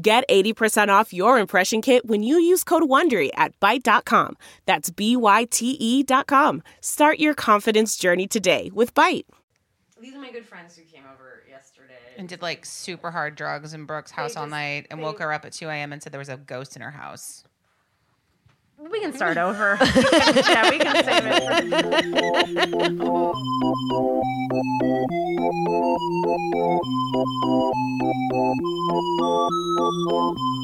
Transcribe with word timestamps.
Get 0.00 0.24
80% 0.28 0.88
off 0.88 1.12
your 1.12 1.38
impression 1.38 1.82
kit 1.82 2.06
when 2.06 2.22
you 2.22 2.38
use 2.38 2.62
code 2.62 2.84
WONDERY 2.84 3.30
at 3.34 3.58
Byte.com. 3.58 4.36
That's 4.64 4.90
B-Y-T-E 4.90 6.02
dot 6.04 6.26
com. 6.28 6.62
Start 6.80 7.18
your 7.18 7.34
confidence 7.34 7.96
journey 7.96 8.28
today 8.28 8.70
with 8.72 8.94
Byte. 8.94 9.24
These 10.00 10.14
are 10.14 10.20
my 10.20 10.30
good 10.30 10.46
friends 10.46 10.76
who 10.76 10.82
came 10.84 11.02
over 11.12 11.42
yesterday. 11.50 11.94
and 12.16 12.28
did 12.28 12.42
like 12.42 12.64
super 12.64 13.10
hard 13.10 13.34
drugs 13.34 13.74
in 13.74 13.86
Brooke's 13.86 14.12
house 14.12 14.36
all 14.36 14.46
night 14.46 14.86
and 14.90 15.00
they- 15.00 15.04
woke 15.04 15.18
her 15.18 15.32
up 15.32 15.44
at 15.44 15.52
2 15.52 15.68
a.m. 15.68 15.92
and 15.92 16.00
said 16.02 16.12
there 16.12 16.18
was 16.20 16.28
a 16.28 16.36
ghost 16.36 16.76
in 16.76 16.82
her 16.82 16.90
house. 16.92 17.42
We 18.78 19.00
can 19.00 19.12
start 19.12 19.36
over. 19.38 19.76
yeah, 19.80 20.70
we 20.70 20.78
can 20.78 21.04
save 21.04 21.26
it. 21.26 22.58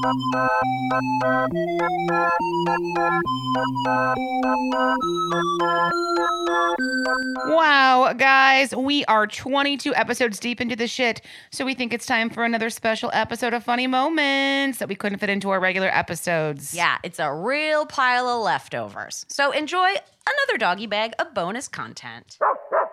Wow, 7.46 8.12
guys, 8.14 8.76
we 8.76 9.06
are 9.06 9.26
22 9.26 9.95
episodes 9.95 10.38
deep 10.38 10.60
into 10.60 10.76
the 10.76 10.87
shit, 10.87 11.23
so 11.51 11.64
we 11.64 11.73
think 11.73 11.95
it's 11.95 12.04
time 12.04 12.29
for 12.29 12.45
another 12.45 12.68
special 12.68 13.09
episode 13.14 13.54
of 13.54 13.64
Funny 13.64 13.87
Moments 13.87 14.76
that 14.76 14.90
we 14.90 14.95
couldn't 14.95 15.20
fit 15.20 15.30
into 15.30 15.48
our 15.48 15.59
regular 15.59 15.88
episodes. 15.88 16.74
Yeah, 16.74 16.98
it's 17.02 17.18
a 17.18 17.32
real 17.32 17.86
pile 17.86 18.29
of 18.29 18.42
leftovers. 18.42 19.24
So 19.30 19.52
enjoy 19.52 19.88
another 19.88 20.59
doggy 20.59 20.86
bag 20.86 21.14
of 21.18 21.32
bonus 21.32 21.66
content. 21.66 22.38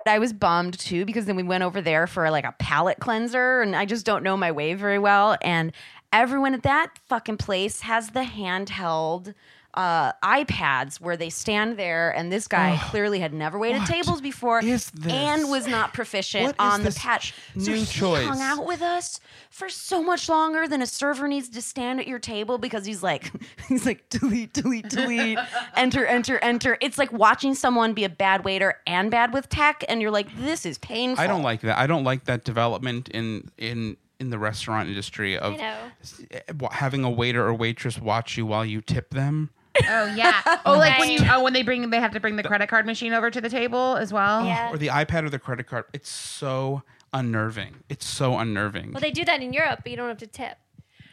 I 0.07 0.19
was 0.19 0.31
bummed 0.31 0.79
too 0.79 1.05
because 1.05 1.25
then 1.25 1.35
we 1.35 1.43
went 1.43 1.63
over 1.63 1.81
there 1.81 2.07
for 2.07 2.31
like 2.31 2.45
a 2.45 2.53
palate 2.57 2.99
cleanser 2.99 3.61
and 3.61 3.75
I 3.75 3.85
just 3.85 4.05
don't 4.05 4.23
know 4.23 4.37
my 4.37 4.51
way 4.51 4.73
very 4.73 4.97
well. 4.97 5.37
And 5.41 5.73
everyone 6.13 6.53
at 6.53 6.63
that 6.63 6.99
fucking 7.07 7.37
place 7.37 7.81
has 7.81 8.09
the 8.09 8.21
handheld 8.21 9.33
uh, 9.73 10.11
iPads 10.21 10.99
where 10.99 11.15
they 11.15 11.29
stand 11.29 11.77
there 11.77 12.11
and 12.11 12.31
this 12.31 12.47
guy 12.47 12.77
clearly 12.89 13.19
had 13.19 13.33
never 13.33 13.57
waited 13.57 13.85
tables 13.85 14.19
before 14.19 14.61
and 15.07 15.49
was 15.49 15.65
not 15.65 15.93
proficient 15.93 16.53
on 16.59 16.83
the 16.83 16.91
patch. 16.91 17.33
so 17.57 17.71
he 17.71 17.85
choice? 17.85 18.27
hung 18.27 18.41
out 18.41 18.65
with 18.65 18.81
us 18.81 19.21
for 19.49 19.69
so 19.69 20.03
much 20.03 20.27
longer 20.27 20.67
than 20.67 20.81
a 20.81 20.85
server 20.85 21.27
needs 21.27 21.47
to 21.47 21.61
stand 21.61 22.01
at 22.01 22.07
your 22.07 22.19
table 22.19 22.57
because 22.57 22.85
he's 22.85 23.01
like 23.01 23.31
he's 23.69 23.85
like 23.85 24.09
delete 24.09 24.51
delete 24.51 24.89
delete 24.89 25.39
enter 25.77 26.05
enter 26.05 26.37
enter 26.39 26.77
it's 26.81 26.97
like 26.97 27.13
watching 27.13 27.55
someone 27.55 27.93
be 27.93 28.03
a 28.03 28.09
bad 28.09 28.43
waiter 28.43 28.77
and 28.85 29.09
bad 29.09 29.31
with 29.33 29.47
tech 29.47 29.85
and 29.87 30.01
you're 30.01 30.11
like 30.11 30.27
this 30.37 30.65
is 30.65 30.77
painful 30.79 31.23
I 31.23 31.27
don't 31.27 31.43
like 31.43 31.61
that. 31.61 31.77
I 31.77 31.87
don't 31.87 32.03
like 32.03 32.25
that 32.25 32.43
development 32.43 33.07
in 33.07 33.49
in 33.57 33.95
in 34.21 34.29
the 34.29 34.39
restaurant 34.39 34.87
industry 34.87 35.37
of 35.37 35.57
know. 35.57 35.75
s- 36.01 36.21
eh, 36.31 36.39
wa- 36.59 36.69
having 36.71 37.03
a 37.03 37.09
waiter 37.09 37.45
or 37.45 37.53
waitress 37.53 37.99
watch 37.99 38.37
you 38.37 38.45
while 38.45 38.63
you 38.63 38.79
tip 38.81 39.09
them. 39.09 39.49
Oh 39.89 40.05
yeah. 40.15 40.41
Oh, 40.65 40.77
like 40.77 40.99
when 40.99 41.09
you 41.09 41.19
oh 41.29 41.41
when 41.43 41.53
they 41.53 41.63
bring 41.63 41.89
they 41.89 41.99
have 41.99 42.11
to 42.13 42.19
bring 42.19 42.35
the 42.35 42.43
credit 42.43 42.69
card 42.69 42.85
machine 42.85 43.13
over 43.13 43.29
to 43.31 43.41
the 43.41 43.49
table 43.49 43.97
as 43.97 44.13
well. 44.13 44.45
Yeah. 44.45 44.71
Or 44.71 44.77
the 44.77 44.87
iPad 44.87 45.23
or 45.25 45.29
the 45.29 45.39
credit 45.39 45.65
card. 45.67 45.85
It's 45.93 46.09
so 46.09 46.83
unnerving. 47.13 47.77
It's 47.89 48.05
so 48.05 48.37
unnerving. 48.37 48.91
Well, 48.93 49.01
they 49.01 49.11
do 49.11 49.25
that 49.25 49.41
in 49.41 49.51
Europe, 49.53 49.79
but 49.83 49.91
you 49.91 49.97
don't 49.97 50.07
have 50.07 50.17
to 50.19 50.27
tip. 50.27 50.57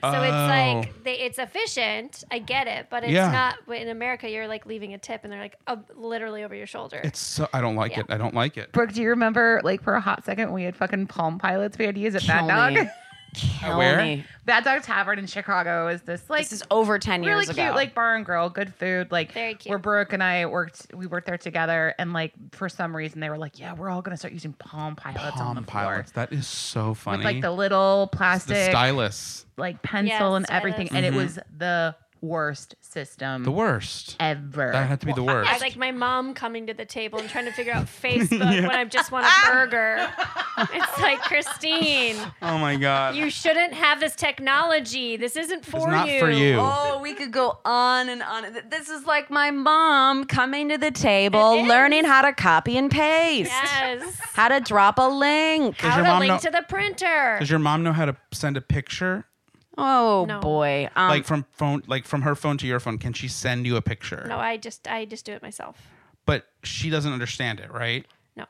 So 0.00 0.08
Oh. 0.10 0.22
it's 0.22 0.32
like 0.86 1.02
they, 1.04 1.18
it's 1.20 1.38
efficient. 1.38 2.22
I 2.30 2.38
get 2.38 2.66
it, 2.68 2.86
but 2.90 3.02
it's 3.02 3.12
Yeah. 3.12 3.30
not. 3.30 3.76
In 3.76 3.88
America, 3.88 4.30
you're 4.30 4.46
like 4.46 4.64
leaving 4.66 4.94
a 4.94 4.98
tip, 4.98 5.22
and 5.24 5.32
they're 5.32 5.40
like 5.40 5.56
uh, 5.66 5.76
literally 5.96 6.44
over 6.44 6.54
your 6.54 6.66
shoulder. 6.66 7.00
it's 7.02 7.18
so 7.18 7.48
I 7.52 7.60
don't 7.60 7.74
like 7.76 7.92
Yeah. 7.92 8.00
it. 8.00 8.06
I 8.10 8.16
don't 8.16 8.34
like 8.34 8.56
it. 8.56 8.70
Brooke, 8.72 8.92
do 8.92 9.02
you 9.02 9.08
remember 9.10 9.60
like 9.64 9.82
for 9.82 9.94
a 9.94 10.00
hot 10.00 10.24
second 10.24 10.46
when 10.46 10.54
we 10.54 10.62
had 10.64 10.76
fucking 10.76 11.08
Palm 11.08 11.38
Pilots 11.38 11.76
we 11.78 11.84
had 11.86 11.94
to 11.96 12.00
use 12.00 12.14
it. 12.14 12.22
Kill 12.22 12.46
Bad 12.46 12.74
Dog? 12.74 12.86
me. 13.34 13.40
Kill 13.60 13.78
Where? 13.78 14.02
me. 14.02 14.24
Bad 14.44 14.64
Dog 14.64 14.82
Tavern 14.82 15.18
in 15.18 15.26
Chicago 15.26 15.88
is 15.88 16.02
this 16.02 16.28
like 16.30 16.42
This 16.48 16.52
is 16.52 16.62
over 16.70 16.98
10 16.98 17.22
years 17.22 17.30
really 17.32 17.44
years 17.46 17.54
cute 17.54 17.66
ago. 17.66 17.74
like 17.74 17.94
bar 17.94 18.16
and 18.16 18.24
grill, 18.24 18.48
good 18.50 18.72
food. 18.74 19.10
Like 19.12 19.32
Very 19.32 19.54
cute. 19.54 19.70
where 19.70 19.78
Brooke 19.78 20.12
and 20.12 20.22
I 20.22 20.46
worked 20.46 20.86
we 20.94 21.06
worked 21.06 21.26
there 21.26 21.38
together 21.38 21.94
and 21.98 22.12
like 22.12 22.32
for 22.52 22.68
some 22.68 22.94
reason 22.96 23.20
they 23.20 23.28
were 23.30 23.38
like, 23.38 23.58
Yeah, 23.58 23.74
we're 23.74 23.90
all 23.90 24.02
gonna 24.02 24.16
start 24.16 24.32
using 24.32 24.52
Palm 24.54 24.96
Pilots 24.96 25.38
on 25.40 25.54
the 25.56 25.62
Palm 25.62 25.64
floor. 25.64 25.84
pilots. 25.92 26.12
That 26.12 26.32
is 26.32 26.46
so 26.46 26.94
funny. 26.94 27.18
With 27.18 27.24
like 27.26 27.40
the 27.42 27.50
little 27.52 28.08
the 28.10 28.16
plastic 28.16 28.70
stylus. 28.70 29.44
like 29.56 29.82
pencil 29.82 30.08
Yes, 30.08 30.36
and 30.36 30.46
everything. 30.50 30.86
stylus. 30.86 31.04
And 31.04 31.14
it 31.14 31.18
was 31.18 31.32
mm-hmm. 31.32 31.58
the 31.58 31.96
worst 32.20 32.74
system 32.80 33.44
The 33.44 33.50
worst. 33.50 34.16
ever. 34.20 34.72
That 34.72 34.88
had 34.88 35.00
to 35.00 35.06
be 35.06 35.12
the 35.12 35.22
worst. 35.22 35.50
It's 35.52 35.60
like 35.60 35.76
my 35.76 35.92
mom 35.92 36.34
coming 36.34 36.66
to 36.66 36.74
the 36.74 36.84
table 36.84 37.18
and 37.18 37.28
trying 37.28 37.44
to 37.46 37.52
figure 37.52 37.72
out 37.72 37.86
Facebook 38.02 38.40
when 38.40 38.70
I 38.70 38.84
just 38.84 39.10
want 39.12 39.26
a 39.26 39.50
burger. 39.50 40.08
It's 40.72 41.00
like 41.00 41.20
Christine, 41.20 42.16
oh 42.42 42.58
my 42.58 42.76
god. 42.76 43.14
you 43.14 43.30
shouldn't 43.30 43.72
have 43.74 44.00
this 44.00 44.14
technology. 44.16 45.16
This 45.16 45.36
isn't 45.36 45.64
for 45.64 45.88
not 45.90 46.08
you. 46.08 46.18
for 46.20 46.30
you. 46.30 46.56
Oh, 46.58 46.98
we 47.00 47.14
could 47.14 47.30
go 47.32 47.58
on 47.64 48.08
and 48.08 48.22
on. 48.22 48.44
This 48.68 48.88
is 48.88 49.06
like 49.06 49.30
my 49.30 49.50
mom 49.50 50.24
coming 50.24 50.68
to 50.70 50.78
the 50.78 50.90
table, 50.90 51.62
learning 51.64 52.04
how 52.04 52.22
to 52.22 52.32
copy 52.32 52.76
and 52.76 52.90
paste, 52.90 53.50
Yes. 53.52 54.18
how 54.34 54.48
to 54.48 54.60
drop 54.60 54.98
a 54.98 55.08
link. 55.08 55.76
Does 55.78 55.90
How 55.90 55.96
your 55.98 56.04
to 56.06 56.10
mom 56.12 56.18
link 56.20 56.30
know- 56.32 56.38
to 56.38 56.50
the 56.50 56.64
printer. 56.68 57.36
Does 57.38 57.50
your 57.50 57.58
mom 57.60 57.82
know 57.84 57.92
how 57.92 58.04
to 58.06 58.16
send 58.32 58.56
a 58.56 58.60
picture? 58.60 59.26
Oh 59.80 60.24
No. 60.28 60.40
boy, 60.40 60.88
um, 60.96 61.08
like 61.08 61.24
from 61.24 61.46
phone 61.52 61.82
like 61.86 62.04
from 62.04 62.22
her 62.22 62.34
phone 62.34 62.58
to 62.58 62.66
your 62.66 62.80
phone, 62.80 62.98
can 62.98 63.12
she 63.12 63.28
send 63.28 63.64
you 63.66 63.76
a 63.76 63.82
picture? 63.82 64.26
no, 64.28 64.36
I 64.38 64.56
just 64.56 64.88
I 64.88 65.04
just 65.04 65.24
do 65.24 65.32
it 65.32 65.40
myself. 65.42 65.76
But 66.26 66.46
she 66.64 66.90
doesn't 66.90 67.12
understand 67.12 67.60
it, 67.60 67.72
right? 67.72 68.04
No. 68.36 68.44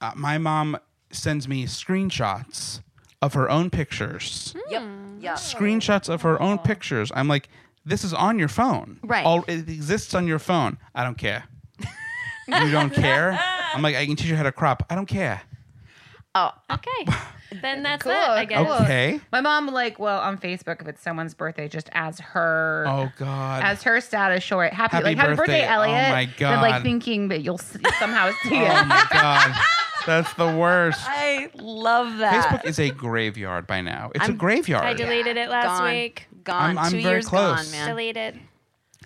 Uh, 0.00 0.12
my 0.14 0.36
mom 0.38 0.76
sends 1.10 1.48
me 1.48 1.64
screenshots 1.64 2.80
of 3.22 3.34
her 3.34 3.48
own 3.50 3.70
pictures. 3.70 4.54
yep, 4.68 4.82
yep. 5.20 5.36
Screenshots 5.36 6.08
of 6.08 6.22
her 6.22 6.40
own 6.40 6.58
pictures. 6.58 7.10
I'm 7.14 7.28
like, 7.28 7.48
this 7.84 8.04
is 8.04 8.12
on 8.12 8.38
your 8.38 8.48
phone. 8.48 8.98
Right. 9.02 9.24
All, 9.24 9.42
it 9.48 9.68
exists 9.68 10.14
on 10.14 10.26
your 10.26 10.38
phone. 10.38 10.76
I 10.94 11.02
don't 11.04 11.16
care. 11.18 11.44
you 12.46 12.70
don't 12.70 12.92
care? 12.92 13.38
I'm 13.74 13.80
like, 13.82 13.96
I 13.96 14.04
can 14.06 14.16
teach 14.16 14.28
you 14.28 14.36
how 14.36 14.42
to 14.42 14.52
crop. 14.52 14.84
I 14.90 14.94
don't 14.94 15.06
care. 15.06 15.42
Oh, 16.34 16.50
Okay. 16.70 17.06
then 17.60 17.82
that's 17.82 18.02
Cool, 18.04 18.12
it, 18.12 18.16
I 18.16 18.44
guess. 18.44 18.64
cool. 18.66 18.74
Okay. 18.76 19.20
My 19.32 19.40
mom 19.40 19.66
like 19.68 19.98
well 19.98 20.20
on 20.20 20.38
Facebook 20.38 20.80
if 20.80 20.88
it's 20.88 21.02
someone's 21.02 21.34
birthday 21.34 21.68
just 21.68 21.90
as 21.92 22.18
her 22.20 22.84
Oh 22.88 23.10
God. 23.18 23.62
as 23.64 23.82
her 23.82 24.00
status 24.00 24.42
short 24.42 24.72
happy, 24.72 24.92
Happy 24.96 25.04
like 25.04 25.16
happy 25.18 25.34
birthday, 25.36 25.60
birthday. 25.62 25.68
Oh, 25.68 25.82
Eliot. 25.82 26.10
my 26.12 26.28
But, 26.38 26.62
like 26.62 26.82
thinking 26.82 27.28
that 27.28 27.42
you'll 27.42 27.60
s- 27.60 27.76
somehow 27.98 28.30
see 28.42 28.54
it. 28.56 28.70
oh 28.70 28.84
my 28.84 29.06
God. 29.12 29.54
That's 30.06 30.32
the 30.34 30.56
worst. 30.56 31.00
I 31.04 31.50
love 31.54 32.18
that. 32.18 32.44
Facebook 32.62 32.64
is 32.66 32.80
a 32.80 32.90
graveyard 32.90 33.66
by 33.66 33.82
now. 33.82 34.10
It's 34.14 34.24
a 34.24 34.28
I'm- 34.28 34.36
graveyard. 34.36 34.84
I 34.84 34.94
deleted 34.94 35.36
it 35.36 35.48
last 35.48 35.78
gone, 35.80 35.90
week. 35.92 36.26
gone. 36.42 36.62
I'm- 36.62 36.78
I'm 36.78 36.90
Two 36.90 37.02
very 37.02 37.14
years 37.16 37.26
close. 37.28 37.64
gone, 37.64 37.70
man. 37.70 37.88
Deleted. 37.88 38.40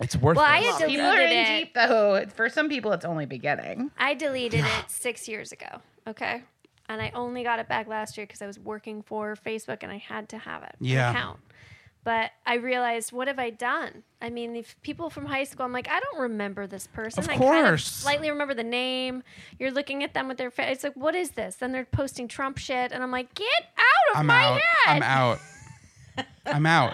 It's 0.01 0.15
worth 0.15 0.37
it. 0.37 0.39
Well, 0.41 0.45
I 0.47 0.59
it. 0.59 0.63
had 0.65 0.87
People 0.87 1.05
are 1.07 1.11
deleted 1.15 1.31
in 1.37 1.45
it. 1.45 1.59
deep 1.59 1.73
though. 1.73 2.25
For 2.35 2.49
some 2.49 2.69
people, 2.69 2.91
it's 2.93 3.05
only 3.05 3.25
beginning. 3.25 3.89
I 3.97 4.13
deleted 4.13 4.61
it 4.63 4.83
six 4.89 5.27
years 5.27 5.51
ago. 5.51 5.67
Okay. 6.07 6.43
And 6.89 7.01
I 7.01 7.11
only 7.13 7.43
got 7.43 7.59
it 7.59 7.67
back 7.67 7.87
last 7.87 8.17
year 8.17 8.25
because 8.25 8.41
I 8.41 8.47
was 8.47 8.57
working 8.59 9.01
for 9.01 9.35
Facebook 9.35 9.79
and 9.81 9.91
I 9.91 9.97
had 9.97 10.29
to 10.29 10.37
have 10.37 10.63
it. 10.63 10.75
an 10.79 10.85
Yeah. 10.85 11.11
Account. 11.11 11.39
But 12.03 12.31
I 12.45 12.53
realized, 12.55 13.11
what 13.11 13.27
have 13.27 13.37
I 13.37 13.49
done? 13.49 14.03
I 14.21 14.29
mean, 14.29 14.55
if 14.55 14.81
people 14.81 15.09
from 15.09 15.25
high 15.25 15.43
school, 15.43 15.65
I'm 15.65 15.73
like, 15.73 15.89
I 15.89 15.99
don't 15.99 16.21
remember 16.21 16.65
this 16.65 16.87
person. 16.87 17.25
Of 17.25 17.29
I 17.29 17.35
kind 17.37 17.43
of 17.43 17.65
course. 17.65 17.85
slightly 17.85 18.29
remember 18.29 18.53
the 18.53 18.63
name. 18.63 19.23
You're 19.59 19.71
looking 19.71 20.05
at 20.05 20.13
them 20.13 20.29
with 20.29 20.37
their 20.37 20.49
face. 20.49 20.75
It's 20.75 20.83
like, 20.85 20.95
what 20.95 21.15
is 21.15 21.31
this? 21.31 21.55
Then 21.55 21.73
they're 21.73 21.83
posting 21.83 22.29
Trump 22.29 22.59
shit, 22.59 22.93
and 22.93 23.03
I'm 23.03 23.11
like, 23.11 23.33
get 23.35 23.45
out 23.77 24.13
of 24.15 24.19
I'm 24.21 24.27
my 24.27 24.41
out. 24.41 24.61
head. 24.85 24.95
I'm 24.95 25.03
out. 25.03 25.39
I'm 26.45 26.65
out. 26.65 26.93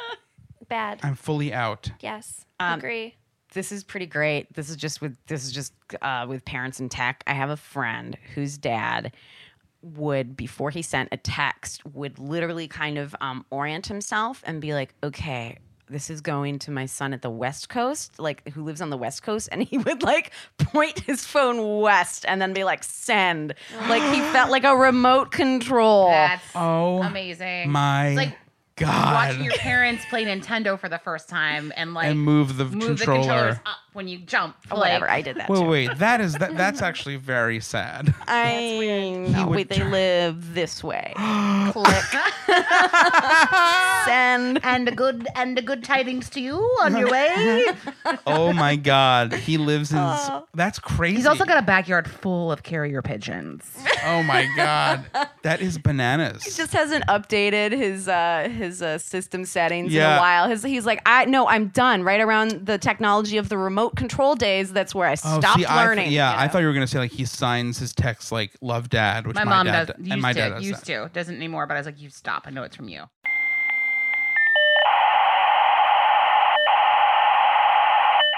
Bad. 0.68 1.02
I'm 1.04 1.14
fully 1.16 1.54
out. 1.54 1.92
yes. 2.00 2.46
Um, 2.60 2.80
Agree. 2.80 3.14
this 3.54 3.72
is 3.72 3.84
pretty 3.84 4.08
great. 4.08 4.52
This 4.56 4.70
is 4.72 4.78
just 4.78 5.00
with 5.02 5.16
this 5.28 5.44
is 5.46 5.52
just 5.52 5.74
uh, 6.02 6.26
with 6.28 6.44
parents 6.46 6.80
in 6.80 6.90
tech. 6.90 7.24
I 7.28 7.34
have 7.34 7.52
a 7.52 7.58
friend 7.58 8.18
whose 8.34 8.58
dad 8.58 9.14
would 9.84 10.36
before 10.36 10.70
he 10.72 10.82
sent 10.82 11.10
a 11.12 11.18
text 11.18 11.86
would 11.86 12.18
literally 12.18 12.68
kind 12.68 12.98
of 12.98 13.16
um, 13.22 13.46
orient 13.52 13.86
himself 13.88 14.42
and 14.46 14.62
be 14.62 14.74
like, 14.74 14.94
okay. 15.04 15.60
This 15.90 16.10
is 16.10 16.22
going 16.22 16.60
to 16.60 16.72
my 16.72 16.86
son 16.86 17.14
at 17.14 17.22
the 17.22 17.30
West 17.30 17.68
Coast, 17.68 18.18
like 18.18 18.48
who 18.54 18.64
lives 18.64 18.82
on 18.82 18.90
the 18.90 18.98
West 18.98 19.22
Coast, 19.22 19.50
and 19.52 19.62
he 19.62 19.78
would 19.86 20.02
like 20.02 20.32
point 20.58 21.02
his 21.02 21.26
phone 21.26 21.82
west 21.82 22.24
and 22.28 22.42
then 22.42 22.54
be 22.54 22.64
like, 22.64 22.84
send. 22.86 23.54
Like 23.90 24.02
he 24.14 24.22
felt 24.32 24.50
like 24.50 24.64
a 24.64 24.76
remote 24.76 25.32
control. 25.32 26.08
That's 26.08 26.44
Oh 26.56 27.04
amazing. 27.04 27.70
my 27.70 28.08
It's 28.08 28.18
like 28.18 28.38
God. 28.78 29.14
watching 29.14 29.44
your 29.44 29.54
parents 29.56 30.04
play 30.10 30.24
Nintendo 30.26 30.80
for 30.80 30.88
the 30.90 30.98
first 31.00 31.28
time 31.30 31.72
and 31.76 31.94
like 31.94 32.08
and 32.08 32.20
move 32.20 32.56
the 32.58 32.66
move 32.66 32.98
the 33.00 33.06
controller. 33.06 33.20
controllers 33.22 33.58
up 33.66 33.78
when 33.94 34.08
you 34.08 34.20
jump. 34.20 34.56
Or 34.72 34.78
like- 34.78 34.82
whatever. 34.86 35.10
I 35.10 35.22
did 35.22 35.38
that. 35.38 35.50
Wait, 35.50 35.60
too. 35.60 35.66
wait, 35.66 35.98
that 35.98 36.22
is 36.22 36.34
that. 36.36 36.56
That's 36.64 36.82
actually 36.82 37.16
very 37.18 37.60
sad. 37.60 38.14
I 38.28 39.26
know. 39.30 39.48
would 39.48 39.56
Wait, 39.56 39.70
they 39.70 39.78
try- 39.78 39.90
live 39.90 40.54
this 40.54 40.84
way. 40.84 41.14
Click. 41.72 42.04
Send. 44.06 44.60
and 44.64 44.88
a 44.90 44.92
good 44.92 45.28
and 45.36 45.58
a 45.58 45.62
good 45.62 45.84
tidings 45.84 46.30
to 46.32 46.42
you 46.42 46.58
on 46.82 46.98
your 46.98 47.10
way. 47.10 47.66
Oh 48.28 48.54
my 48.54 48.76
God, 48.76 49.34
he 49.34 49.58
lives 49.58 49.92
in. 49.92 49.98
s- 49.98 50.30
That's 50.54 50.78
crazy. 50.80 51.18
He's 51.18 51.26
also 51.26 51.46
got 51.46 51.58
a 51.58 51.62
backyard 51.66 52.10
full 52.10 52.52
of 52.52 52.64
carrier 52.64 53.02
pigeons. 53.02 53.64
Oh 54.06 54.24
my 54.24 54.48
God, 54.56 55.06
that 55.42 55.62
is 55.62 55.78
bananas. 55.78 56.44
He 56.44 56.52
just 56.52 56.74
hasn't 56.74 57.06
updated 57.08 57.72
his 57.72 58.08
uh, 58.08 58.50
his 58.56 58.82
uh, 58.82 58.98
system 58.98 59.46
settings 59.46 59.94
in 59.94 60.02
a 60.02 60.18
while. 60.18 60.48
His, 60.50 60.64
he's 60.64 60.86
like, 60.86 61.02
I 61.06 61.26
no, 61.26 61.48
I'm 61.48 61.68
done. 61.70 62.04
Right 62.04 62.22
around 62.22 62.66
the 62.66 62.78
technology 62.78 63.38
of 63.38 63.50
the 63.50 63.58
remote 63.58 63.83
control 63.92 64.36
days, 64.36 64.72
that's 64.74 64.94
where 64.96 65.08
I 65.08 65.14
Oh, 65.14 65.40
stopped 65.40 65.60
see, 65.60 65.66
I 65.66 65.76
th- 65.76 65.86
learning. 65.88 66.12
yeah, 66.12 66.34
you 66.34 66.40
I 66.40 66.48
thought 66.48 66.60
you 66.60 66.68
were 66.68 66.74
gonna 66.74 66.88
say 66.88 67.00
like 67.00 67.12
he 67.12 67.26
signs 67.26 67.78
his 67.78 67.94
texts 67.94 68.32
like 68.32 68.52
"Love 68.62 68.90
Dad," 68.90 69.26
which 69.28 69.36
My, 69.36 69.44
my, 69.44 69.52
mom 69.52 69.66
dad 69.68 69.88
does. 69.88 69.96
and 70.12 70.22
my 70.22 70.34
to. 70.34 70.40
dad 70.40 70.50
does 70.56 70.64
used 70.64 70.82
that. 70.86 71.08
to. 71.08 71.10
Doesn't 71.14 71.36
anymore. 71.36 71.68
But 71.68 71.76
I 71.76 71.80
was 71.80 71.86
like, 71.86 72.02
you 72.02 72.10
stop. 72.10 72.44
I 72.46 72.50
know 72.52 72.64
it's 72.64 72.76
from 72.76 72.90
you. 72.90 73.04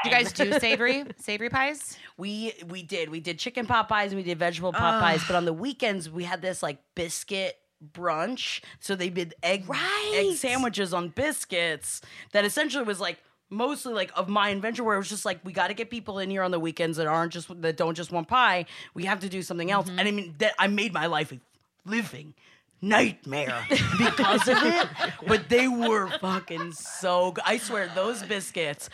Do 0.03 0.12
you 0.12 0.15
guys 0.18 0.31
do 0.33 0.51
savory 0.59 1.03
savory 1.18 1.50
pies? 1.50 1.97
We 2.18 2.53
we 2.68 2.83
did. 2.83 3.09
We 3.09 3.19
did 3.19 3.39
chicken 3.39 3.65
pot 3.65 3.89
pies 3.89 4.12
and 4.12 4.18
we 4.18 4.24
did 4.24 4.38
vegetable 4.38 4.71
pot 4.71 5.01
pies. 5.01 5.24
But 5.25 5.36
on 5.36 5.45
the 5.45 5.53
weekends 5.53 6.09
we 6.12 6.24
had 6.25 6.44
this 6.44 6.62
like 6.62 6.77
biscuit 6.94 7.57
brunch. 7.94 8.62
So 8.80 8.95
they 8.95 9.09
did 9.09 9.33
egg 9.42 9.68
right. 9.68 10.12
egg 10.15 10.36
sandwiches 10.36 10.94
on 10.94 11.09
biscuits 11.09 12.01
that 12.33 12.45
essentially 12.45 12.83
was 12.83 13.00
like 13.00 13.18
mostly 13.50 13.94
like 13.94 14.12
of 14.15 14.27
my 14.27 14.50
invention 14.50 14.86
where 14.86 14.95
it 14.95 15.00
was 15.00 15.09
just 15.09 15.25
like 15.25 15.39
we 15.44 15.53
got 15.53 15.68
to 15.68 15.74
get 15.74 15.89
people 15.89 16.19
in 16.19 16.30
here 16.30 16.44
on 16.44 16.51
the 16.51 16.59
weekends 16.59 16.97
that 16.97 17.07
aren't 17.07 17.31
just 17.33 17.50
that 17.62 17.77
don't 17.77 17.95
just 17.95 18.12
want 18.12 18.27
pie. 18.27 18.65
We 18.94 19.06
have 19.06 19.19
to 19.21 19.30
do 19.30 19.42
something 19.42 19.69
else. 19.71 19.88
And 19.89 20.01
I 20.01 20.12
mean 20.12 20.36
that 20.39 20.53
I 20.59 20.68
made 20.68 20.94
my 20.94 21.06
life 21.06 21.31
a 21.31 21.39
living 21.86 22.33
nightmare 22.81 23.65
because 23.97 24.47
of 24.47 24.57
it. 24.62 24.88
But 25.27 25.50
they 25.50 25.68
were 25.68 26.09
fucking 26.19 26.74
so 26.74 27.31
good. 27.31 27.44
I 27.45 27.57
swear 27.57 27.89
those 27.95 28.24
biscuits. 28.24 28.89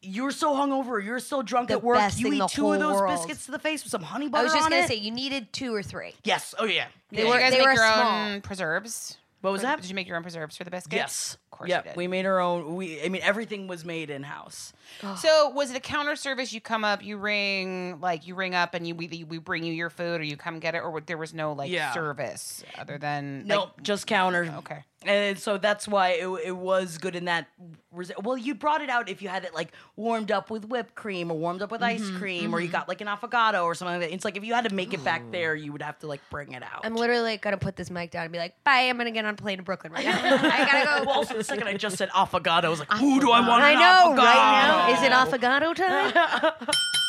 You're 0.00 0.30
so 0.30 0.54
hungover. 0.54 1.04
You're 1.04 1.18
so 1.18 1.42
drunk 1.42 1.68
The 1.68 1.74
at 1.74 1.82
work. 1.82 1.96
best 1.98 2.18
You 2.18 2.24
thing 2.24 2.32
in 2.34 2.36
eat 2.38 2.40
the 2.42 2.46
two 2.46 2.72
of 2.72 2.80
whole 2.80 2.92
those 2.92 3.00
world. 3.00 3.16
biscuits 3.18 3.46
to 3.46 3.50
the 3.50 3.58
face 3.58 3.82
with 3.82 3.90
some 3.90 4.02
honey 4.02 4.26
I 4.26 4.28
butter 4.28 4.44
was 4.44 4.52
just 4.52 4.64
on 4.66 4.70
gonna 4.70 4.82
it. 4.84 4.88
say 4.88 4.94
you 4.94 5.10
needed 5.10 5.52
two 5.52 5.74
or 5.74 5.82
three. 5.82 6.14
yes. 6.22 6.54
Oh 6.58 6.64
yeah. 6.66 6.86
Did 7.10 7.18
Yeah, 7.20 7.24
you 7.34 7.40
guys 7.40 7.50
They 7.52 7.58
make 7.58 7.66
were 7.66 7.72
your 7.74 7.92
small. 7.92 8.28
own 8.30 8.40
preserves? 8.42 9.18
What 9.40 9.52
was 9.52 9.62
that? 9.62 9.80
Did 9.80 9.88
you 9.88 9.94
make 9.94 10.08
your 10.08 10.16
own 10.16 10.22
preserves 10.22 10.56
for 10.56 10.64
the 10.64 10.70
biscuits? 10.70 10.94
Yes. 10.96 11.38
Of 11.44 11.50
course 11.58 11.70
Yep. 11.70 11.84
did. 11.84 11.96
We 11.96 12.08
made 12.08 12.26
our 12.26 12.40
own. 12.40 12.74
We. 12.74 13.02
I 13.02 13.08
mean, 13.08 13.22
everything 13.22 13.68
was 13.68 13.84
made 13.84 14.10
in 14.10 14.22
house. 14.24 14.72
So 15.18 15.50
was 15.50 15.70
it 15.70 15.76
a 15.76 15.80
counter 15.80 16.16
service? 16.16 16.52
You 16.52 16.60
come 16.60 16.84
up, 16.84 17.04
you 17.04 17.16
ring, 17.18 18.00
like 18.00 18.26
you 18.26 18.34
ring 18.34 18.54
up, 18.54 18.74
and 18.74 18.86
you 18.86 18.94
we, 18.96 19.24
we 19.28 19.38
bring 19.38 19.62
you 19.64 19.72
your 19.72 19.90
food, 19.90 20.20
or 20.20 20.24
you 20.24 20.36
come 20.36 20.58
get 20.58 20.74
it, 20.74 20.78
or 20.78 21.00
there 21.00 21.18
was 21.18 21.32
no 21.34 21.52
like 21.52 21.70
Yeah. 21.70 21.92
service 21.92 22.64
other 22.76 22.98
than 22.98 23.46
No, 23.46 23.60
like, 23.60 23.82
just 23.82 24.06
counter. 24.06 24.52
Okay. 24.58 24.84
And 25.04 25.38
so 25.38 25.58
that's 25.58 25.86
why 25.86 26.10
it, 26.10 26.26
it 26.44 26.56
was 26.56 26.98
good 26.98 27.14
in 27.14 27.26
that. 27.26 27.46
res- 27.92 28.10
Well, 28.20 28.36
you 28.36 28.56
brought 28.56 28.80
it 28.80 28.90
out 28.90 29.08
if 29.08 29.22
you 29.22 29.28
had 29.28 29.44
it 29.44 29.54
like 29.54 29.72
warmed 29.94 30.32
up 30.32 30.50
with 30.50 30.64
whipped 30.64 30.96
cream 30.96 31.30
or 31.30 31.38
warmed 31.38 31.62
up 31.62 31.70
with 31.70 31.82
ice 31.82 32.02
mm-hmm, 32.02 32.18
cream, 32.18 32.52
or 32.52 32.58
you 32.58 32.66
mm-hmm. 32.66 32.72
got 32.72 32.88
like 32.88 33.00
an 33.00 33.06
avocado 33.06 33.62
or 33.62 33.76
something 33.76 34.00
like 34.00 34.08
that. 34.08 34.14
It's 34.14 34.24
like 34.24 34.36
if 34.36 34.44
you 34.44 34.54
had 34.54 34.68
to 34.68 34.74
make 34.74 34.92
it 34.92 35.04
back 35.04 35.22
there, 35.30 35.54
you 35.54 35.70
would 35.70 35.82
have 35.82 36.00
to 36.00 36.08
like 36.08 36.20
bring 36.30 36.50
it 36.50 36.64
out. 36.64 36.80
I'm 36.82 36.96
literally 36.96 37.22
like, 37.22 37.42
gonna 37.42 37.58
put 37.58 37.76
this 37.76 37.90
mic 37.90 38.10
down 38.10 38.24
and 38.24 38.32
be 38.32 38.38
like, 38.38 38.62
bye. 38.64 38.88
I'm 38.88 38.96
gonna 38.96 39.12
get 39.12 39.24
on 39.24 39.34
a 39.34 39.36
plane 39.36 39.58
to 39.58 39.62
Brooklyn 39.62 39.92
right 39.92 40.04
now. 40.04 40.18
I 40.20 40.64
gotta 40.64 40.84
go. 40.84 41.06
well, 41.06 41.18
also 41.18 41.34
the 41.34 41.44
second 41.44 41.68
I 41.68 41.74
just 41.74 41.96
said 41.96 42.10
affogato, 42.10 42.64
I 42.64 42.68
was 42.68 42.80
like, 42.80 42.92
who 42.92 43.20
do 43.20 43.30
I 43.30 43.46
want? 43.46 43.62
I 43.62 43.72
an 43.72 43.78
know, 43.78 44.20
right 44.20 44.66
now. 44.66 44.92
Is 44.94 45.02
it 45.02 45.12
affogato 45.12 45.74
time? 45.76 46.68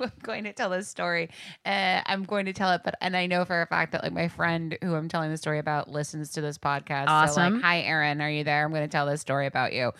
I'm 0.04 0.12
going 0.22 0.44
to 0.44 0.52
tell 0.52 0.70
this 0.70 0.88
story. 0.88 1.30
Uh, 1.64 2.00
I'm 2.06 2.24
going 2.24 2.46
to 2.46 2.52
tell 2.52 2.72
it, 2.72 2.82
but 2.84 2.94
and 3.00 3.16
I 3.16 3.26
know 3.26 3.44
for 3.44 3.62
a 3.62 3.66
fact 3.66 3.92
that 3.92 4.02
like 4.02 4.12
my 4.12 4.28
friend 4.28 4.76
who 4.82 4.94
I'm 4.94 5.08
telling 5.08 5.30
the 5.30 5.36
story 5.36 5.58
about 5.58 5.88
listens 5.90 6.30
to 6.32 6.40
this 6.40 6.58
podcast. 6.58 7.06
So 7.06 7.12
Awesome. 7.12 7.54
like, 7.54 7.62
hi, 7.62 7.80
Erin, 7.82 8.20
are 8.20 8.30
you 8.30 8.44
there? 8.44 8.64
I'm 8.64 8.70
going 8.70 8.82
to 8.82 8.88
tell 8.88 9.06
this 9.06 9.20
story 9.20 9.46
about 9.46 9.72
you. 9.72 9.92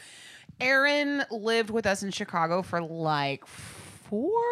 Erin 0.60 1.24
lived 1.30 1.70
with 1.70 1.86
us 1.86 2.02
in 2.02 2.10
Chicago 2.10 2.62
for 2.62 2.82
like 2.82 3.46
four 3.46 4.42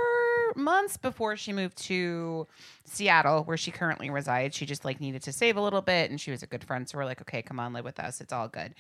months 0.57 0.97
before 0.97 1.37
she 1.37 1.53
moved 1.53 1.77
to 1.77 2.47
Seattle, 2.85 3.45
where 3.45 3.57
she 3.57 3.71
currently 3.71 4.09
resides. 4.09 4.57
She 4.57 4.65
just 4.67 4.85
like 4.85 5.01
needed 5.01 5.23
to 5.25 5.33
save 5.33 5.57
a 5.57 5.61
little 5.61 5.83
bit, 5.83 6.11
and 6.11 6.21
she 6.21 6.31
was 6.31 6.43
a 6.43 6.47
good 6.47 6.65
friend, 6.65 6.89
so 6.89 6.97
we're 6.97 7.05
like, 7.05 7.21
okay, 7.21 7.43
come 7.43 7.61
on, 7.61 7.73
live 7.73 7.85
with 7.85 7.99
us. 8.01 8.21
It's 8.21 8.33
all 8.33 8.49
good. 8.49 8.75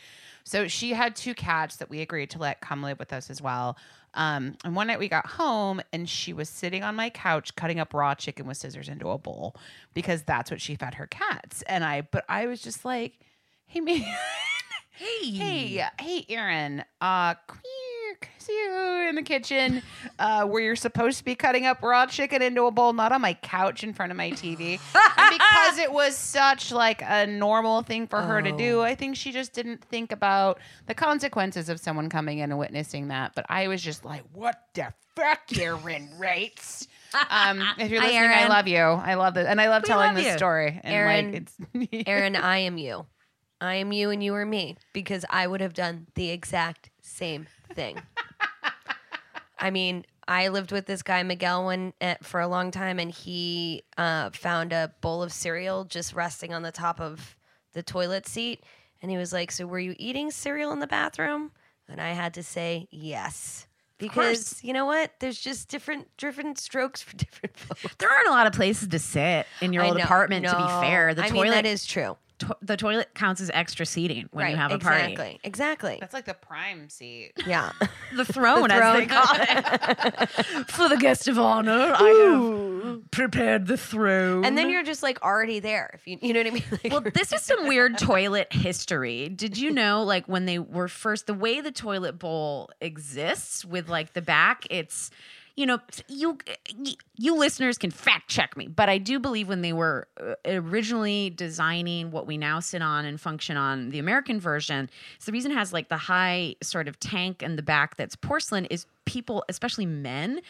So 0.45 0.69
she 0.69 0.91
had 0.93 1.15
two 1.17 1.35
cats 1.35 1.77
that 1.77 1.91
we 1.91 2.01
agreed 2.01 2.31
to 2.31 2.39
let 2.39 2.61
come 2.61 2.83
live 2.83 2.99
with 2.99 3.13
us 3.13 3.29
as 3.29 3.43
well. 3.43 3.77
Um, 4.19 4.57
and 4.65 4.75
one 4.75 4.89
night 4.89 4.99
we 4.99 5.09
got 5.09 5.27
home 5.27 5.81
and 5.93 6.09
she 6.09 6.33
was 6.33 6.49
sitting 6.49 6.83
on 6.83 6.97
my 6.97 7.09
couch 7.09 7.55
cutting 7.55 7.79
up 7.79 7.95
raw 7.95 8.17
chicken 8.17 8.47
with 8.47 8.57
scissors 8.57 8.89
into 8.89 9.09
a 9.11 9.17
bowl 9.17 9.55
because 9.95 10.25
that's 10.25 10.51
what 10.51 10.61
she 10.61 10.75
fed 10.75 10.95
her 10.95 11.07
cats. 11.07 11.63
And 11.63 11.85
I, 11.85 12.03
but 12.03 12.25
I 12.29 12.47
was 12.47 12.61
just 12.61 12.85
like, 12.85 13.21
hey, 13.67 13.81
me, 13.81 13.99
hey, 14.91 15.31
hey, 15.31 15.85
hey, 16.01 16.27
Erin, 16.29 16.85
uh, 17.01 17.35
come 17.47 17.61
you 18.49 19.07
in 19.09 19.15
the 19.15 19.23
kitchen 19.23 19.83
uh, 20.19 20.45
where 20.45 20.63
you're 20.63 20.77
supposed 20.77 21.19
to 21.19 21.25
be 21.25 21.35
cutting 21.35 21.67
up 21.67 21.83
raw 21.83 22.07
chicken 22.07 22.43
into 22.43 22.65
a 22.65 22.71
bowl, 22.71 22.93
not 22.93 23.13
on 23.13 23.21
my 23.21 23.35
couch 23.35 23.85
in 23.85 23.93
front 23.93 24.11
of 24.11 24.17
my 24.17 24.31
TV. 24.31 24.81
and 25.17 25.31
because 25.31 25.79
it 25.79 25.93
was 25.93 26.17
such 26.17 26.73
like 26.73 27.03
a 27.03 27.27
normal 27.27 27.83
thing 27.83 28.07
for 28.07 28.21
her 28.21 28.43
to 28.43 28.53
do, 28.53 28.81
I 28.83 28.95
think 28.95 29.17
she 29.17 29.33
just 29.33 29.53
didn't 29.53 29.85
think 29.85 30.13
about 30.13 30.59
the 30.87 30.95
consequences 30.95 31.69
of 31.69 31.81
someone 31.81 32.09
coming 32.09 32.39
in 32.39 32.51
and 32.51 32.59
witnessing 32.59 33.09
that. 33.09 33.33
But 33.35 33.47
I 33.49 33.69
was 33.69 33.83
just 33.83 34.05
like, 34.05 34.23
what 34.33 34.61
the 34.75 34.93
fuck, 35.17 35.41
Erin 35.59 36.11
Rates? 36.19 36.87
Um, 37.31 37.63
if 37.79 37.91
you're 37.91 38.01
Hi, 38.01 38.09
listening, 38.09 38.31
I 38.31 38.49
love 38.49 38.69
you. 38.69 38.79
I 38.79 39.15
love 39.15 39.35
this, 39.35 39.47
and 39.47 39.61
I 39.61 39.69
love 39.69 39.83
telling 39.85 40.09
love 40.09 40.17
this 40.17 40.27
you. 40.27 40.37
story. 40.37 40.81
And 40.83 40.95
Erin, 40.95 41.33
like, 41.33 41.43
it's 41.83 42.05
Erin, 42.07 42.37
I 42.37 42.59
am 42.59 42.77
you. 42.79 43.07
I 43.61 43.77
am 43.77 43.93
you 43.93 44.11
and 44.11 44.23
you 44.23 44.35
are 44.35 44.47
me 44.47 44.77
because 44.93 45.25
I 45.29 45.47
would 45.47 45.61
have 45.61 45.75
done 45.75 46.07
the 46.15 46.31
exact 46.31 46.91
same 47.03 47.49
thing. 47.75 47.99
I 49.59 49.71
mean, 49.71 50.05
I 50.27 50.49
lived 50.49 50.73
with 50.73 50.87
this 50.87 51.03
guy 51.03 51.23
Miguel 51.23 51.65
one 51.65 51.93
uh, 52.01 52.15
for 52.23 52.41
a 52.41 52.49
long 52.49 52.71
time, 52.71 52.99
and 52.99 53.11
he 53.11 53.83
uh, 53.97 54.31
found 54.31 54.73
a 54.73 54.93
bowl 55.01 55.23
of 55.23 55.33
cereal 55.33 55.85
just 55.85 56.15
resting 56.15 56.53
on 56.53 56.63
the 56.63 56.73
top 56.73 57.01
of 57.01 57.37
the 57.73 57.83
toilet 57.83 58.27
seat, 58.27 58.63
and 59.01 59.11
he 59.11 59.17
was 59.17 59.33
like, 59.33 59.51
"So 59.51 59.67
were 59.67 59.79
you 59.79 59.95
eating 59.99 60.31
cereal 60.31 60.73
in 60.73 60.81
the 60.81 60.87
bathroom?" 60.87 61.53
And 61.89 62.01
I 62.01 62.11
had 62.11 62.35
to 62.35 62.43
say 62.43 62.89
yes. 62.91 63.67
Because 63.97 64.63
you 64.63 64.73
know 64.73 64.87
what? 64.87 65.13
There's 65.19 65.41
just 65.41 65.69
different 65.69 66.09
different 66.19 66.59
strokes 66.59 67.03
for 67.03 67.17
different 67.17 67.57
folks. 67.57 67.95
There 67.99 68.11
aren't 68.11 68.29
a 68.29 68.33
lot 68.33 68.47
of 68.47 68.53
places 68.53 68.89
to 68.89 68.99
sit 68.99 69.47
in 69.61 69.73
your 69.73 69.83
I 69.83 69.89
old 69.89 69.99
know. 69.99 70.05
apartment. 70.05 70.47
To 70.47 70.57
be 70.57 70.87
fair, 70.87 71.15
the 71.15 71.25
I 71.25 71.29
toilet 71.29 71.45
mean 71.45 71.53
that 71.53 71.67
is 71.67 71.85
true. 71.85 72.17
To- 72.41 72.57
the 72.63 72.77
toilet 72.77 73.15
counts 73.15 73.41
as 73.41 73.51
extra 73.55 73.85
seating 73.87 74.29
when 74.33 74.45
right, 74.45 74.51
you 74.51 74.57
have 74.57 74.73
a 74.73 74.79
party. 74.79 75.13
exactly, 75.13 75.41
Exactly. 75.45 75.97
that's 76.01 76.15
like 76.15 76.25
the 76.25 76.35
prime 76.35 76.89
seat. 76.89 77.33
Yeah. 77.47 77.73
The 78.15 78.25
throne, 78.25 78.71
as 78.71 78.95
they 78.99 79.07
throne. 79.07 79.09
call 79.09 79.37
it. 79.39 80.29
For 80.71 80.89
the 80.89 80.97
guest 80.99 81.29
of 81.29 81.39
honor, 81.39 81.93
I 81.97 82.89
have 82.91 83.11
prepared 83.11 83.67
the 83.67 83.77
throne. 83.77 84.45
and 84.45 84.57
then 84.57 84.69
you're 84.71 84.83
just 84.83 85.03
like 85.03 85.23
already 85.23 85.61
there. 85.61 85.91
If 85.95 86.07
you 86.07 86.19
you 86.21 86.33
know 86.35 86.41
what 86.41 86.47
I 86.47 86.51
mean? 86.51 86.65
Like, 86.85 86.93
well, 86.93 87.01
this 87.15 87.33
is 87.33 87.43
some 87.43 87.67
weird 87.67 87.99
toilet 87.99 88.53
history. 88.53 89.29
Did 89.29 89.57
you 89.59 89.71
know, 89.71 90.03
like, 90.05 90.27
when 90.27 90.45
they 90.47 90.59
were 90.59 90.89
first, 90.89 91.27
the 91.27 91.35
way 91.35 91.61
the 91.61 91.73
toilet 91.73 92.19
bowl 92.19 92.71
exists 92.81 93.65
with 93.65 93.89
like 93.89 94.13
the 94.13 94.23
back, 94.23 94.67
it's, 94.71 95.11
you 95.59 95.67
know, 95.67 95.81
you 96.07 96.39
you 97.17 97.35
listeners 97.37 97.79
can 97.79 97.91
fact 97.91 98.29
check 98.31 98.57
me, 98.57 98.69
but 98.69 98.89
I 98.89 98.99
do 98.99 99.19
believe 99.19 99.49
when 99.49 99.61
they 99.61 99.73
were 99.73 100.07
uh, 100.21 100.35
originally 100.45 101.31
designing 101.31 102.13
what 102.13 102.29
we 102.29 102.39
now 102.39 102.61
sit 102.61 102.81
on 102.81 103.05
and 103.05 103.21
function 103.21 103.57
on, 103.57 103.91
the 103.91 103.99
American 103.99 104.39
version, 104.39 104.89
it's 105.17 105.27
the 105.27 105.33
reason 105.33 105.51
it 105.51 105.55
has 105.57 105.73
like 105.73 105.89
the 105.89 105.97
high 105.97 106.55
sort 106.63 106.87
of 106.87 107.01
tank 107.01 107.43
in 107.43 107.57
the 107.57 107.63
back 107.63 107.97
that's 107.97 108.15
porcelain 108.15 108.67
is 108.67 108.87
people, 109.09 109.43
especially 109.49 109.87
men, 109.87 110.41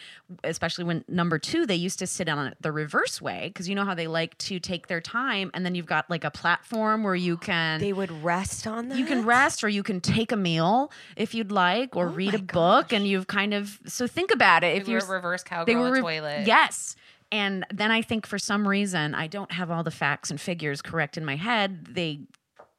especially 0.43 0.83
when 0.83 1.03
number 1.07 1.39
two, 1.39 1.65
they 1.65 1.75
used 1.75 1.97
to 1.99 2.05
sit 2.07 2.27
on 2.27 2.45
it 2.47 2.57
the 2.59 2.71
reverse 2.71 3.21
way 3.21 3.47
because 3.47 3.69
you 3.69 3.73
know 3.75 3.85
how 3.85 3.95
they 3.95 4.07
like 4.07 4.37
to 4.39 4.59
take 4.59 4.87
their 4.87 4.99
time, 5.01 5.49
and 5.53 5.65
then 5.65 5.75
you've 5.75 5.85
got 5.85 6.09
like 6.09 6.23
a 6.25 6.31
platform 6.31 7.03
where 7.03 7.15
you 7.15 7.37
can 7.37 7.79
they 7.79 7.93
would 7.93 8.11
rest 8.23 8.67
on 8.67 8.89
that. 8.89 8.97
you 8.97 9.05
can 9.05 9.25
rest 9.25 9.63
or 9.63 9.69
you 9.69 9.81
can 9.81 10.01
take 10.01 10.31
a 10.31 10.35
meal 10.35 10.91
if 11.15 11.33
you'd 11.33 11.51
like 11.51 11.95
or 11.95 12.07
oh 12.07 12.11
read 12.11 12.33
a 12.33 12.39
book 12.39 12.91
and 12.91 13.07
you've 13.07 13.27
kind 13.27 13.53
of 13.53 13.79
so 13.85 14.05
think 14.05 14.31
about 14.33 14.63
it 14.63 14.75
if 14.81 14.87
you're 14.87 14.99
were 15.07 15.15
reverse 15.15 15.43
they 15.43 15.49
cowgirl 15.49 15.81
were 15.81 15.91
re- 15.91 16.01
toilet. 16.01 16.45
yes 16.45 16.95
and 17.31 17.65
then 17.73 17.91
i 17.91 18.01
think 18.01 18.25
for 18.27 18.37
some 18.37 18.67
reason 18.67 19.15
i 19.15 19.27
don't 19.27 19.51
have 19.51 19.71
all 19.71 19.83
the 19.83 19.91
facts 19.91 20.29
and 20.31 20.41
figures 20.41 20.81
correct 20.81 21.17
in 21.17 21.23
my 21.25 21.35
head 21.35 21.85
they 21.91 22.19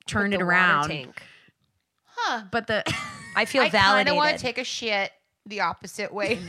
turned 0.06 0.32
The 0.32 0.36
it 0.40 0.44
water 0.44 0.50
around 0.50 0.88
tank. 0.88 1.22
Huh. 2.04 2.42
but 2.50 2.66
the 2.66 2.82
I 3.34 3.44
feel 3.52 3.68
validated. 3.68 3.76
I 3.82 3.94
kind 3.94 4.08
of 4.10 4.16
want 4.16 4.36
to 4.36 4.42
take 4.42 4.58
a 4.58 4.64
shit 4.64 5.10
the 5.46 5.60
opposite 5.60 6.12
way. 6.12 6.38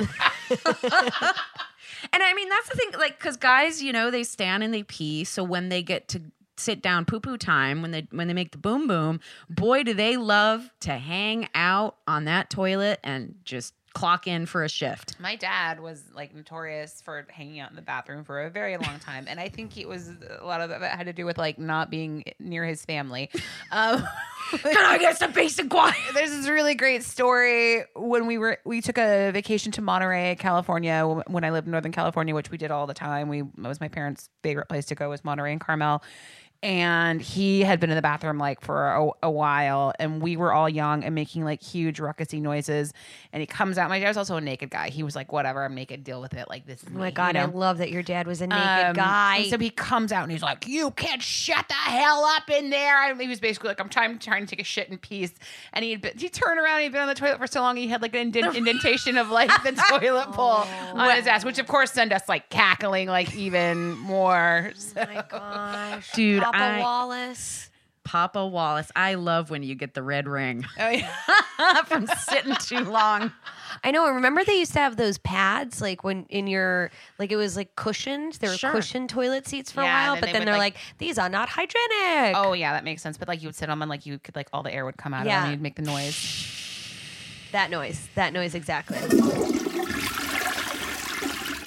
And 2.13 2.24
I 2.24 2.33
mean, 2.33 2.50
that's 2.50 2.69
the 2.69 2.75
thing, 2.75 2.91
like, 2.98 3.17
because 3.17 3.38
guys, 3.38 3.81
you 3.81 3.93
know, 3.93 4.12
they 4.12 4.24
stand 4.24 4.63
and 4.63 4.74
they 4.74 4.83
pee. 4.83 5.24
So 5.24 5.43
when 5.43 5.69
they 5.69 5.83
get 5.83 6.07
to 6.10 6.21
sit 6.57 6.81
down 6.81 7.05
poo 7.05 7.19
poo 7.19 7.38
time 7.38 7.81
when 7.81 7.89
they 7.89 8.07
when 8.12 8.27
they 8.27 8.33
make 8.33 8.51
the 8.51 8.57
boom 8.57 8.88
boom, 8.88 9.19
boy 9.50 9.83
do 9.83 9.93
they 9.93 10.15
love 10.15 10.69
to 10.81 10.91
hang 10.91 11.48
out 11.55 11.95
on 12.07 12.25
that 12.25 12.51
toilet 12.51 13.00
and 13.03 13.36
just 13.43 13.74
clock 13.93 14.27
in 14.27 14.45
for 14.45 14.63
a 14.63 14.69
shift. 14.69 15.19
My 15.19 15.36
dad 15.36 15.79
was 15.79 16.03
like 16.13 16.33
notorious 16.33 17.01
for 17.01 17.25
hanging 17.29 17.60
out 17.60 17.69
in 17.69 17.75
the 17.75 17.81
bathroom 17.81 18.24
for 18.24 18.43
a 18.43 18.50
very 18.50 18.77
long 18.77 19.00
time, 19.00 19.25
and 19.27 19.39
I 19.39 19.50
think 19.50 19.77
it 19.77 19.88
was 19.88 20.10
a 20.39 20.45
lot 20.45 20.62
of 20.62 20.69
that 20.69 20.81
had 20.98 21.07
to 21.07 21.13
do 21.13 21.25
with 21.25 21.38
like 21.38 21.60
not 21.60 21.89
being 21.89 22.24
near 22.39 22.65
his 22.65 22.83
family. 22.86 23.29
Um, 23.74 24.05
Can 24.57 24.75
I 24.75 24.98
get 24.98 25.17
some 25.17 25.31
peace 25.31 25.57
and 25.57 25.69
quiet? 25.69 25.95
there's 26.13 26.31
this 26.31 26.50
really 26.50 26.75
great 26.75 27.03
story 27.03 27.83
when 27.95 28.27
we 28.27 28.38
were 28.38 28.57
we 28.65 28.81
took 28.81 28.98
a 28.98 29.31
vacation 29.31 29.71
to 29.74 29.81
Monterey, 29.81 30.36
California 30.38 31.05
when 31.27 31.45
I 31.45 31.51
lived 31.51 31.67
in 31.67 31.71
Northern 31.71 31.93
California, 31.93 32.36
which 32.36 32.51
we 32.51 32.57
did 32.57 32.69
all 32.69 32.88
the 32.88 32.93
time. 32.93 33.29
We 33.29 33.39
it 33.39 33.48
was 33.55 33.79
my 33.79 33.88
parents' 33.88 34.29
favorite 34.43 34.67
place 34.67 34.86
to 34.88 34.95
go 34.95 35.10
was 35.10 35.24
Monterey 35.24 35.53
and 35.53 35.62
Carmel. 35.62 36.03
And 36.63 37.19
he 37.23 37.61
had 37.61 37.79
been 37.79 37.89
in 37.89 37.95
the 37.95 38.03
bathroom 38.03 38.37
like 38.37 38.61
for 38.61 38.87
a, 38.91 39.09
a 39.23 39.31
while, 39.31 39.93
and 39.97 40.21
we 40.21 40.37
were 40.37 40.53
all 40.53 40.69
young 40.69 41.03
and 41.03 41.15
making 41.15 41.43
like 41.43 41.59
huge 41.63 41.97
ruckusy 41.97 42.39
noises. 42.39 42.93
And 43.33 43.41
he 43.41 43.47
comes 43.47 43.79
out. 43.79 43.89
My 43.89 43.99
dad 43.99 44.09
was 44.09 44.17
also 44.17 44.35
a 44.37 44.41
naked 44.41 44.69
guy. 44.69 44.89
He 44.89 45.01
was 45.01 45.15
like, 45.15 45.31
"Whatever, 45.33 45.65
I'm 45.65 45.73
naked. 45.73 46.03
Deal 46.03 46.21
with 46.21 46.35
it. 46.35 46.47
Like 46.49 46.67
this 46.67 46.83
is 46.83 46.89
Oh 46.89 46.99
my 46.99 47.05
me," 47.05 47.11
god, 47.13 47.33
you 47.35 47.41
I 47.41 47.45
love 47.45 47.79
that 47.79 47.89
your 47.89 48.03
dad 48.03 48.27
was 48.27 48.41
a 48.41 48.47
naked 48.47 48.61
Um, 48.85 48.93
guy. 48.93 49.47
So 49.49 49.57
he 49.57 49.71
comes 49.71 50.11
out 50.11 50.21
and 50.21 50.31
he's 50.31 50.43
like, 50.43 50.67
"You 50.67 50.91
can't 50.91 51.23
shut 51.23 51.67
the 51.67 51.73
hell 51.73 52.23
up 52.25 52.47
in 52.51 52.69
there." 52.69 53.09
And 53.09 53.19
he 53.19 53.27
was 53.27 53.39
basically 53.39 53.69
like, 53.69 53.79
"I'm 53.81 53.89
trying 53.89 54.19
trying 54.19 54.45
to 54.45 54.49
take 54.49 54.61
a 54.61 54.63
shit 54.63 54.87
in 54.87 54.99
peace." 54.99 55.33
And 55.73 55.83
he 55.83 55.97
he 56.15 56.29
turned 56.29 56.59
around. 56.59 56.81
He'd 56.81 56.91
been 56.91 57.01
on 57.01 57.07
the 57.07 57.15
toilet 57.15 57.39
for 57.39 57.47
so 57.47 57.61
long, 57.61 57.75
he 57.75 57.87
had 57.87 58.03
like 58.03 58.13
an 58.13 58.21
indent- 58.21 58.55
indentation 58.55 59.17
of 59.17 59.31
like 59.31 59.49
the 59.63 59.71
toilet 59.89 60.31
bowl 60.33 60.63
on 60.93 61.15
his 61.15 61.25
ass, 61.25 61.43
which 61.43 61.57
of 61.57 61.65
course 61.67 61.91
sent 61.91 62.13
us 62.13 62.29
like 62.29 62.49
cackling 62.51 63.07
like 63.07 63.33
even 63.35 63.97
more. 63.97 64.71
So- 64.75 65.01
oh 65.01 65.05
my 65.15 65.23
gosh, 65.27 66.11
Dude, 66.11 66.43
Papa 66.51 66.63
I- 66.63 66.79
Wallace. 66.79 67.67
Papa 68.03 68.43
Wallace, 68.48 68.91
I 68.96 69.13
love 69.13 69.51
when 69.51 69.62
you 69.62 69.75
get 69.75 69.93
the 69.93 70.01
red 70.01 70.27
ring 70.27 70.65
Oh, 70.79 70.89
yeah. 70.89 71.84
from 71.86 72.08
sitting 72.08 72.55
too 72.55 72.79
long. 72.79 73.31
I 73.84 73.91
know. 73.91 74.08
and 74.08 74.15
Remember 74.15 74.43
they 74.43 74.58
used 74.58 74.74
to 74.74 74.79
have 74.79 74.98
those 74.98 75.20
pads, 75.20 75.81
like 75.81 76.03
when 76.03 76.25
in 76.27 76.48
your 76.48 76.89
like 77.20 77.31
it 77.31 77.36
was 77.36 77.55
like 77.55 77.75
cushioned. 77.75 78.34
There 78.34 78.50
were 78.50 78.58
Sure. 78.58 78.72
cushioned 78.72 79.12
toilet 79.12 79.48
seats 79.48 79.72
for 79.72 79.84
Yeah, 79.84 79.88
a 79.88 79.93
while, 80.08 80.13
then 80.15 80.22
but 80.22 80.25
they 80.27 80.31
then 80.34 80.41
would, 80.41 80.48
they're 80.48 80.58
like- 80.58 80.74
like, 80.74 80.81
these 80.98 81.20
are 81.20 81.29
not 81.29 81.48
hygienic. 81.48 82.36
Oh 82.36 82.53
yeah, 82.53 82.74
that 82.74 82.84
makes 82.84 83.03
sense. 83.03 83.17
But 83.20 83.27
like 83.27 83.43
you 83.43 83.48
would 83.50 83.55
sit 83.55 83.70
on 83.70 83.77
them 83.77 83.84
and 83.84 83.89
like 83.89 84.08
you 84.08 84.17
could 84.17 84.36
like 84.36 84.48
all 84.51 84.63
the 84.63 84.74
air 84.74 84.84
would 84.84 84.98
come 84.98 85.13
out 85.13 85.27
Yeah. 85.27 85.36
of 85.38 85.41
them 85.43 85.43
and 85.43 85.51
you'd 85.60 85.62
make 85.62 85.75
the 85.75 85.84
noise. 85.84 87.48
that 87.51 87.70
noise, 87.70 88.10
that 88.15 88.34
noise 88.34 88.55
exactly. 88.55 88.98
He 88.98 89.03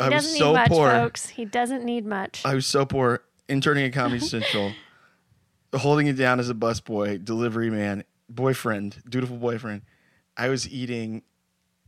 I 0.00 0.08
doesn't 0.10 0.14
was 0.14 0.32
need 0.32 0.38
so 0.40 0.52
much, 0.52 0.68
poor. 0.68 0.90
folks. 0.90 1.28
He 1.28 1.44
doesn't 1.44 1.84
need 1.84 2.04
much. 2.04 2.42
I 2.44 2.54
was 2.56 2.66
so 2.66 2.84
poor 2.84 3.22
interning 3.48 3.84
at 3.84 3.92
Comedy 3.94 4.20
Central, 4.20 4.72
holding 5.74 6.06
it 6.06 6.14
down 6.14 6.40
as 6.40 6.50
a 6.50 6.54
busboy, 6.54 7.24
delivery 7.24 7.70
man, 7.70 8.04
boyfriend, 8.28 9.02
dutiful 9.08 9.36
boyfriend. 9.36 9.82
I 10.36 10.48
was 10.48 10.68
eating 10.68 11.22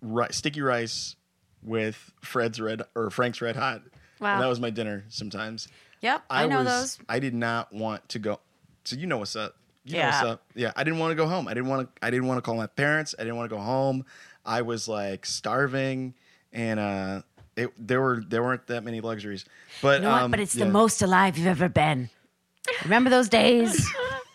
ri- 0.01 0.29
sticky 0.31 0.63
rice 0.63 1.17
with 1.63 2.13
Fred's 2.23 2.61
red 2.61 2.83
or 2.95 3.11
Frank's 3.11 3.41
Red 3.41 3.57
Hot. 3.57 3.83
Wow. 4.21 4.35
And 4.35 4.43
that 4.43 4.49
was 4.49 4.61
my 4.61 4.71
dinner 4.71 5.05
sometimes. 5.09 5.69
Yep, 6.01 6.23
I, 6.31 6.47
know 6.47 6.59
was, 6.59 6.67
those. 6.67 6.99
I 7.09 7.19
did 7.19 7.35
not 7.35 7.73
want 7.73 8.09
to 8.11 8.19
go. 8.19 8.41
So 8.85 8.97
you 8.97 9.07
know 9.07 9.19
what's 9.19 9.35
up. 9.35 9.57
You 9.85 9.95
know 9.95 9.99
Yeah. 9.99 10.07
what's 10.23 10.33
up. 10.33 10.43
Yeah, 10.55 10.73
I 10.77 10.85
didn't 10.85 10.99
want 11.01 11.11
to 11.13 11.15
go 11.17 11.27
home. 11.27 11.49
I 11.49 11.55
didn't 11.55 11.69
want 11.69 11.95
to. 11.97 12.07
I 12.07 12.11
didn't 12.11 12.27
want 12.27 12.39
to 12.39 12.43
call 12.43 12.55
my 12.57 12.67
parents. 12.67 13.15
I 13.19 13.23
didn't 13.23 13.37
want 13.37 13.51
to 13.51 13.57
go 13.57 13.63
home. 13.63 14.05
I 14.45 14.63
was 14.63 14.87
like 14.89 15.27
starving, 15.27 16.15
and 16.53 16.79
uh, 16.79 17.23
it, 17.57 17.73
there 17.79 18.01
were 18.01 18.23
there 18.29 18.43
weren't 18.43 18.67
that 18.67 18.85
many 18.85 19.01
luxuries. 19.01 19.45
But 19.83 20.01
You 20.03 20.09
know 20.09 20.13
um, 20.15 20.31
But 20.31 20.41
it's 20.41 20.55
yeah. 20.55 20.65
the 20.67 20.71
most 20.71 21.03
alive 21.03 21.37
you've 21.39 21.47
ever 21.47 21.69
been. 21.69 22.11
Remember 22.85 23.11
those 23.11 23.29
days? 23.29 23.89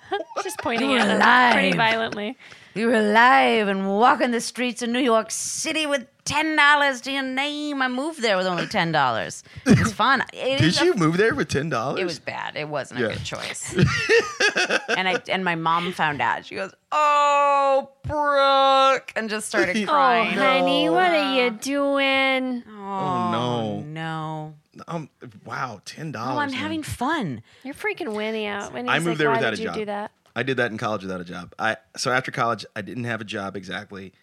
Just 0.43 0.59
pointing 0.59 0.89
You 0.89 0.95
were 0.95 1.01
at 1.01 1.09
him 1.09 1.17
alive. 1.17 1.53
pretty 1.53 1.77
violently. 1.77 2.37
we 2.75 2.85
were 2.85 2.95
alive 2.95 3.67
and 3.67 3.87
walking 3.87 4.31
the 4.31 4.41
streets 4.41 4.81
of 4.81 4.89
New 4.89 4.99
York 4.99 5.31
City 5.31 5.85
with 5.85 6.05
ten 6.31 6.55
dollars 6.55 7.01
to 7.01 7.11
your 7.11 7.23
name. 7.23 7.81
I 7.81 7.87
moved 7.87 8.21
there 8.21 8.37
with 8.37 8.47
only 8.47 8.67
ten 8.67 8.91
dollars. 8.91 9.43
It 9.65 9.79
was 9.79 9.93
fun. 10.03 10.23
It 10.33 10.59
Did 10.59 10.67
is 10.67 10.81
a 10.81 10.85
you 10.85 10.93
move 10.95 11.17
there 11.17 11.35
with 11.35 11.49
ten 11.49 11.69
dollars? 11.69 11.99
It 11.99 12.05
was 12.05 12.19
bad. 12.19 12.55
It 12.55 12.67
wasn't 12.67 12.99
Yeah. 13.01 13.07
a 13.07 13.13
good 13.13 13.23
choice. 13.23 13.75
and 14.97 15.07
I 15.07 15.21
and 15.29 15.43
my 15.43 15.55
mom 15.55 15.91
found 15.93 16.21
out. 16.21 16.45
She 16.45 16.55
goes, 16.55 16.71
"Oh, 16.91 17.89
Brooke," 18.03 19.11
and 19.15 19.29
just 19.29 19.47
started 19.47 19.87
crying. 19.87 20.27
Oh, 20.31 20.33
crying. 20.35 20.59
honey, 20.63 20.89
what 20.89 21.11
are 21.11 21.35
you 21.35 21.51
doing? 21.51 22.63
Oh, 22.69 23.31
no. 23.31 23.79
no! 23.81 24.53
Um. 24.87 25.09
Wow, 25.45 25.81
ten 25.85 26.11
dollars. 26.11 26.35
Oh, 26.35 26.39
I'm 26.39 26.51
having 26.53 26.83
fun. 26.83 27.41
You're 27.63 27.73
freaking 27.73 28.15
Winnie 28.15 28.47
out. 28.47 28.73
Winnie's 28.73 28.89
I 28.91 28.99
moved 28.99 29.07
like, 29.09 29.17
there 29.17 29.29
Why 29.29 29.35
without 29.37 29.49
did 29.51 29.59
a 29.59 29.61
you 29.63 29.67
job. 29.69 29.75
do 29.75 29.85
that? 29.85 30.11
I 30.35 30.43
did 30.43 30.57
that 30.57 30.71
in 30.71 30.77
college 30.77 31.01
without 31.03 31.19
a 31.19 31.25
job. 31.25 31.53
I 31.59 31.77
so 31.97 32.11
after 32.11 32.31
college, 32.31 32.65
I 32.75 32.81
didn't 32.81 33.03
have 33.03 33.19
a 33.21 33.25
job 33.25 33.55
exactly. 33.57 34.13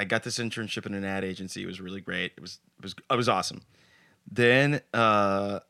I 0.00 0.04
got 0.04 0.22
this 0.22 0.38
internship 0.38 0.86
in 0.86 0.94
an 0.94 1.04
ad 1.04 1.24
agency. 1.24 1.62
It 1.62 1.66
was 1.66 1.80
really 1.80 2.00
great. 2.00 2.32
It 2.36 2.40
was 2.40 2.58
it 2.78 2.82
was 2.82 2.94
it 3.10 3.14
was 3.16 3.28
awesome. 3.28 3.60
Then 4.30 4.80
uh, 4.94 5.60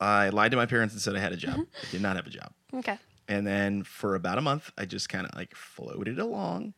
I 0.00 0.28
lied 0.30 0.50
to 0.52 0.56
my 0.56 0.66
parents 0.66 0.94
and 0.94 1.00
said 1.02 1.14
I 1.16 1.18
had 1.20 1.32
a 1.32 1.36
job. 1.36 1.60
I 1.60 1.90
did 1.90 2.00
not 2.00 2.16
have 2.16 2.26
a 2.26 2.30
job. 2.30 2.52
Okay. 2.74 2.98
And 3.28 3.46
then 3.46 3.82
for 3.82 4.14
about 4.14 4.38
a 4.38 4.40
month, 4.40 4.70
I 4.78 4.84
just 4.84 5.08
kind 5.08 5.26
of 5.26 5.34
like 5.34 5.54
floated 5.54 6.18
along 6.18 6.74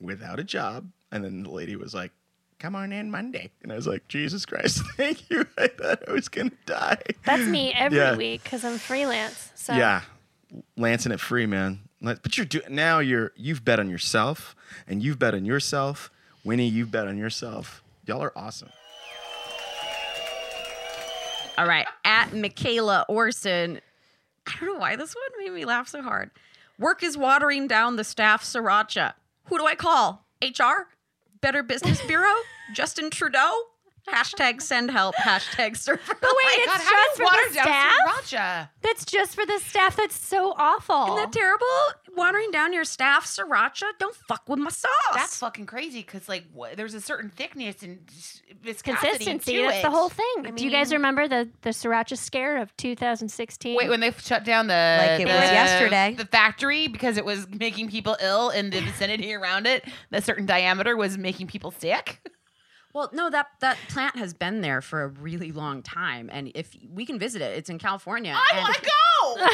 without 0.00 0.40
a 0.40 0.44
job. 0.44 0.88
And 1.12 1.22
then 1.24 1.42
the 1.42 1.50
lady 1.50 1.76
was 1.76 1.92
like, 1.94 2.10
"Come 2.58 2.74
on 2.74 2.92
in 2.92 3.10
Monday," 3.10 3.50
and 3.62 3.70
I 3.70 3.76
was 3.76 3.86
like, 3.86 4.08
"Jesus 4.08 4.44
Christ, 4.46 4.82
thank 4.96 5.28
you! 5.30 5.46
I 5.58 5.68
thought 5.68 6.08
I 6.08 6.12
was 6.12 6.28
gonna 6.28 6.50
die." 6.66 7.02
That's 7.24 7.46
me 7.46 7.72
every 7.76 7.98
Yeah. 7.98 8.16
week 8.16 8.42
because 8.42 8.64
I'm 8.64 8.78
freelance. 8.78 9.50
So 9.54 9.74
Yeah, 9.74 10.02
lancing 10.76 11.12
it 11.12 11.20
free, 11.20 11.46
man. 11.46 11.80
But 12.00 12.36
you're 12.36 12.46
doing 12.46 12.64
now. 12.74 12.98
You're 12.98 13.32
you've 13.36 13.64
bet 13.64 13.78
on 13.78 13.88
yourself, 13.90 14.56
and 14.88 15.02
you've 15.02 15.18
bet 15.18 15.34
on 15.34 15.44
yourself. 15.44 16.10
Winnie, 16.44 16.68
you've 16.68 16.90
bet 16.90 17.06
on 17.06 17.16
yourself. 17.16 17.82
Y'all 18.06 18.22
are 18.22 18.32
awesome. 18.36 18.70
All 21.56 21.66
right, 21.66 21.86
at 22.04 22.34
Michaela 22.34 23.04
Orson. 23.08 23.80
I 24.46 24.52
don't 24.58 24.74
know 24.74 24.80
why 24.80 24.96
this 24.96 25.14
one 25.14 25.44
made 25.44 25.52
me 25.54 25.64
laugh 25.64 25.86
so 25.86 26.02
hard. 26.02 26.30
Work 26.78 27.02
is 27.02 27.16
watering 27.16 27.68
down 27.68 27.96
the 27.96 28.04
staff 28.04 28.42
sriracha. 28.42 29.12
Who 29.44 29.58
do 29.58 29.66
I 29.66 29.74
call? 29.74 30.26
HR? 30.42 30.88
Better 31.40 31.62
Business 31.62 32.04
Bureau? 32.06 32.34
Justin 32.74 33.10
Trudeau? 33.10 33.52
Hashtag 34.08 34.60
send 34.60 34.90
help. 34.90 35.14
Hashtag 35.16 35.76
serve. 35.76 36.00
But 36.06 36.20
wait, 36.22 36.58
it's 36.58 36.72
oh 36.72 36.78
God, 36.78 36.90
just 36.90 37.10
for 37.12 37.16
do 37.16 37.22
you 37.22 37.24
water 37.24 37.48
the 37.48 37.60
staff. 37.60 37.92
sriracha? 38.06 38.68
That's 38.82 39.04
just 39.04 39.34
for 39.34 39.46
the 39.46 39.58
staff. 39.60 39.96
That's 39.96 40.18
so 40.18 40.54
awful. 40.56 41.04
Isn't 41.04 41.16
that 41.16 41.32
terrible? 41.32 41.66
Watering 42.16 42.50
down 42.50 42.72
your 42.72 42.84
staff 42.84 43.24
sriracha? 43.26 43.84
Don't 43.98 44.14
fuck 44.28 44.48
with 44.48 44.58
my 44.58 44.70
sauce. 44.70 44.90
That's 45.14 45.38
fucking 45.38 45.66
crazy 45.66 46.00
because 46.02 46.28
like 46.28 46.44
what, 46.52 46.76
there's 46.76 46.94
a 46.94 47.00
certain 47.00 47.30
thickness 47.30 47.82
and 47.82 48.00
s- 48.08 48.42
viscosity 48.62 49.06
Consistency. 49.24 49.56
to 49.58 49.62
That's 49.62 49.78
it. 49.78 49.82
the 49.82 49.90
whole 49.90 50.08
thing. 50.10 50.26
I 50.46 50.50
Do 50.50 50.64
you 50.64 50.70
guys 50.70 50.92
remember 50.92 51.26
the 51.28 51.48
the 51.62 51.70
sriracha 51.70 52.18
scare 52.18 52.60
of 52.60 52.76
2016? 52.76 53.76
Wait, 53.76 53.88
when 53.88 54.00
they 54.00 54.10
shut 54.12 54.44
down 54.44 54.66
the 54.66 54.96
Like 55.00 55.20
it 55.20 55.28
the- 55.28 55.32
was 55.32 55.42
yesterday. 55.50 56.14
the 56.18 56.26
factory 56.26 56.88
because 56.88 57.16
it 57.16 57.24
was 57.24 57.48
making 57.48 57.88
people 57.88 58.16
ill 58.20 58.50
in 58.50 58.70
the 58.70 58.80
vicinity 58.80 59.32
around 59.32 59.66
it. 59.66 59.84
The 60.10 60.20
certain 60.20 60.44
diameter 60.44 60.96
was 60.96 61.16
making 61.16 61.46
people 61.46 61.70
sick. 61.70 62.18
Well, 62.92 63.10
no, 63.12 63.30
that 63.30 63.48
that 63.60 63.78
plant 63.88 64.16
has 64.16 64.34
been 64.34 64.60
there 64.60 64.82
for 64.82 65.02
a 65.02 65.08
really 65.08 65.50
long 65.52 65.82
time, 65.82 66.28
and 66.32 66.52
if 66.54 66.76
we 66.92 67.06
can 67.06 67.18
visit 67.18 67.40
it, 67.40 67.56
it's 67.56 67.70
in 67.70 67.78
California. 67.78 68.34
I 68.36 68.58
want 68.58 68.74
to 68.74 68.82
go. 68.82 69.46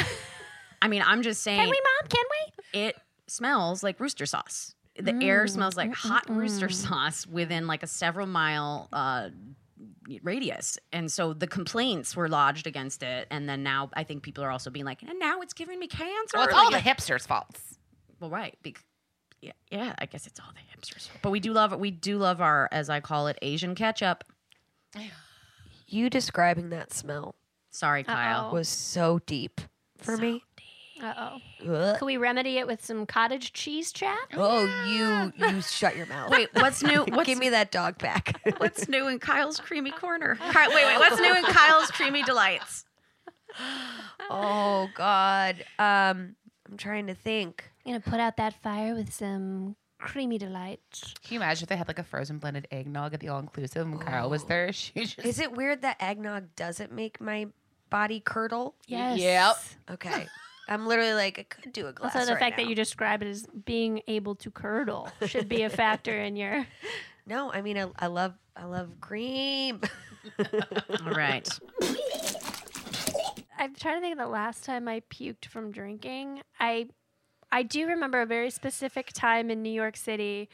I 0.83 0.89
mean, 0.89 1.03
I'm 1.05 1.23
just 1.23 1.43
saying. 1.43 1.59
Can 1.61 1.71
we, 1.71 1.81
mom? 1.81 2.09
Can 2.09 2.25
we? 2.31 2.49
it 2.73 2.97
smells 3.27 3.83
like 3.83 4.01
rooster 4.01 4.27
sauce. 4.27 4.75
The 4.97 5.13
mm, 5.13 5.25
air 5.25 5.47
smells 5.47 5.77
like 5.77 5.91
mm, 5.91 5.95
hot 5.95 6.27
mm, 6.27 6.37
rooster 6.37 6.69
sauce 6.69 7.27
within 7.27 7.67
like 7.67 7.83
a 7.83 7.87
several 7.87 8.27
mile 8.27 8.89
uh, 8.93 9.29
radius. 10.23 10.79
And 10.93 11.11
so 11.11 11.33
the 11.33 11.47
complaints 11.47 12.17
were 12.17 12.29
lodged 12.29 12.67
against 12.67 13.03
it. 13.03 13.29
And 13.31 13.49
then 13.49 13.63
now 13.63 13.91
I 13.95 14.03
think 14.03 14.23
people 14.23 14.43
are 14.43 14.51
also 14.51 14.71
being 14.71 14.85
like, 14.85 15.03
and 15.03 15.19
now 15.19 15.41
it's 15.41 15.53
giving 15.53 15.79
me 15.79 15.87
cancer. 15.87 16.37
well, 16.37 16.47
it's 16.47 16.55
all 16.55 16.71
the 16.71 16.79
hipsters' 16.79 17.27
faults. 17.27 17.79
well, 18.21 18.31
right. 18.31 18.59
Yeah, 19.41 19.53
yeah, 19.71 19.95
I 19.99 20.07
guess 20.07 20.27
it's 20.27 20.41
all 20.41 20.53
the 20.53 20.81
hipsters. 20.81 21.09
But 21.23 21.31
we 21.31 21.41
do 21.41 21.53
love 21.53 21.73
it. 21.73 21.81
We 21.81 21.91
do 21.91 22.19
love 22.19 22.41
our, 22.41 22.69
as 22.73 22.91
I 22.91 23.01
call 23.01 23.27
it, 23.29 23.39
Asian 23.43 23.75
ketchup. 23.75 24.25
You 25.91 26.11
describing 26.11 26.69
that 26.69 26.93
smell 26.93 27.35
Sorry, 27.71 28.03
Kyle. 28.03 28.47
Uh-oh. 28.47 28.53
was 28.53 28.69
so 28.69 29.21
deep 29.27 29.61
for 29.99 30.17
me. 30.17 30.43
Uh 31.01 31.15
oh. 31.17 31.73
Ugh. 31.73 31.99
Can 31.99 32.07
we 32.07 32.17
remedy 32.17 32.59
it 32.59 32.67
with 32.67 32.85
some 32.85 33.07
cottage 33.07 33.53
cheese 33.53 33.93
chat? 33.93 34.19
Oh, 34.35 34.65
you 34.89 35.33
you 35.47 35.63
shut 35.63 35.97
your 35.97 36.07
mouth. 36.07 36.31
Wait, 36.31 36.49
what's 36.55 36.83
new? 36.83 37.05
What's, 37.09 37.27
Give 37.27 37.39
me 37.39 37.51
that 37.51 37.71
dog 37.71 37.99
back. 37.99 38.41
what's 38.59 38.89
new 38.89 39.07
in 39.07 39.21
Kyle's 39.21 39.61
creamy 39.61 39.93
corner? 39.93 40.35
Ky- 40.53 40.69
wait, 40.75 40.87
wait. 40.87 40.99
What's 40.99 41.21
new 41.21 41.37
in 41.37 41.45
Kyle's 41.45 41.91
creamy 41.93 42.25
delights? 42.25 42.85
oh 44.31 44.89
God. 44.95 45.65
Um, 45.79 46.35
I'm 46.69 46.77
trying 46.77 47.07
to 47.07 47.15
think. 47.15 47.71
I'm 47.89 47.95
gonna 47.95 48.11
put 48.11 48.21
out 48.21 48.37
that 48.37 48.53
fire 48.63 48.95
with 48.95 49.15
some 49.15 49.75
creamy 49.99 50.37
delight. 50.37 50.81
Can 51.25 51.35
you 51.35 51.39
imagine 51.41 51.65
if 51.65 51.69
they 51.71 51.77
had 51.77 51.89
like 51.89 51.99
a 51.99 52.05
frozen 52.05 52.39
blended 52.39 52.69
eggnog 52.71 53.15
at 53.15 53.21
the 53.21 53.29
all 53.29 53.39
inclusive 53.39 53.87
and 53.87 53.99
Kyle 53.99 54.29
was 54.29 54.45
there? 54.45 54.71
She 54.75 54.93
just 55.07 55.25
Is 55.25 55.41
it 55.41 55.53
weird 55.53 55.81
that 55.81 55.97
eggnog 55.99 56.55
doesn't 56.55 56.93
make 56.93 57.19
my 57.19 57.47
body 57.89 58.21
curdle? 58.21 58.75
Yes. 58.87 59.19
Yep. 59.19 59.57
Okay. 59.93 60.27
I'm 60.69 60.87
literally 60.87 61.15
like, 61.15 61.39
I 61.39 61.45
could 61.45 61.73
do 61.73 61.87
a 61.87 61.95
glass. 61.95 62.15
Also, 62.15 62.27
the 62.27 62.35
right 62.35 62.41
fact 62.41 62.59
now. 62.59 62.65
that 62.65 62.69
you 62.69 62.75
describe 62.75 63.23
it 63.23 63.29
as 63.29 63.47
being 63.65 64.03
able 64.07 64.35
to 64.35 64.51
curdle 64.51 65.09
should 65.25 65.49
be 65.49 65.63
a 65.63 65.71
factor 65.71 66.21
in 66.21 66.37
your. 66.37 66.67
No, 67.27 67.53
I 67.53 67.61
mean, 67.61 67.77
I, 67.77 67.91
I 67.99 68.07
love, 68.07 68.33
I 68.57 68.65
love 68.65 68.89
cream. 69.03 69.83
All 70.39 71.13
right. 71.13 71.47
I'm 73.59 73.75
trying 73.75 73.97
to 73.97 74.01
think 74.01 74.13
of 74.13 74.19
the 74.19 74.29
last 74.29 74.65
time 74.65 74.89
I 74.89 75.01
puked 75.01 75.45
from 75.45 75.71
drinking. 75.71 76.41
I 76.59 76.89
I 77.51 77.63
do 77.63 77.87
remember 77.87 78.21
a 78.21 78.27
very 78.27 78.51
specific 78.51 79.13
time 79.13 79.51
in 79.51 79.63
New 79.63 79.73
York 79.73 79.97
City 79.97 80.49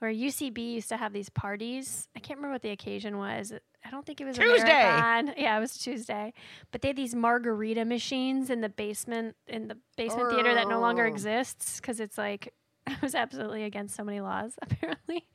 where 0.00 0.10
UCB 0.12 0.58
used 0.74 0.88
to 0.88 0.96
have 0.96 1.12
these 1.12 1.28
parties. 1.28 2.08
I 2.16 2.20
can't 2.20 2.38
remember 2.38 2.54
what 2.54 2.62
the 2.62 2.70
occasion 2.70 3.18
was. 3.18 3.52
I 3.84 3.90
don't 3.90 4.04
think 4.04 4.20
it 4.20 4.24
was 4.24 4.38
a 4.38 4.42
Tuesday. 4.42 4.68
Yeah, 5.36 5.56
it 5.56 5.60
was 5.60 5.76
Tuesday. 5.76 6.32
But 6.72 6.80
they 6.82 6.88
had 6.88 6.96
these 6.96 7.14
margarita 7.14 7.84
machines 7.84 8.50
in 8.50 8.60
the 8.62 8.68
basement 8.68 9.36
in 9.46 9.68
the 9.68 9.76
basement 9.96 10.30
theater 10.32 10.54
that 10.54 10.68
no 10.68 10.80
longer 10.80 11.04
Oh. 11.04 11.08
exists 11.08 11.80
because 11.80 12.00
it's 12.00 12.16
like 12.18 12.52
it 12.86 13.02
was 13.02 13.14
absolutely 13.14 13.64
against 13.64 13.94
so 13.94 14.04
many 14.04 14.20
laws 14.20 14.54
apparently. 14.62 15.26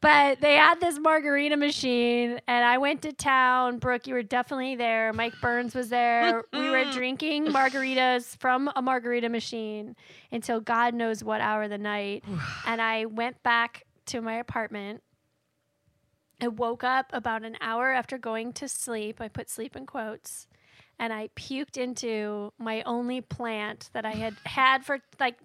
But 0.00 0.40
they 0.40 0.54
had 0.54 0.80
this 0.80 0.98
margarita 0.98 1.56
machine, 1.56 2.40
and 2.46 2.64
I 2.64 2.78
went 2.78 3.02
to 3.02 3.12
town. 3.12 3.78
Brooke, 3.78 4.06
you 4.06 4.14
were 4.14 4.22
definitely 4.22 4.76
there. 4.76 5.12
Mike 5.12 5.34
Burns 5.40 5.74
was 5.74 5.88
there. 5.88 6.44
we 6.52 6.70
were 6.70 6.84
drinking 6.92 7.46
margaritas 7.46 8.36
from 8.38 8.70
a 8.76 8.82
margarita 8.82 9.28
machine 9.28 9.96
until 10.30 10.60
God 10.60 10.94
knows 10.94 11.24
what 11.24 11.40
hour 11.40 11.64
of 11.64 11.70
the 11.70 11.78
night. 11.78 12.24
and 12.66 12.80
I 12.80 13.06
went 13.06 13.42
back 13.42 13.84
to 14.06 14.20
my 14.20 14.34
apartment. 14.34 15.02
I 16.40 16.48
woke 16.48 16.84
up 16.84 17.10
about 17.12 17.44
an 17.44 17.56
hour 17.60 17.92
after 17.92 18.18
going 18.18 18.52
to 18.54 18.68
sleep. 18.68 19.20
I 19.20 19.28
put 19.28 19.48
sleep 19.48 19.74
in 19.74 19.86
quotes. 19.86 20.46
And 20.98 21.12
I 21.12 21.28
puked 21.36 21.76
into 21.76 22.52
my 22.58 22.82
only 22.82 23.20
plant 23.20 23.90
that 23.92 24.06
I 24.06 24.12
had 24.12 24.34
had 24.44 24.84
for 24.84 25.00
like 25.20 25.36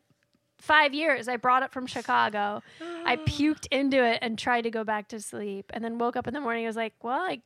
five 0.61 0.93
years. 0.93 1.27
I 1.27 1.35
brought 1.37 1.63
it 1.63 1.71
from 1.71 1.87
Chicago. 1.87 2.61
I 3.05 3.15
puked 3.27 3.67
into 3.71 4.03
it 4.03 4.19
and 4.21 4.37
tried 4.39 4.61
to 4.61 4.71
go 4.71 4.83
back 4.83 5.09
to 5.09 5.19
sleep. 5.19 5.71
And 5.73 5.83
then 5.83 5.97
woke 5.97 6.15
up 6.15 6.27
in 6.27 6.33
the 6.33 6.41
morning. 6.41 6.63
I 6.65 6.67
was 6.67 6.75
like, 6.75 6.93
well, 7.03 7.19
I 7.19 7.41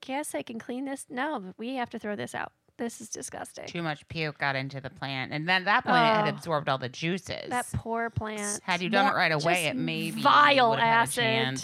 guess 0.00 0.34
I 0.34 0.42
can 0.42 0.58
clean 0.58 0.84
this. 0.86 1.06
No, 1.10 1.52
we 1.58 1.74
have 1.76 1.90
to 1.90 1.98
throw 1.98 2.16
this 2.16 2.34
out. 2.34 2.52
This 2.78 3.02
is 3.02 3.10
disgusting. 3.10 3.66
Too 3.66 3.82
much 3.82 4.08
puke 4.08 4.38
got 4.38 4.56
into 4.56 4.80
the 4.80 4.88
plant, 4.88 5.32
and 5.34 5.46
then 5.46 5.62
at 5.62 5.64
that 5.66 5.84
point 5.84 5.96
it 5.98 6.24
had 6.24 6.32
Oh. 6.32 6.36
absorbed 6.38 6.66
all 6.66 6.78
the 6.78 6.88
juices. 6.88 7.50
That 7.50 7.66
poor 7.74 8.08
plant. 8.08 8.60
had 8.62 8.80
you 8.80 8.88
done 8.88 9.12
it 9.12 9.14
right 9.14 9.32
away, 9.32 9.66
it 9.66 9.76
maybe 9.76 10.22
vile 10.22 10.70
would've 10.70 10.82
had 10.82 10.90
a 11.18 11.22
acid. 11.22 11.62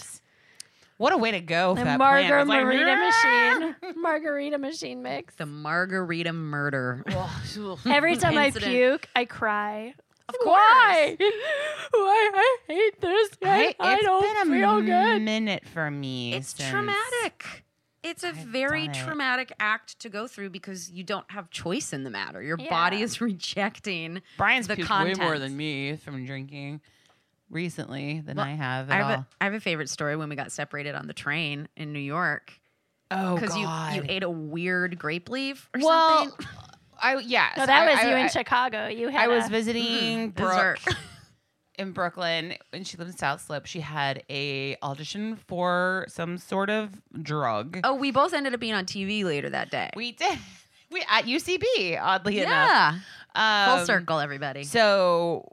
What 0.97 1.13
a 1.13 1.17
way 1.17 1.31
to 1.31 1.39
go! 1.41 1.73
for 1.73 1.79
The 1.81 1.85
that 1.85 1.97
plant. 1.99 2.25
It 2.31 2.35
was 2.37 2.47
like, 2.47 2.63
margarita 2.63 2.95
"Ah!" 2.99 3.59
machine. 3.59 3.75
Margarita 4.01 4.57
machine 4.59 5.01
mix. 5.01 5.33
The 5.35 5.45
margarita 5.47 6.33
murder. 6.33 7.03
Every 7.87 8.15
time 8.17 8.37
I 8.37 8.51
puke, 8.51 9.07
I 9.15 9.25
cry. 9.25 9.95
Of 10.29 10.35
Why? 10.43 11.15
Why 11.91 12.31
I 12.35 12.57
hate 12.67 12.99
this 13.01 13.29
I, 13.41 13.45
guy. 13.45 13.61
it's 13.67 13.75
I 13.79 14.01
don't 14.01 14.21
been 14.45 14.53
a 14.53 14.59
feel 14.59 14.81
good. 14.81 15.21
minute 15.21 15.63
for 15.73 15.89
me. 15.89 16.33
It's 16.33 16.55
since- 16.55 16.69
traumatic. 16.69 17.63
It's 18.03 18.23
a 18.23 18.29
I've 18.29 18.35
very 18.35 18.87
done 18.87 18.95
it. 18.95 18.99
traumatic 19.05 19.51
act 19.59 19.99
to 19.99 20.09
go 20.09 20.27
through 20.27 20.51
because 20.51 20.89
you 20.91 21.03
don't 21.03 21.29
have 21.31 21.49
choice 21.49 21.91
in 21.91 22.03
the 22.03 22.09
matter. 22.09 22.41
Your 22.41 22.57
Yeah. 22.59 22.69
body 22.69 23.01
is 23.01 23.19
rejecting. 23.21 24.21
Brian's 24.37 24.67
the 24.67 24.75
puked 24.77 25.03
way 25.03 25.13
more 25.25 25.39
than 25.39 25.57
me 25.57 25.95
from 25.97 26.25
drinking 26.25 26.79
recently 27.49 28.21
than 28.21 28.37
Well, 28.37 28.45
I 28.45 28.51
have 28.51 28.89
I 28.89 28.93
at 28.93 28.97
have, 28.97 29.05
all. 29.07 29.13
a, 29.15 29.27
I 29.41 29.43
have 29.45 29.53
a 29.53 29.59
favorite 29.59 29.89
story 29.89 30.15
when 30.15 30.29
we 30.29 30.35
got 30.35 30.51
separated 30.51 30.95
on 30.95 31.07
the 31.07 31.13
train 31.13 31.67
in 31.75 31.91
New 31.93 31.99
York 31.99 32.53
oh 33.11 33.35
because 33.35 33.55
you 33.55 33.67
you 33.95 34.03
ate 34.09 34.23
a 34.23 34.29
weird 34.29 34.99
grape 34.99 35.29
leaf 35.29 35.69
or 35.73 35.81
well, 35.81 36.25
something. 36.29 36.45
I 37.01 37.17
yeah. 37.17 37.49
No, 37.57 37.63
so 37.63 37.65
that 37.67 37.83
I- 37.87 37.91
was 37.91 37.99
I- 38.03 38.09
you 38.09 38.15
in 38.15 38.25
I- 38.25 38.27
Chicago. 38.27 38.87
You 38.87 39.09
had 39.09 39.21
I 39.21 39.27
was 39.27 39.45
a- 39.47 39.49
visiting 39.49 40.31
Dessert. 40.31 40.79
Brooke 40.83 40.97
in 41.77 41.91
Brooklyn 41.91 42.55
when 42.71 42.83
she 42.83 42.97
lived 42.97 43.11
in 43.11 43.17
South 43.17 43.41
Slope. 43.41 43.65
She 43.65 43.79
had 43.81 44.23
a 44.29 44.75
audition 44.81 45.35
for 45.47 46.05
some 46.09 46.37
sort 46.37 46.69
of 46.69 47.01
drug. 47.21 47.79
Oh, 47.83 47.93
we 47.95 48.11
both 48.11 48.33
ended 48.33 48.53
up 48.53 48.59
being 48.59 48.73
on 48.73 48.85
TV 48.85 49.23
later 49.23 49.49
that 49.49 49.69
day. 49.69 49.89
We 49.95 50.11
did. 50.13 50.37
We 50.89 51.03
at 51.09 51.25
UCB, 51.25 51.99
oddly 52.01 52.39
enough. 52.39 52.95
yeah, 53.35 53.65
full 53.67 53.79
Um, 53.81 53.85
circle, 53.85 54.19
everybody. 54.19 54.63
So 54.63 55.51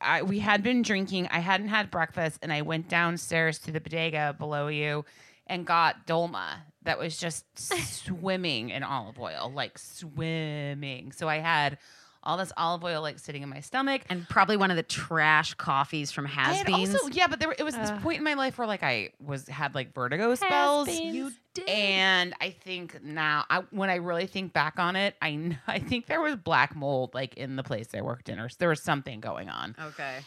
I 0.00 0.22
we 0.22 0.38
had 0.38 0.62
been 0.62 0.80
drinking. 0.80 1.28
I 1.30 1.40
hadn't 1.40 1.68
had 1.68 1.90
breakfast, 1.90 2.38
and 2.40 2.50
I 2.50 2.62
went 2.62 2.88
downstairs 2.88 3.58
to 3.60 3.70
the 3.70 3.80
bodega 3.80 4.34
below 4.38 4.68
you 4.68 5.04
and 5.46 5.66
got 5.66 6.06
dolma 6.06 6.54
that 6.84 6.98
was 6.98 7.16
just 7.16 7.44
swimming 7.58 8.70
in 8.70 8.82
olive 8.82 9.18
oil, 9.18 9.52
like 9.54 9.78
swimming. 9.78 11.12
So 11.12 11.28
I 11.28 11.38
had 11.38 11.78
all 12.24 12.36
this 12.36 12.52
olive 12.56 12.84
oil 12.84 13.02
like 13.02 13.18
sitting 13.18 13.42
in 13.42 13.48
my 13.48 13.58
stomach. 13.60 14.02
and 14.08 14.28
probably 14.28 14.56
one 14.56 14.70
of 14.70 14.76
the 14.76 14.82
trash 14.84 15.54
coffees 15.54 16.12
from 16.12 16.24
Has 16.24 16.62
Beans. 16.62 16.94
also 16.94 17.08
yeah, 17.08 17.26
but 17.26 17.40
there 17.40 17.50
it 17.52 17.64
was 17.64 17.74
this 17.74 17.90
Ugh. 17.90 18.00
point 18.02 18.18
in 18.18 18.24
my 18.24 18.34
life 18.34 18.58
where 18.58 18.66
like 18.68 18.84
I 18.84 19.10
was 19.20 19.48
had 19.48 19.74
like 19.74 19.92
vertigo 19.92 20.34
spells. 20.36 20.86
Has-beens. 20.88 21.14
You 21.16 21.32
did. 21.54 21.68
And 21.68 22.32
I 22.40 22.50
think 22.50 23.02
now, 23.02 23.44
I, 23.50 23.62
when 23.70 23.90
I 23.90 23.96
really 23.96 24.26
think 24.26 24.52
back 24.52 24.78
on 24.78 24.94
it, 24.96 25.16
I 25.20 25.30
kn- 25.30 25.58
I 25.66 25.80
think 25.80 26.06
there 26.06 26.20
was 26.20 26.36
black 26.36 26.76
mold 26.76 27.12
like 27.12 27.34
in 27.34 27.56
the 27.56 27.62
place 27.64 27.88
I 27.94 28.02
worked 28.02 28.28
in, 28.28 28.38
or 28.38 28.44
s- 28.46 28.54
there 28.56 28.68
was 28.68 28.82
something 28.82 29.20
going 29.20 29.48
on. 29.50 29.74
okay. 29.88 30.18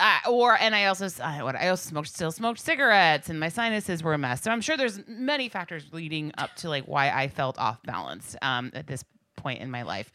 I, 0.00 0.20
or 0.30 0.56
and 0.58 0.74
I 0.74 0.86
also 0.86 1.08
I, 1.22 1.42
what 1.42 1.56
I 1.56 1.68
also 1.68 1.88
smoked 1.88 2.08
still 2.08 2.30
smoked 2.32 2.60
cigarettes, 2.60 3.28
and 3.28 3.38
my 3.40 3.48
sinuses 3.48 4.02
were 4.02 4.14
a 4.14 4.18
mess. 4.18 4.42
So 4.42 4.50
I'm 4.50 4.60
sure 4.60 4.76
there's 4.76 5.00
many 5.06 5.48
factors 5.48 5.84
leading 5.92 6.32
up 6.38 6.54
to 6.56 6.68
like 6.68 6.84
why 6.84 7.10
I 7.10 7.28
felt 7.28 7.58
off 7.58 7.82
balance 7.82 8.36
um, 8.42 8.70
at 8.74 8.86
this 8.86 9.04
point 9.36 9.60
in 9.60 9.70
my 9.70 9.82
life. 9.82 10.12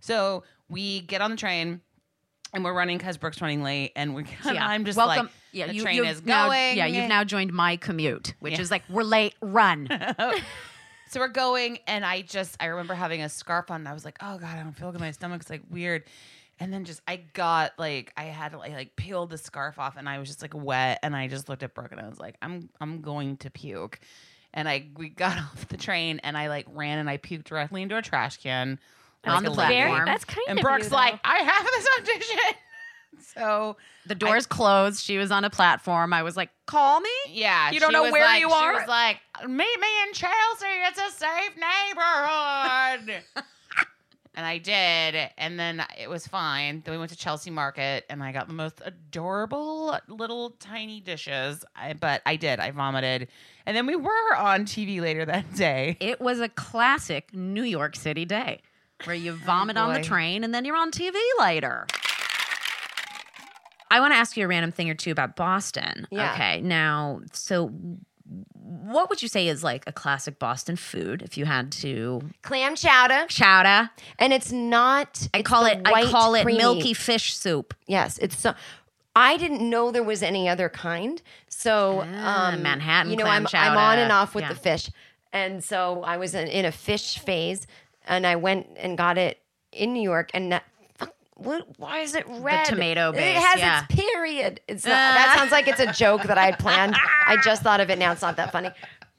So 0.00 0.44
we 0.68 1.00
get 1.02 1.20
on 1.20 1.30
the 1.30 1.36
train. 1.36 1.80
And 2.52 2.64
we're 2.64 2.74
running 2.74 2.98
because 2.98 3.16
Brooke's 3.16 3.40
running 3.40 3.62
late, 3.62 3.92
and 3.94 4.12
we. 4.12 4.24
So, 4.42 4.50
yeah. 4.50 4.66
I'm 4.66 4.84
just 4.84 4.96
Welcome. 4.96 5.26
like, 5.26 5.32
yeah, 5.52 5.68
the 5.68 5.74
you, 5.76 5.82
train 5.82 6.04
is 6.04 6.26
now- 6.26 6.48
going. 6.48 6.76
yeah, 6.76 6.86
you've 6.86 7.08
now 7.08 7.22
joined 7.22 7.52
my 7.52 7.76
commute, 7.76 8.34
which 8.40 8.54
Yeah. 8.54 8.60
is 8.60 8.72
like 8.72 8.82
we're 8.90 9.04
late. 9.04 9.34
Run. 9.40 9.86
So 11.10 11.18
we're 11.18 11.26
going, 11.26 11.78
and 11.88 12.04
I 12.04 12.22
just 12.22 12.56
I 12.60 12.66
remember 12.66 12.94
having 12.94 13.20
a 13.22 13.28
scarf 13.28 13.68
on, 13.72 13.80
and 13.80 13.88
I 13.88 13.92
was 13.92 14.04
like, 14.04 14.16
oh 14.22 14.38
god, 14.38 14.56
I 14.56 14.62
don't 14.62 14.72
feel 14.72 14.92
good. 14.92 15.00
My 15.00 15.10
stomach's 15.10 15.50
like 15.50 15.62
weird. 15.68 16.04
And 16.60 16.72
then 16.72 16.84
just 16.84 17.00
I 17.08 17.16
got 17.16 17.72
like 17.78 18.12
I 18.16 18.24
had 18.24 18.52
to 18.52 18.58
like, 18.58 18.72
like 18.72 18.94
peeled 18.96 19.30
the 19.30 19.38
scarf 19.38 19.78
off, 19.78 19.96
and 19.96 20.08
I 20.08 20.18
was 20.18 20.28
just 20.28 20.42
like 20.42 20.52
wet, 20.54 20.98
and 21.02 21.16
I 21.16 21.26
just 21.26 21.48
looked 21.48 21.62
at 21.62 21.74
Brooke, 21.74 21.92
and 21.92 22.00
I 22.00 22.06
was 22.08 22.20
like, 22.20 22.36
I'm 22.42 22.68
I'm 22.80 23.00
going 23.00 23.38
to 23.38 23.50
puke. 23.50 23.98
And 24.52 24.68
I 24.68 24.88
we 24.96 25.08
got 25.08 25.38
off 25.38 25.68
the 25.68 25.76
train, 25.78 26.20
and 26.22 26.36
I 26.36 26.48
like 26.48 26.66
ran, 26.68 26.98
and 26.98 27.08
I 27.08 27.16
puked 27.16 27.44
directly 27.44 27.80
into 27.82 27.96
a 27.96 28.02
trash 28.02 28.36
can 28.36 28.78
On 29.24 29.42
the 29.42 29.50
platform. 29.50 29.68
Very, 29.96 30.04
that's 30.04 30.24
kind 30.26 30.44
And 30.48 30.58
of 30.58 30.62
Brooke's 30.62 30.90
you, 30.90 30.96
like, 30.96 31.18
I 31.24 31.38
have 31.38 31.64
this 31.64 31.88
audition. 31.98 32.56
so 33.34 33.76
The 34.06 34.14
doors 34.14 34.46
closed. 34.46 35.02
She 35.02 35.16
was 35.18 35.30
on 35.30 35.44
a 35.44 35.50
platform. 35.50 36.12
I 36.12 36.22
was 36.22 36.36
like, 36.36 36.50
"Call 36.66 37.00
me." 37.00 37.08
Yeah, 37.28 37.70
You 37.70 37.80
don't 37.80 37.92
know 37.92 38.10
where 38.10 38.24
like- 38.24 38.40
you 38.40 38.50
are. 38.50 38.74
She 38.74 38.78
was 38.80 38.88
like, 38.88 39.18
"Meet 39.42 39.56
me 39.80 40.02
in 40.06 40.12
Chelsea. 40.12 40.66
It's 40.88 40.98
a 40.98 41.10
safe 41.10 41.56
neighborhood." 41.56 43.22
and 44.40 44.46
I 44.46 44.56
did, 44.56 45.30
and 45.36 45.60
then 45.60 45.84
it 46.00 46.08
was 46.08 46.26
fine. 46.26 46.80
Then 46.82 46.92
we 46.92 46.98
went 46.98 47.10
to 47.10 47.16
Chelsea 47.16 47.50
Market, 47.50 48.06
and 48.08 48.22
I 48.22 48.32
got 48.32 48.48
the 48.48 48.54
most 48.54 48.80
adorable 48.82 49.98
little 50.08 50.52
tiny 50.52 50.98
dishes. 50.98 51.62
I, 51.76 51.92
but 51.92 52.22
I 52.24 52.36
did. 52.36 52.58
I 52.58 52.70
vomited, 52.70 53.28
and 53.66 53.76
then 53.76 53.84
we 53.84 53.96
were 53.96 54.34
on 54.34 54.64
TV 54.64 55.02
later 55.02 55.26
that 55.26 55.54
day. 55.56 55.98
It 56.00 56.22
was 56.22 56.40
a 56.40 56.48
classic 56.48 57.34
New 57.34 57.64
York 57.64 57.94
City 57.94 58.24
day 58.24 58.62
where 59.04 59.14
you 59.14 59.32
oh, 59.42 59.44
vomit 59.44 59.76
on 59.76 59.92
the 59.92 60.00
train 60.00 60.42
and 60.42 60.54
then 60.54 60.64
you're 60.64 60.76
on 60.76 60.90
TV 60.90 61.12
later. 61.38 61.86
I 63.90 64.00
want 64.00 64.14
to 64.14 64.16
ask 64.16 64.38
you 64.38 64.46
a 64.46 64.48
random 64.48 64.72
thing 64.72 64.88
or 64.88 64.94
two 64.94 65.10
about 65.10 65.36
Boston. 65.36 66.06
Yeah. 66.10 66.32
Okay. 66.32 66.62
Now, 66.62 67.20
so 67.34 67.74
what 68.70 69.10
would 69.10 69.20
you 69.20 69.26
say 69.28 69.48
is 69.48 69.64
like 69.64 69.82
a 69.88 69.92
classic 69.92 70.38
Boston 70.38 70.76
food 70.76 71.22
if 71.22 71.36
you 71.36 71.44
had 71.44 71.72
to 71.72 72.20
Clam 72.42 72.76
chowder, 72.76 73.26
chowder? 73.28 73.90
and 74.18 74.32
it's 74.32 74.52
not. 74.52 75.26
I 75.34 75.38
it's 75.38 75.48
call 75.48 75.64
it 75.66 75.80
I 75.84 76.04
call 76.10 76.34
it 76.36 76.44
creamy- 76.44 76.58
milky 76.58 76.94
fish 76.94 77.34
soup. 77.34 77.74
Yes, 77.86 78.16
it's 78.18 78.38
so. 78.38 78.54
I 79.16 79.36
didn't 79.38 79.68
know 79.68 79.90
there 79.90 80.04
was 80.04 80.22
any 80.22 80.48
other 80.48 80.68
kind. 80.68 81.20
So 81.48 82.04
Ah, 82.14 82.52
um, 82.52 82.62
Manhattan 82.62 83.10
you 83.10 83.16
know, 83.16 83.24
I'm, 83.24 83.44
I'm 83.52 83.76
on 83.76 83.98
and 83.98 84.12
off 84.12 84.34
with 84.36 84.42
Yeah. 84.44 84.50
the 84.50 84.54
fish, 84.54 84.88
and 85.32 85.64
so 85.64 86.02
I 86.04 86.16
was 86.16 86.34
in, 86.34 86.46
in 86.46 86.64
a 86.64 86.70
fish 86.72 87.18
phase, 87.18 87.66
and 88.06 88.24
I 88.24 88.36
went 88.36 88.68
and 88.76 88.96
got 88.96 89.18
it 89.18 89.40
in 89.72 89.92
New 89.92 90.02
York, 90.02 90.30
and 90.32 90.52
that. 90.52 90.64
What, 91.42 91.66
why 91.78 92.00
is 92.00 92.14
it 92.14 92.26
red? 92.28 92.66
The 92.66 92.72
tomato 92.72 93.12
base. 93.12 93.36
It 93.36 93.42
has 93.42 93.60
yeah. 93.60 93.84
its 93.84 93.94
period. 93.94 94.60
It's 94.68 94.84
not, 94.84 94.90
that 94.90 95.32
uh. 95.34 95.38
sounds 95.38 95.50
like 95.50 95.68
it's 95.68 95.80
a 95.80 95.92
joke 95.92 96.24
that 96.24 96.36
I 96.36 96.46
had 96.46 96.58
planned. 96.58 96.94
I 97.26 97.36
just 97.44 97.62
thought 97.62 97.80
of 97.80 97.88
it 97.88 97.98
now. 97.98 98.12
It's 98.12 98.22
not 98.22 98.36
that 98.36 98.52
funny. 98.52 98.70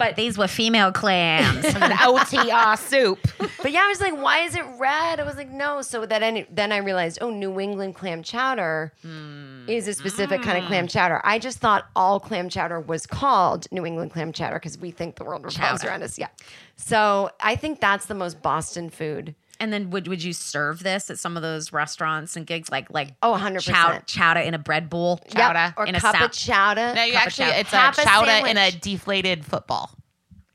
But 0.02 0.16
These 0.16 0.36
were 0.36 0.48
female 0.48 0.92
clams. 0.92 1.64
An 1.76 1.92
OTR 1.92 2.76
soup. 2.76 3.20
but 3.62 3.72
yeah, 3.72 3.82
I 3.84 3.88
was 3.88 4.02
like, 4.02 4.20
why 4.20 4.40
is 4.40 4.56
it 4.56 4.66
red? 4.80 5.20
I 5.20 5.24
was 5.24 5.36
like, 5.36 5.52
no. 5.52 5.84
So 5.84 6.08
that 6.08 6.24
any, 6.24 6.48
then 6.50 6.72
I 6.72 6.78
realized, 6.78 7.20
oh, 7.22 7.30
New 7.30 7.60
England 7.60 7.94
clam 7.94 8.24
chowder 8.24 8.94
hmm. 9.04 9.66
is 9.68 9.88
a 9.88 9.94
specific 9.94 10.42
kind 10.42 10.58
of 10.58 10.66
clam 10.66 10.86
hmm. 10.86 10.88
chowder. 10.88 11.22
I 11.24 11.38
just 11.38 11.60
thought 11.60 11.86
all 11.96 12.20
clam 12.20 12.50
chowder 12.50 12.80
was 12.80 13.06
called 13.06 13.68
New 13.72 13.86
England 13.86 14.12
clam 14.12 14.32
chowder 14.32 14.56
because 14.56 14.76
we 14.80 14.90
think 14.90 15.18
the 15.18 15.24
world 15.24 15.44
revolves 15.44 15.82
Chowder. 15.82 15.92
around 15.92 16.02
us. 16.02 16.18
Yeah. 16.18 16.30
So 16.78 17.30
I 17.40 17.56
think 17.56 17.80
that's 17.80 18.08
the 18.08 18.16
most 18.16 18.42
Boston 18.42 18.90
food. 18.90 19.36
And 19.62 19.72
then 19.72 19.92
would 19.92 20.08
would 20.08 20.22
you 20.24 20.34
serve 20.34 20.82
this 20.84 21.10
at 21.10 21.20
some 21.20 21.38
of 21.38 21.44
those 21.44 21.72
restaurants 21.72 22.36
and 22.36 22.46
gigs 22.48 22.70
like 22.72 22.90
like 22.92 23.14
Oh, 23.22 23.34
100%. 23.40 23.62
chow, 23.62 24.00
chowder 24.08 24.40
in 24.42 24.54
a 24.54 24.60
bread 24.60 24.90
bowl? 24.90 25.20
Yep, 25.28 25.34
Chowder. 25.38 25.74
or 25.78 25.86
In 25.86 25.96
a 25.96 26.00
cup 26.02 26.20
of 26.20 26.32
chowder. 26.32 26.94
No, 26.96 27.04
you 27.04 27.14
Cup 27.14 27.22
of 27.22 27.28
actually 27.28 27.46
chowder. 27.46 27.60
it's 27.60 27.70
Half 27.72 27.98
a 27.98 28.02
a 28.02 28.04
chowder 28.06 28.48
in 28.48 28.58
a 28.58 28.72
deflated 28.72 29.46
football. 29.46 29.92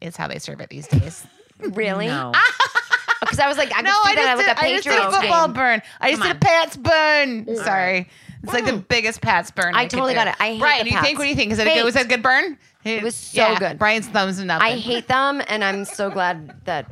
Is 0.01 0.17
how 0.17 0.27
they 0.29 0.39
serve 0.41 0.61
it 0.61 0.69
these 0.71 0.87
days. 0.89 1.25
really? 1.61 2.09
No. 2.09 2.33
Because 3.21 3.39
I 3.41 3.49
was 3.49 3.57
like, 3.57 3.73
I 3.73 3.77
could 3.77 3.85
no, 3.87 3.91
see 4.05 4.11
I 4.11 4.15
that 4.15 4.25
just, 4.25 4.37
with 4.37 4.47
did, 4.47 4.57
a 4.57 4.61
I 4.61 4.73
just 4.77 4.85
did 4.85 4.99
a 4.99 5.11
football 5.11 5.47
game. 5.47 5.55
burn. 5.55 5.83
I 6.01 6.11
just 6.11 6.23
Come 6.23 6.29
did 6.33 6.37
a 6.37 6.41
Pats 6.45 6.77
burn. 6.77 7.57
Sorry. 7.57 8.09
It's 8.43 8.53
like 8.53 8.65
Mm. 8.65 8.67
the 8.67 8.77
biggest 8.77 9.21
Pats 9.23 9.51
burn. 9.51 9.75
I 9.75 9.85
could 9.85 9.93
totally 9.93 10.13
do. 10.13 10.17
got 10.17 10.29
it. 10.29 10.37
I 10.39 10.51
hate 10.53 10.61
Brian, 10.61 10.85
the 10.85 10.91
you 10.93 11.01
think? 11.01 11.19
What 11.19 11.25
do 11.25 11.31
you 11.31 11.35
think? 11.35 11.51
Is 11.53 11.59
it 11.59 11.67
a 11.67 11.75
good? 11.75 11.85
Was 11.85 11.95
that 11.95 12.05
a 12.05 12.09
good 12.09 12.23
burn? 12.23 12.59
It 12.85 13.03
was 13.03 13.17
so 13.17 13.57
good. 13.57 13.79
Brian's 13.79 14.07
thumbs 14.07 14.39
and 14.39 14.47
nothing. 14.49 14.67
I 14.67 14.77
hate 14.77 15.09
them, 15.09 15.43
and 15.49 15.65
I'm 15.65 15.85
so 15.87 16.11
glad 16.11 16.55
that 16.67 16.87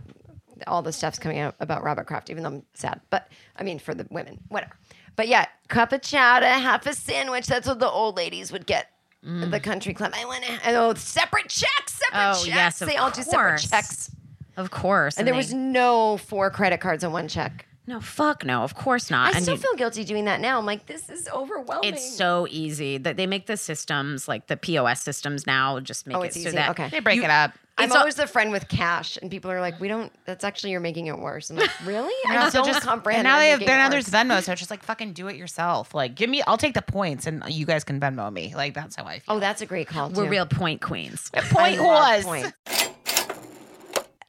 all 0.66 0.82
the 0.82 0.92
stuff's 0.92 1.18
coming 1.18 1.38
out 1.38 1.54
about 1.60 1.82
Robert 1.82 2.06
Kraft, 2.06 2.30
even 2.30 2.42
though 2.42 2.48
I'm 2.50 2.62
sad. 2.74 3.00
But 3.10 3.28
I 3.56 3.62
mean, 3.62 3.78
for 3.78 3.94
the 3.94 4.06
women, 4.10 4.38
whatever. 4.48 4.74
But 5.16 5.28
yeah, 5.28 5.46
cup 5.68 5.92
of 5.92 6.02
chowder, 6.02 6.46
half 6.46 6.86
a 6.86 6.92
sandwich. 6.94 7.46
That's 7.46 7.66
what 7.68 7.78
the 7.78 7.88
old 7.90 8.16
ladies 8.16 8.50
would 8.52 8.66
get. 8.66 8.88
at 9.26 9.50
The 9.50 9.60
country 9.60 9.94
club. 9.94 10.12
I 10.14 10.24
want 10.26 10.44
to. 10.44 10.58
Oh, 10.76 10.94
separate 10.94 11.48
checks, 11.48 11.94
separate 11.94 12.30
Oh, 12.30 12.34
checks. 12.34 12.46
yes, 12.46 12.82
of 12.82 12.88
they 12.88 12.96
all 12.96 13.10
do 13.10 13.22
separate 13.22 13.50
course. 13.50 13.70
checks. 13.70 14.10
Of 14.56 14.70
course. 14.70 15.16
And 15.18 15.26
there 15.26 15.32
they- 15.34 15.38
was 15.38 15.52
no 15.54 16.16
four 16.18 16.50
credit 16.50 16.80
cards 16.80 17.02
on 17.04 17.12
one 17.12 17.26
check. 17.28 17.66
No 17.86 18.00
fuck 18.00 18.44
no. 18.44 18.62
Of 18.62 18.74
course 18.74 19.10
not. 19.10 19.32
I 19.34 19.36
And 19.36 19.42
still 19.42 19.56
you- 19.56 19.60
feel 19.60 19.74
guilty 19.74 20.04
doing 20.04 20.24
that 20.26 20.40
now. 20.40 20.58
I'm 20.58 20.66
like, 20.66 20.86
this 20.86 21.08
is 21.10 21.28
overwhelming. 21.28 21.92
It's 21.94 22.16
so 22.16 22.46
easy 22.50 22.98
that 22.98 23.16
they 23.16 23.26
make 23.26 23.46
the 23.46 23.56
systems 23.56 24.26
like 24.28 24.46
the 24.46 24.56
POS 24.56 25.02
systems 25.02 25.46
now 25.46 25.80
just 25.80 26.06
make 26.06 26.16
Oh, 26.16 26.22
it 26.22 26.32
so 26.34 26.40
easy. 26.40 26.50
that 26.50 26.70
Okay. 26.70 26.88
They 26.88 27.00
break 27.00 27.22
it 27.22 27.30
up. 27.30 27.52
I'm 27.76 27.86
It's 27.86 27.94
a- 27.96 27.98
always 27.98 28.14
the 28.14 28.28
friend 28.28 28.52
with 28.52 28.68
cash, 28.68 29.18
and 29.20 29.28
people 29.28 29.50
are 29.50 29.60
like, 29.60 29.80
"We 29.80 29.88
don't." 29.88 30.12
That's 30.26 30.44
actually 30.44 30.70
you're 30.70 30.78
making 30.78 31.08
it 31.08 31.18
worse. 31.18 31.50
I'm 31.50 31.56
like, 31.56 31.70
really? 31.84 32.14
I 32.28 32.36
No, 32.36 32.48
so 32.48 32.58
don't 32.62 32.68
just 32.68 32.82
comprehend. 32.82 33.26
and 33.26 33.32
now 33.34 33.40
they 33.40 33.48
have 33.48 33.58
making 33.58 33.66
then 33.74 33.78
now 33.78 33.88
there's. 33.88 34.06
Venmo, 34.06 34.40
so 34.44 34.52
it's 34.52 34.60
just 34.60 34.70
like 34.70 34.84
fucking 34.84 35.12
do 35.12 35.26
it 35.26 35.34
yourself. 35.34 35.92
Like 35.92 36.14
give 36.14 36.30
me, 36.30 36.40
I'll 36.46 36.56
take 36.56 36.74
the 36.74 36.82
points, 36.82 37.26
and 37.26 37.42
you 37.48 37.66
guys 37.66 37.82
can 37.82 37.98
Venmo 37.98 38.32
me. 38.32 38.54
Like 38.54 38.74
that's 38.74 38.94
how 38.94 39.02
I 39.02 39.16
oh, 39.16 39.18
feel. 39.18 39.36
Oh, 39.36 39.40
that's 39.40 39.60
a 39.60 39.66
great 39.66 39.88
call. 39.88 40.08
we're 40.10 40.22
too. 40.26 40.30
real 40.30 40.46
point 40.46 40.82
queens. 40.82 41.30
point 41.34 41.80
I 41.80 42.20
love 42.22 42.24
was. 42.26 42.52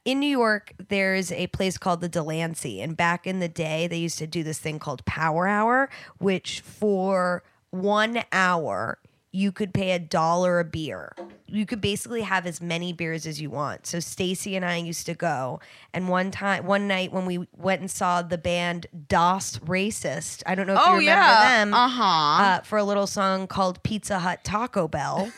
in 0.06 0.20
New 0.20 0.30
York, 0.30 0.72
there's 0.88 1.30
a 1.32 1.48
place 1.48 1.76
called 1.76 2.00
the 2.00 2.08
Delancey. 2.08 2.80
And 2.80 2.96
back 2.96 3.26
in 3.26 3.40
the 3.40 3.48
day, 3.48 3.86
they 3.86 3.98
used 3.98 4.18
to 4.18 4.26
do 4.26 4.42
this 4.42 4.58
thing 4.58 4.78
called 4.78 5.04
Power 5.04 5.46
Hour, 5.46 5.90
which 6.18 6.60
for 6.60 7.42
one 7.70 8.22
hour, 8.32 8.98
you 9.32 9.52
could 9.52 9.74
pay 9.74 9.90
a 9.90 9.98
dollar 9.98 10.60
a 10.60 10.64
beer. 10.64 11.12
You 11.46 11.66
could 11.66 11.80
basically 11.80 12.22
have 12.22 12.46
as 12.46 12.60
many 12.60 12.92
beers 12.92 13.26
as 13.26 13.40
you 13.40 13.50
want. 13.50 13.86
So 13.86 14.00
Stacy 14.00 14.56
and 14.56 14.64
I 14.64 14.76
used 14.76 15.04
to 15.06 15.14
go, 15.14 15.60
and 15.92 16.08
one 16.08 16.30
time, 16.30 16.64
one 16.64 16.88
night 16.88 17.12
when 17.12 17.26
we 17.26 17.46
went 17.56 17.80
and 17.82 17.90
saw 17.90 18.22
the 18.22 18.38
band 18.38 18.86
Das 19.08 19.58
Racist, 19.58 20.42
I 20.46 20.54
don't 20.54 20.66
know 20.66 20.74
if 20.74 20.78
you 20.80 20.84
Oh, 20.86 20.96
remember 20.96 21.04
yeah. 21.04 21.58
them, 21.64 21.74
Uh-huh. 21.74 22.02
uh, 22.42 22.60
for 22.62 22.78
a 22.78 22.84
little 22.84 23.06
song 23.06 23.46
called 23.46 23.82
Pizza 23.82 24.20
Hut 24.20 24.42
Taco 24.44 24.88
Bell. 24.88 25.30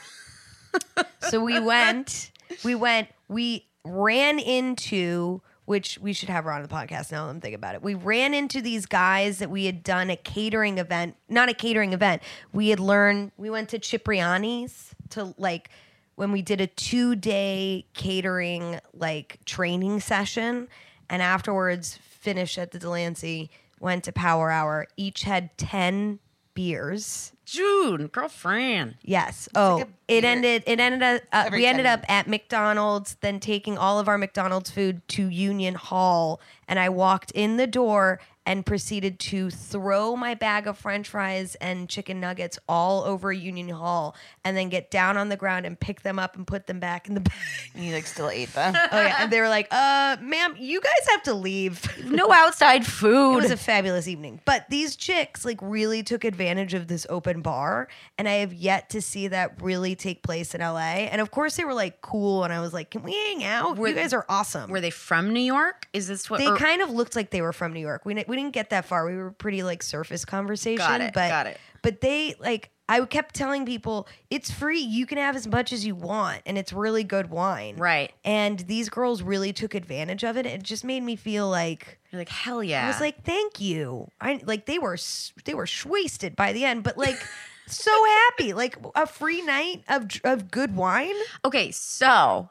so 1.28 1.42
we 1.42 1.59
went, 1.59 2.31
we 2.64 2.74
went, 2.74 3.09
we 3.28 3.64
ran 3.88 4.38
into, 4.38 5.40
which 5.64 5.98
we 6.01 6.12
should 6.12 6.29
have 6.29 6.44
her 6.44 6.53
on 6.53 6.62
the 6.62 6.68
podcast 6.68 7.12
now 7.12 7.24
that 7.24 7.31
I'm 7.31 7.40
thinking 7.40 7.55
about 7.55 7.74
it. 7.74 7.83
We 7.83 7.94
ran 7.94 8.35
into 8.35 8.61
these 8.61 8.87
guys 8.87 9.38
that 9.38 9.51
we 9.51 9.66
had 9.66 9.83
done 9.83 10.11
a 10.11 10.16
catering 10.16 10.79
event, 10.79 11.16
not 11.29 11.48
a 11.48 11.55
catering 11.55 11.92
event. 11.92 12.22
We 12.53 12.68
had 12.68 12.81
learned, 12.81 13.33
we 13.37 13.51
went 13.51 13.68
to 13.70 13.79
Cipriani's 13.79 14.94
to 15.11 15.35
like, 15.38 15.70
when 16.14 16.33
we 16.33 16.42
did 16.42 16.61
a 16.61 16.66
two 16.66 17.14
day 17.14 17.87
catering 17.94 18.81
like 18.92 19.38
training 19.44 20.01
session 20.01 20.68
and 21.09 21.22
afterwards 21.22 21.98
finished 22.03 22.59
at 22.59 22.72
the 22.72 22.79
Delancey, 22.79 23.51
went 23.81 24.05
to 24.05 24.12
Power 24.12 24.51
Hour, 24.51 24.88
each 24.96 25.22
had 25.22 25.57
10 25.59 26.18
beers. 26.55 27.33
June, 27.48 28.08
girlfriend. 28.08 28.96
Yes. 29.02 29.48
Oh, 29.54 29.84
it 30.06 30.22
ended. 30.22 30.64
It 30.66 30.78
ended 30.80 31.02
up. 31.02 31.22
Uh, 31.32 31.44
Every 31.46 31.61
we 31.61 31.66
ended 31.66 31.87
10 31.87 31.98
up 31.98 32.04
at 32.11 32.28
McDonald's, 32.28 33.16
then 33.22 33.40
taking 33.40 33.78
all 33.78 33.98
of 33.98 34.06
our 34.06 34.18
McDonald's 34.18 34.70
food 34.70 35.00
to 35.08 35.28
Union 35.28 35.74
Hall, 35.74 36.40
and 36.68 36.78
I 36.78 36.90
walked 36.90 37.31
in 37.33 37.57
the 37.57 37.66
door 37.66 38.20
and 38.46 38.64
proceeded 38.64 39.18
to 39.20 39.50
throw 39.50 40.16
my 40.16 40.33
bag 40.35 40.66
of 40.66 40.78
French 40.78 41.07
fries 41.07 41.54
and 41.57 41.87
chicken 41.87 42.18
nuggets 42.18 42.59
all 42.66 43.04
over 43.04 43.31
Union 43.31 43.68
Hall, 43.68 44.16
and 44.42 44.57
then 44.57 44.70
get 44.70 44.90
down 44.90 45.18
on 45.18 45.28
the 45.28 45.37
ground 45.37 45.66
and 45.66 45.78
pick 45.78 46.00
them 46.00 46.18
up 46.18 46.35
and 46.35 46.46
put 46.46 46.66
them 46.66 46.81
back 46.81 47.09
in 47.09 47.14
the 47.14 47.20
bag. 47.20 47.35
And 47.74 47.85
you 47.85 47.92
like 47.92 48.07
still 48.07 48.31
ate 48.31 48.50
them. 48.54 48.74
oh 48.92 49.00
yeah, 49.02 49.16
and 49.20 49.31
they 49.31 49.40
were 49.40 49.50
like, 49.50 49.68
"Uh, 49.70 50.16
ma'am, 50.22 50.54
you 50.59 50.81
guys 50.81 51.09
have 51.11 51.22
to 51.24 51.35
leave." 51.35 51.85
No 52.18 52.33
outside 52.33 52.87
food. 52.87 53.35
It 53.38 53.42
was 53.42 53.50
a 53.50 53.57
fabulous 53.57 54.09
evening. 54.09 54.40
But 54.46 54.64
these 54.70 54.96
chicks 54.96 55.44
like 55.44 55.59
really 55.61 56.02
took 56.02 56.24
advantage 56.24 56.72
of 56.72 56.88
this 56.88 57.07
open 57.11 57.42
bar, 57.42 57.88
and 58.16 58.26
I 58.26 58.35
have 58.35 58.54
yet 58.54 58.88
to 58.90 59.02
see 59.02 59.28
that 59.28 59.61
really 59.61 59.94
take 59.94 60.22
place 60.22 60.54
in 60.54 60.62
LA. 60.62 60.78
And 60.78 61.20
of 61.20 61.31
course, 61.31 61.57
they 61.57 61.64
were 61.64 61.74
like 61.74 62.00
cool, 62.00 62.44
and 62.44 62.52
I 62.52 62.61
was 62.61 62.72
like, 62.72 62.90
"Can 62.90 63.02
we 63.02 63.12
hang 63.12 63.44
out? 63.44 63.76
you 63.76 63.92
guys 63.92 64.14
are 64.14 64.24
awesome." 64.28 64.70
Were 64.70 64.81
they 64.81 64.90
from 64.90 65.35
New 65.35 65.40
York? 65.40 65.87
Is 65.92 66.09
this 66.09 66.31
what 66.31 66.38
they 66.38 66.46
or- 66.46 66.57
kind 66.59 66.83
of 66.83 66.90
looked 66.90 67.14
like 67.16 67.31
they 67.31 67.40
were 67.40 67.53
from 67.53 67.73
New 67.73 67.81
York. 67.81 68.05
We, 68.05 68.14
we 68.14 68.37
didn't 68.37 68.53
get 68.53 68.71
that 68.71 68.85
far. 68.85 69.07
We 69.07 69.16
were 69.16 69.31
pretty 69.31 69.62
like 69.62 69.83
surface 69.83 70.25
conversation. 70.25 70.79
Got 70.79 71.01
it, 71.01 71.14
But, 71.14 71.29
got 71.29 71.47
it. 71.47 71.59
But 71.83 72.01
they 72.01 72.35
like 72.40 72.71
I 72.88 73.05
kept 73.05 73.35
telling 73.35 73.66
people 73.66 74.09
it's 74.31 74.51
free. 74.51 74.81
You 74.81 75.07
can 75.07 75.18
have 75.18 75.37
as 75.37 75.47
much 75.47 75.73
as 75.73 75.87
you 75.87 75.94
want, 75.94 76.42
and 76.47 76.57
it's 76.59 76.73
really 76.73 77.05
good 77.05 77.31
wine. 77.31 77.77
Right. 77.77 78.12
And 78.25 78.59
these 78.61 78.88
girls 78.88 79.23
really 79.23 79.53
took 79.53 79.75
advantage 79.75 80.25
of 80.25 80.37
it. 80.37 80.47
It 80.47 80.62
just 80.62 80.85
made 80.85 81.03
me 81.03 81.14
feel 81.14 81.49
like 81.49 81.99
You're 82.11 82.21
like 82.21 82.31
hell 82.31 82.64
yeah. 82.64 82.85
I 82.85 82.88
was 82.88 83.01
like, 83.01 83.25
"Thank 83.25 83.61
you." 83.61 84.09
I 84.21 84.40
like 84.44 84.66
they 84.66 84.79
were 84.79 84.97
they 85.44 85.55
were 85.55 85.68
wasted 85.87 86.35
by 86.35 86.53
the 86.53 86.64
end, 86.64 86.83
but 86.83 86.97
like 87.07 87.23
so 87.66 87.92
happy, 88.05 88.55
like 88.55 88.77
a 88.94 89.07
free 89.07 89.42
night 89.42 89.85
of 89.88 90.09
of 90.25 90.51
good 90.51 90.75
wine. 90.75 91.14
okay, 91.44 91.71
so 91.71 92.51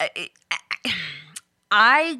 eh, 0.00 0.08
eh, 0.16 0.90
I 1.70 2.18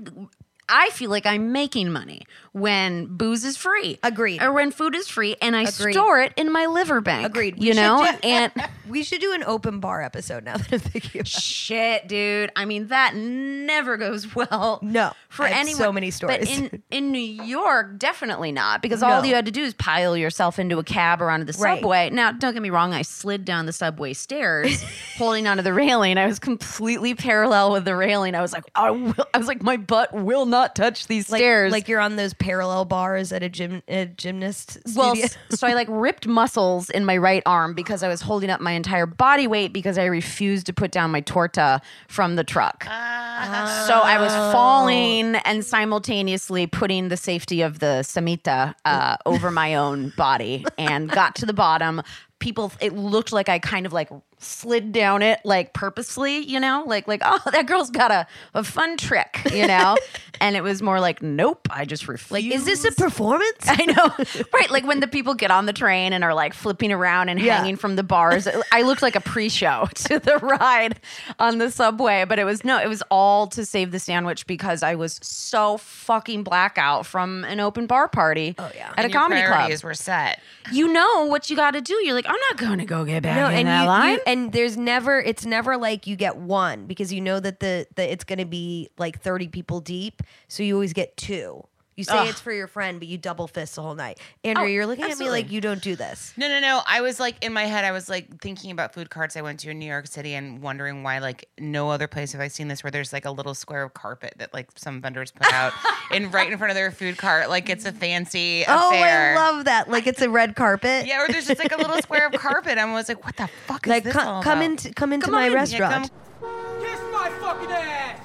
I 0.74 0.88
feel 0.88 1.10
like 1.10 1.26
I'm 1.26 1.52
making 1.52 1.92
money 1.92 2.22
when 2.52 3.06
booze 3.06 3.44
is 3.44 3.56
free. 3.56 3.98
Agreed. 4.02 4.42
Or 4.42 4.52
when 4.52 4.70
food 4.70 4.94
is 4.94 5.08
free 5.08 5.36
and 5.40 5.56
I 5.56 5.62
Agreed. 5.62 5.94
store 5.94 6.20
it 6.20 6.32
in 6.36 6.52
my 6.52 6.66
liver 6.66 7.00
bank. 7.00 7.26
Agreed. 7.26 7.58
We 7.58 7.68
You 7.68 7.74
know? 7.74 8.06
do- 8.10 8.18
and 8.28 8.52
We 8.88 9.02
should 9.04 9.22
do 9.22 9.32
an 9.32 9.42
open 9.44 9.80
bar 9.80 10.02
episode 10.02 10.44
now 10.44 10.58
that 10.58 10.70
I'm 10.70 10.78
thinking 10.78 11.20
about. 11.20 11.28
it. 11.28 11.28
shit, 11.28 12.08
dude. 12.08 12.50
I 12.54 12.66
mean, 12.66 12.88
that 12.88 13.14
never 13.14 13.96
goes 13.96 14.34
well. 14.34 14.80
No, 14.82 15.12
For 15.30 15.46
anyone. 15.46 15.78
so 15.80 15.92
many 15.92 16.10
stories. 16.10 16.40
But 16.40 16.48
in, 16.50 16.82
in 16.90 17.10
New 17.12 17.18
York, 17.18 17.98
definitely 17.98 18.52
not. 18.52 18.82
Because 18.82 19.02
all 19.02 19.24
you 19.24 19.34
had 19.34 19.46
to 19.46 19.50
do 19.50 19.62
is 19.62 19.72
pile 19.72 20.14
yourself 20.14 20.58
into 20.58 20.78
a 20.78 20.84
cab 20.84 21.22
or 21.22 21.30
onto 21.30 21.46
the 21.50 21.56
Right. 21.58 21.78
subway. 21.78 22.10
Now, 22.10 22.32
don't 22.32 22.52
get 22.52 22.60
me 22.60 22.68
wrong, 22.70 22.92
I 22.92 23.00
slid 23.02 23.46
down 23.46 23.64
the 23.64 23.72
subway 23.72 24.12
stairs 24.12 24.82
holding 25.16 25.46
onto 25.46 25.62
the 25.62 25.72
railing. 25.72 26.18
I 26.18 26.26
was 26.26 26.38
completely 26.38 27.14
parallel 27.14 27.72
with 27.72 27.86
the 27.86 27.96
railing. 27.96 28.34
I 28.34 28.42
was 28.42 28.52
like, 28.52 28.64
I 28.74 28.90
will 28.90 29.14
I 29.32 29.38
was 29.38 29.46
like, 29.46 29.62
my 29.62 29.78
butt 29.78 30.12
will 30.12 30.44
not 30.44 30.76
touch 30.76 31.06
these 31.06 31.30
like, 31.30 31.38
stairs. 31.38 31.72
like 31.72 31.88
you're 31.88 32.00
on 32.00 32.16
those 32.16 32.34
parallel 32.42 32.84
bars 32.84 33.32
at 33.32 33.42
a 33.42 33.48
gym 33.48 33.82
a 33.86 34.04
gymnast 34.06 34.76
well, 34.96 35.14
studio. 35.14 35.30
so 35.50 35.66
I 35.66 35.74
like 35.74 35.86
ripped 35.88 36.26
muscles 36.26 36.90
in 36.90 37.04
my 37.04 37.16
right 37.16 37.42
arm 37.46 37.72
because 37.72 38.02
I 38.02 38.08
was 38.08 38.20
holding 38.20 38.50
up 38.50 38.60
my 38.60 38.72
entire 38.72 39.06
body 39.06 39.46
weight 39.46 39.72
because 39.72 39.96
I 39.96 40.06
refused 40.06 40.66
to 40.66 40.72
put 40.72 40.90
down 40.90 41.12
my 41.12 41.20
torta 41.20 41.80
from 42.08 42.34
the 42.34 42.42
truck. 42.42 42.82
So 42.84 42.90
I 42.90 44.18
was 44.20 44.32
falling 44.52 45.36
and 45.36 45.64
simultaneously 45.64 46.66
putting 46.66 47.08
the 47.08 47.16
safety 47.16 47.62
of 47.62 47.78
the 47.78 48.02
cemita 48.02 48.74
uh, 48.84 49.16
over 49.24 49.52
my 49.52 49.76
own 49.76 50.12
body 50.16 50.64
and 50.76 51.08
got 51.08 51.36
to 51.36 51.46
the 51.46 51.54
bottom. 51.54 52.02
People, 52.40 52.72
it 52.80 52.92
looked 52.92 53.32
like 53.32 53.48
I 53.48 53.60
kind 53.60 53.86
of 53.86 53.92
like 53.92 54.10
slid 54.42 54.92
down 54.92 55.22
it 55.22 55.40
like 55.44 55.72
purposely, 55.72 56.38
you 56.38 56.58
know, 56.60 56.84
like 56.86 57.06
like 57.08 57.22
oh 57.24 57.38
that 57.52 57.66
girl's 57.66 57.90
got 57.90 58.10
a, 58.10 58.26
a 58.54 58.64
fun 58.64 58.96
trick, 58.96 59.38
you 59.52 59.66
know, 59.66 59.96
and 60.40 60.56
it 60.56 60.62
was 60.62 60.82
more 60.82 61.00
like 61.00 61.22
nope, 61.22 61.66
I 61.70 61.84
just 61.84 62.06
like, 62.30 62.44
is 62.44 62.64
this 62.64 62.84
a 62.84 62.92
performance? 62.92 63.64
I 63.66 63.84
know, 63.86 64.42
right? 64.52 64.70
Like 64.70 64.84
when 64.86 65.00
the 65.00 65.06
people 65.08 65.34
get 65.34 65.50
on 65.50 65.66
the 65.66 65.72
train 65.72 66.12
and 66.12 66.24
are 66.24 66.34
like 66.34 66.54
flipping 66.54 66.92
around 66.92 67.28
and 67.28 67.40
Yeah. 67.40 67.56
hanging 67.58 67.76
from 67.76 67.96
the 67.96 68.02
bars. 68.02 68.48
I 68.72 68.82
looked 68.82 69.02
like 69.02 69.16
a 69.16 69.20
pre-show 69.20 69.88
to 69.94 70.18
the 70.18 70.38
ride 70.38 70.98
on 71.38 71.58
the 71.58 71.70
subway, 71.70 72.24
but 72.28 72.38
it 72.38 72.44
was 72.44 72.64
no, 72.64 72.78
it 72.80 72.88
was 72.88 73.02
all 73.10 73.46
to 73.48 73.64
save 73.64 73.90
the 73.92 73.98
sandwich 73.98 74.46
because 74.46 74.82
I 74.82 74.94
was 74.94 75.18
so 75.22 75.76
fucking 75.78 76.42
blackout 76.42 77.06
from 77.06 77.44
an 77.44 77.60
open 77.60 77.86
bar 77.86 78.08
party. 78.08 78.54
Oh 78.58 78.70
yeah. 78.74 78.88
at 78.90 78.98
a 78.98 79.02
And 79.04 79.12
your 79.12 79.20
comedy 79.20 79.42
club. 79.46 79.82
were 79.84 79.94
set. 79.94 80.40
You 80.72 80.92
know 80.92 81.26
what 81.26 81.50
you 81.50 81.56
got 81.56 81.72
to 81.72 81.80
do. 81.80 81.94
You're 82.04 82.14
like, 82.14 82.26
I'm 82.28 82.36
not 82.50 82.56
going 82.56 82.78
to 82.78 82.84
go 82.84 83.04
get 83.04 83.22
back 83.22 83.36
no, 83.36 83.48
in 83.56 83.66
that 83.66 83.82
you, 83.82 83.86
line. 83.88 84.12
you- 84.14 84.20
and 84.32 84.52
there's 84.52 84.78
never 84.78 85.20
it's 85.20 85.44
never 85.44 85.76
like 85.76 86.06
you 86.06 86.16
get 86.16 86.36
one 86.36 86.86
because 86.86 87.12
you 87.12 87.20
know 87.20 87.38
that 87.38 87.60
the, 87.60 87.86
the 87.96 88.10
it's 88.10 88.24
going 88.24 88.38
to 88.38 88.46
be 88.46 88.88
like 88.96 89.20
30 89.20 89.48
people 89.48 89.80
deep, 89.80 90.22
so 90.48 90.62
you 90.62 90.74
always 90.74 90.94
get 90.94 91.16
two. 91.16 91.62
You 91.94 92.04
say 92.04 92.26
it's 92.28 92.40
for 92.40 92.52
your 92.52 92.66
friend, 92.66 92.98
but 92.98 93.06
you 93.06 93.18
double 93.18 93.46
fist 93.46 93.74
the 93.74 93.82
whole 93.82 93.94
night. 93.94 94.18
Andrew, 94.44 94.64
Oh, 94.64 94.66
you're 94.66 94.86
looking 94.86 95.04
at 95.04 95.18
me 95.18 95.28
like 95.28 95.50
you 95.52 95.60
don't 95.60 95.82
do 95.82 95.94
this. 95.94 96.32
No, 96.38 96.48
no, 96.48 96.58
no. 96.58 96.80
I 96.86 97.02
was 97.02 97.20
like 97.20 97.36
in 97.44 97.52
my 97.52 97.64
head, 97.64 97.84
I 97.84 97.92
was 97.92 98.08
like 98.08 98.40
thinking 98.40 98.70
about 98.70 98.94
food 98.94 99.10
carts 99.10 99.36
I 99.36 99.42
went 99.42 99.60
to 99.60 99.70
in 99.70 99.78
New 99.78 99.86
York 99.86 100.06
City 100.06 100.32
and 100.34 100.62
wondering 100.62 101.02
why 101.02 101.18
like 101.18 101.46
no 101.58 101.90
other 101.90 102.06
place 102.08 102.32
have 102.32 102.40
I 102.40 102.48
seen 102.48 102.68
this 102.68 102.82
where 102.82 102.90
there's 102.90 103.12
like 103.12 103.26
a 103.26 103.30
little 103.30 103.54
square 103.54 103.82
of 103.82 103.92
carpet 103.92 104.34
that 104.38 104.54
like 104.54 104.68
some 104.76 105.02
vendors 105.02 105.30
put 105.32 105.52
out 105.52 105.74
in 106.10 106.30
right 106.30 106.50
in 106.50 106.56
front 106.56 106.70
of 106.70 106.76
their 106.76 106.90
food 106.92 107.18
cart, 107.18 107.50
like 107.50 107.68
it's 107.68 107.84
a 107.84 107.92
fancy 107.92 108.64
Oh, 108.66 108.88
affair. 108.88 109.32
I 109.32 109.50
love 109.50 109.66
that. 109.66 109.90
Like 109.90 110.06
it's 110.06 110.22
a 110.22 110.30
red 110.30 110.56
carpet. 110.56 111.06
yeah, 111.06 111.22
or 111.22 111.28
there's 111.30 111.46
just 111.46 111.60
like 111.62 111.72
a 111.72 111.76
little 111.76 112.00
square 112.00 112.26
of 112.26 112.32
carpet. 112.32 112.78
I 112.78 112.90
was 112.90 113.08
like, 113.08 113.22
what 113.24 113.36
the 113.36 113.48
fuck 113.66 113.86
is 113.86 113.90
Like 113.90 114.04
this 114.04 114.14
come, 114.14 114.42
come 114.42 114.58
about? 114.60 114.64
into 114.64 114.94
come 114.94 115.12
into 115.12 115.24
Come 115.26 115.34
my 115.34 115.40
on 115.42 115.46
in. 115.48 115.52
Yeah, 115.52 115.58
restaurant. 115.58 116.10
come- 116.40 116.80
Kiss 116.82 117.00
my 117.12 117.30
fucking 117.40 117.70
ass! 117.70 118.18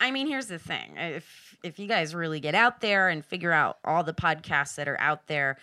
I 0.00 0.10
mean, 0.10 0.26
here's 0.26 0.46
the 0.48 0.58
thing. 0.58 0.96
If 0.96 1.43
if 1.64 1.78
you 1.78 1.88
guys 1.88 2.14
really 2.14 2.40
get 2.40 2.54
out 2.54 2.80
there 2.80 3.08
and 3.08 3.24
figure 3.24 3.50
out 3.50 3.78
all 3.84 4.04
the 4.04 4.14
podcasts 4.14 4.76
that 4.76 4.86
are 4.86 5.00
out 5.00 5.26
there, 5.26 5.58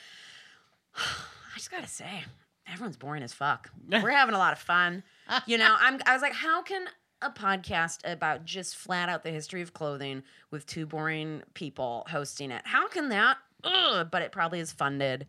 I 0.95 1.57
just 1.57 1.71
gotta 1.71 1.87
say, 1.87 2.23
everyone's 2.67 2.97
boring 2.97 3.23
as 3.23 3.33
fuck. 3.33 3.69
We're 3.87 4.09
having 4.09 4.35
a 4.35 4.39
lot 4.39 4.53
of 4.53 4.59
fun. 4.59 5.03
You 5.45 5.57
know, 5.57 5.77
I'm 5.79 6.01
I 6.05 6.11
was 6.11 6.21
like, 6.21 6.33
how 6.33 6.61
can 6.61 6.87
a 7.21 7.29
podcast 7.29 7.99
about 8.03 8.43
just 8.43 8.75
flat 8.75 9.07
out 9.07 9.23
the 9.23 9.31
history 9.31 9.61
of 9.61 9.71
clothing 9.73 10.23
with 10.49 10.65
two 10.65 10.85
boring 10.85 11.41
people 11.53 12.05
hosting 12.09 12.51
it? 12.51 12.63
How 12.65 12.89
can 12.89 13.07
that? 13.09 13.37
Ugh, 13.63 14.09
but 14.11 14.23
it 14.23 14.33
probably 14.33 14.59
is 14.59 14.73
funded 14.73 15.25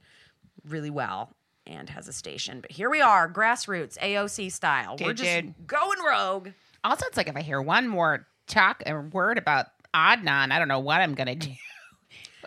really 0.64 0.90
well 0.90 1.36
and 1.68 1.88
has 1.88 2.08
a 2.08 2.12
station. 2.12 2.60
But 2.60 2.72
here 2.72 2.90
we 2.90 3.00
are, 3.00 3.30
grassroots, 3.30 3.96
AOC 3.98 4.50
style. 4.50 4.96
We're 5.00 5.12
just 5.12 5.30
dude. 5.30 5.54
going 5.68 6.00
rogue. 6.04 6.48
Also, 6.82 7.06
it's 7.06 7.16
like 7.16 7.28
if 7.28 7.36
I 7.36 7.42
hear 7.42 7.62
one 7.62 7.86
more 7.86 8.26
talk 8.48 8.82
or 8.86 9.02
word 9.02 9.38
about 9.38 9.66
Adnan, 9.94 10.50
I 10.52 10.58
don't 10.58 10.68
know 10.68 10.80
what 10.80 11.00
I'm 11.00 11.14
gonna 11.14 11.34
do. 11.36 11.50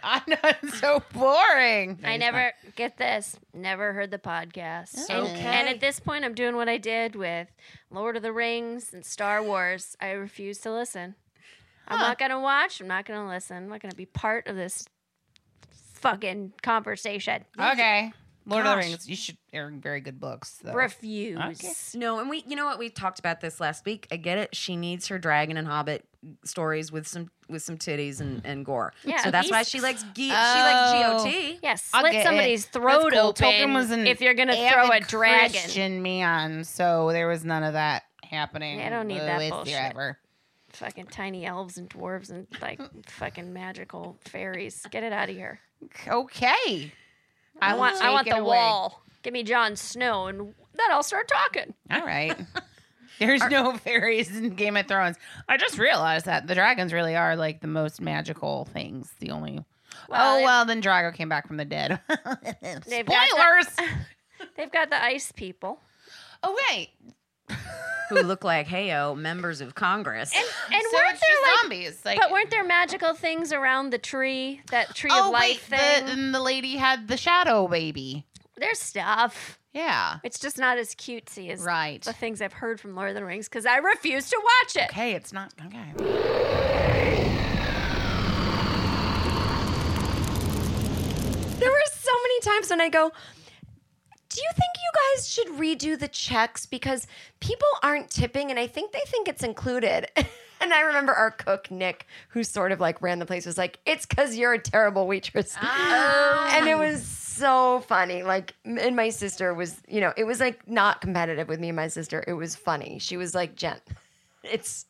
Adnan's 0.03 0.79
so 0.79 1.01
boring. 1.13 1.99
I 2.03 2.17
never 2.17 2.51
get 2.75 2.97
this. 2.97 3.37
Never 3.53 3.93
heard 3.93 4.11
the 4.11 4.17
podcast. 4.19 4.99
Oh. 5.09 5.23
Okay. 5.23 5.39
and 5.41 5.67
at 5.67 5.79
this 5.79 5.99
point, 5.99 6.25
I'm 6.25 6.33
doing 6.35 6.55
what 6.55 6.69
I 6.69 6.77
did 6.77 7.15
with 7.15 7.47
Lord 7.89 8.15
of 8.15 8.21
the 8.21 8.31
Rings 8.33 8.93
and 8.93 9.03
Star 9.05 9.41
Wars. 9.41 9.95
I 9.99 10.11
refuse 10.11 10.59
to 10.59 10.71
listen. 10.71 11.15
I'm 11.87 11.99
not 11.99 12.17
gonna 12.17 12.39
watch. 12.39 12.81
I'm 12.81 12.87
not 12.87 13.05
gonna 13.05 13.27
listen. 13.27 13.57
I'm 13.57 13.69
not 13.69 13.81
gonna 13.81 13.95
be 13.95 14.05
part 14.07 14.47
of 14.47 14.55
this 14.55 14.85
fucking 15.95 16.53
conversation. 16.61 17.45
Okay. 17.59 18.11
Lord 18.45 18.65
of 18.65 18.71
the 18.71 18.77
Rings. 18.77 19.09
You 19.09 19.15
should. 19.15 19.37
They're 19.51 19.69
very 19.71 20.01
good 20.01 20.19
books. 20.19 20.59
Though. 20.63 20.73
Refuse. 20.73 21.39
Okay. 21.39 21.71
No, 21.95 22.19
and 22.19 22.29
we, 22.29 22.43
you 22.47 22.55
know 22.55 22.65
what, 22.65 22.77
we 22.79 22.89
talked 22.89 23.19
about 23.19 23.41
this 23.41 23.59
last 23.59 23.85
week. 23.85 24.07
I 24.11 24.17
get 24.17 24.37
it. 24.37 24.55
She 24.55 24.75
needs 24.75 25.07
her 25.07 25.17
dragon 25.17 25.57
and 25.57 25.67
hobbit 25.67 26.05
stories 26.43 26.91
with 26.91 27.07
some 27.07 27.29
with 27.47 27.61
some 27.61 27.77
titties 27.77 28.19
and, 28.21 28.41
and 28.45 28.65
gore. 28.65 28.93
Yeah, 29.03 29.23
so 29.23 29.31
that's 29.31 29.49
why 29.51 29.63
she 29.63 29.79
likes 29.79 30.01
ge- 30.03 30.31
Oh. 30.31 30.53
she 30.55 30.61
likes 30.61 30.91
oh. 30.93 31.23
GOT. 31.25 31.59
Yes, 31.61 31.89
I'll 31.93 32.01
slit 32.01 32.13
get 32.13 32.25
somebody's 32.25 32.65
it. 32.65 32.71
throat 32.71 33.11
That's 33.11 33.15
cool. 33.15 33.29
open 33.29 33.45
Tolkien 33.45 33.73
was 33.73 33.91
an 33.91 34.07
if 34.07 34.21
you're 34.21 34.33
gonna 34.33 34.53
throw 34.53 34.83
a 34.83 34.95
avid 34.95 35.07
dragon. 35.07 35.51
Christian 35.51 36.01
man, 36.01 36.63
so 36.63 37.11
there 37.11 37.27
was 37.27 37.45
none 37.45 37.63
of 37.63 37.73
that 37.73 38.03
happening. 38.23 38.81
I 38.81 38.89
don't 38.89 39.07
need 39.07 39.21
that 39.21 39.49
bullshit. 39.49 39.73
Ever. 39.73 40.17
Fucking 40.69 41.05
tiny 41.07 41.45
elves 41.45 41.77
and 41.77 41.89
dwarves 41.89 42.29
and 42.31 42.47
like 42.61 42.81
fucking 43.07 43.53
magical 43.53 44.17
fairies. 44.25 44.85
Get 44.91 45.03
it 45.03 45.13
out 45.13 45.29
of 45.29 45.35
here. 45.35 45.59
Okay. 46.07 46.91
I 47.61 47.75
want 47.75 48.01
I 48.01 48.11
want 48.11 48.27
the 48.27 48.37
away. 48.37 48.57
wall. 48.57 49.01
Give 49.23 49.33
me 49.33 49.43
Jon 49.43 49.75
Snow 49.75 50.27
and 50.27 50.39
then 50.39 50.87
I'll 50.91 51.03
start 51.03 51.27
talking. 51.27 51.73
All 51.91 52.05
right. 52.05 52.37
There's 53.19 53.41
no 53.49 53.73
fairies 53.77 54.35
in 54.35 54.49
Game 54.55 54.75
of 54.75 54.87
Thrones. 54.87 55.17
I 55.47 55.57
just 55.57 55.77
realized 55.77 56.25
that 56.25 56.47
the 56.47 56.55
dragons 56.55 56.91
really 56.93 57.15
are 57.15 57.35
like 57.35 57.61
the 57.61 57.67
most 57.67 58.01
magical 58.01 58.65
things. 58.65 59.11
The 59.19 59.31
only. 59.31 59.63
Well, 60.09 60.37
oh 60.37 60.43
well, 60.43 60.65
then 60.65 60.81
Drago 60.81 61.13
came 61.13 61.29
back 61.29 61.47
from 61.47 61.57
the 61.57 61.65
dead. 61.65 61.99
They've 62.87 63.05
got 63.05 63.27
Spoilers. 63.29 63.67
They've 64.57 64.71
got 64.71 64.89
the 64.89 65.01
ice 65.01 65.31
people. 65.31 65.79
oh 66.43 66.55
wait. 66.69 66.89
Who 68.09 68.21
look 68.21 68.43
like 68.43 68.67
heyo 68.67 69.11
oh, 69.11 69.15
members 69.15 69.61
of 69.61 69.75
Congress. 69.75 70.31
And 70.35 70.45
and 70.73 70.83
so 70.91 70.97
weren't 70.97 71.11
it's 71.11 71.19
there 71.21 71.35
just 71.35 71.43
like 71.43 71.61
zombies. 71.61 72.01
Like 72.05 72.19
but 72.19 72.31
weren't 72.31 72.51
there 72.51 72.63
magical 72.63 73.13
things 73.13 73.51
around 73.51 73.91
the 73.91 73.97
tree? 73.97 74.61
That 74.71 74.93
tree 74.95 75.09
oh 75.13 75.27
of 75.27 75.33
life 75.33 75.69
wait, 75.71 75.79
thing? 75.79 76.05
the, 76.05 76.11
and 76.11 76.35
the 76.35 76.41
lady 76.41 76.75
had 76.77 77.07
the 77.07 77.17
shadow 77.17 77.67
baby. 77.67 78.25
There's 78.57 78.79
stuff. 78.79 79.59
Yeah. 79.73 80.19
It's 80.23 80.39
just 80.39 80.57
not 80.57 80.77
as 80.77 80.95
cutesy 80.95 81.49
as 81.49 81.59
Right. 81.61 82.01
the 82.01 82.13
things 82.13 82.41
I've 82.41 82.53
heard 82.53 82.79
from 82.79 82.95
Lord 82.95 83.09
of 83.09 83.15
the 83.15 83.25
Rings 83.25 83.49
because 83.49 83.65
I 83.65 83.77
refuse 83.77 84.29
to 84.29 84.41
watch 84.63 84.75
it. 84.77 84.89
Okay, 84.89 85.13
it's 85.13 85.33
not 85.33 85.53
okay. 85.65 86.95
There 91.59 91.71
were 91.71 91.83
so 91.93 92.11
many 92.23 92.39
times 92.41 92.69
when 92.69 92.81
I 92.81 92.89
go, 92.89 93.11
do 94.35 94.41
you 94.41 94.49
think 94.51 94.71
you 94.83 94.91
guys 95.15 95.29
should 95.29 95.47
redo 95.47 95.97
the 95.97 96.09
checks 96.09 96.65
because 96.65 97.07
people 97.39 97.67
aren't 97.81 98.09
tipping 98.09 98.51
and 98.51 98.59
I 98.59 98.67
think 98.67 98.91
they 98.91 99.03
think 99.07 99.29
it's 99.29 99.43
included. 99.43 100.07
and 100.59 100.73
I 100.73 100.81
remember 100.81 101.13
our 101.13 101.31
cook 101.31 101.71
Nick, 101.71 102.05
who 102.27 102.43
sort 102.43 102.73
of 102.73 102.81
like 102.81 103.01
ran 103.01 103.19
the 103.19 103.25
place, 103.25 103.45
was 103.45 103.57
like, 103.57 103.79
"It's 103.85 104.05
because 104.05 104.35
you're 104.35 104.51
a 104.51 104.59
terrible 104.59 105.07
waitress," 105.07 105.55
ah. 105.61 106.57
and 106.57 106.67
it 106.67 106.77
was 106.77 107.05
so 107.05 107.79
funny. 107.87 108.23
Like, 108.23 108.53
and 108.65 108.93
my 108.93 109.09
sister 109.09 109.53
was, 109.53 109.81
you 109.87 110.01
know, 110.01 110.11
it 110.17 110.25
was 110.25 110.41
like 110.41 110.67
not 110.67 110.99
competitive 110.99 111.47
with 111.47 111.61
me 111.61 111.69
and 111.69 111.77
my 111.77 111.87
sister. 111.87 112.21
It 112.27 112.33
was 112.33 112.57
funny. 112.57 112.99
She 112.99 113.15
was 113.15 113.33
like, 113.33 113.55
"Jen, 113.55 113.79
it's." 114.43 114.85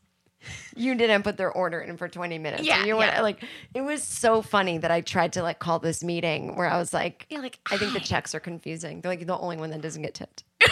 You 0.76 0.96
didn't 0.96 1.24
put 1.24 1.38
their 1.38 1.52
order 1.52 1.80
in 1.80 1.98
for 1.98 2.08
20 2.08 2.38
minutes. 2.38 2.64
Yeah, 2.64 2.78
And 2.80 2.88
you 2.88 2.96
went, 2.98 3.14
yeah. 3.14 3.22
like 3.22 3.44
it 3.74 3.82
was 3.82 4.04
so 4.04 4.42
funny 4.42 4.78
that 4.80 4.92
I 4.92 5.02
tried 5.02 5.34
to 5.34 5.44
like 5.44 5.60
call 5.60 5.80
this 5.80 6.04
meeting 6.04 6.56
where 6.56 6.68
I 6.70 6.78
was 6.78 6.94
like, 6.94 7.26
You're 7.30 7.42
like, 7.42 7.60
I 7.72 7.78
think 7.78 7.94
the 7.94 8.00
checks 8.00 8.34
are 8.36 8.40
confusing. 8.40 9.02
They're 9.02 9.12
like 9.12 9.26
the 9.26 9.38
only 9.38 9.58
one 9.58 9.70
that 9.72 9.82
doesn't 9.82 10.02
get 10.02 10.14
tipped. 10.14 10.44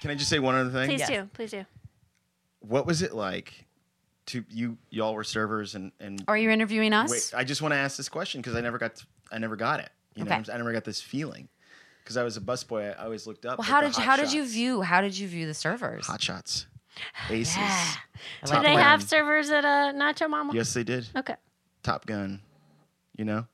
Can 0.00 0.10
I 0.10 0.14
just 0.14 0.28
say 0.28 0.38
one 0.38 0.54
other 0.54 0.70
thing? 0.70 0.88
Please 0.88 1.06
do, 1.08 1.28
please 1.32 1.50
do. 1.50 1.64
What 2.60 2.86
was 2.86 3.02
it 3.02 3.14
like 3.14 3.66
to 4.26 4.44
you? 4.50 4.76
Y'all 4.90 5.14
were 5.14 5.24
servers 5.24 5.74
and 5.74 5.92
and 6.00 6.22
Are 6.28 6.36
you 6.36 6.50
interviewing 6.50 6.92
us? 6.92 7.10
wait. 7.10 7.32
I 7.34 7.44
just 7.44 7.62
want 7.62 7.72
to 7.72 7.78
ask 7.78 7.96
this 7.96 8.08
question 8.08 8.40
because 8.40 8.54
I 8.54 8.60
never 8.60 8.78
got 8.78 8.96
to, 8.96 9.06
I 9.32 9.38
never 9.38 9.56
got 9.56 9.80
it. 9.80 9.90
You 10.14 10.24
know, 10.24 10.34
Okay. 10.34 10.52
I 10.52 10.56
never 10.58 10.72
got 10.72 10.84
this 10.84 11.00
feeling 11.00 11.48
because 12.04 12.16
I 12.16 12.22
was 12.22 12.36
a 12.36 12.40
busboy. 12.40 12.98
I 12.98 13.04
always 13.04 13.26
looked 13.26 13.46
up. 13.46 13.58
Well, 13.58 13.66
how 13.66 13.80
did 13.80 13.96
you, 13.96 14.02
hot 14.02 14.18
how 14.18 14.22
did 14.22 14.32
you 14.32 14.46
view 14.46 14.82
how 14.82 15.00
did 15.00 15.16
you 15.18 15.26
view 15.26 15.46
the 15.46 15.54
servers? 15.54 16.06
hot 16.06 16.22
shots? 16.22 16.66
Aces. 17.30 17.56
Do 18.44 18.52
Top 18.52 18.62
they 18.62 18.74
Gun. 18.74 18.82
have 18.82 19.02
servers 19.02 19.50
at 19.50 19.64
uh, 19.64 19.92
Nacho 19.94 20.28
Mama? 20.28 20.52
Yes, 20.54 20.72
they 20.74 20.84
did. 20.84 21.08
Okay. 21.16 21.34
Top 21.82 22.06
Gun. 22.06 22.40
You 23.16 23.24
know, 23.24 23.46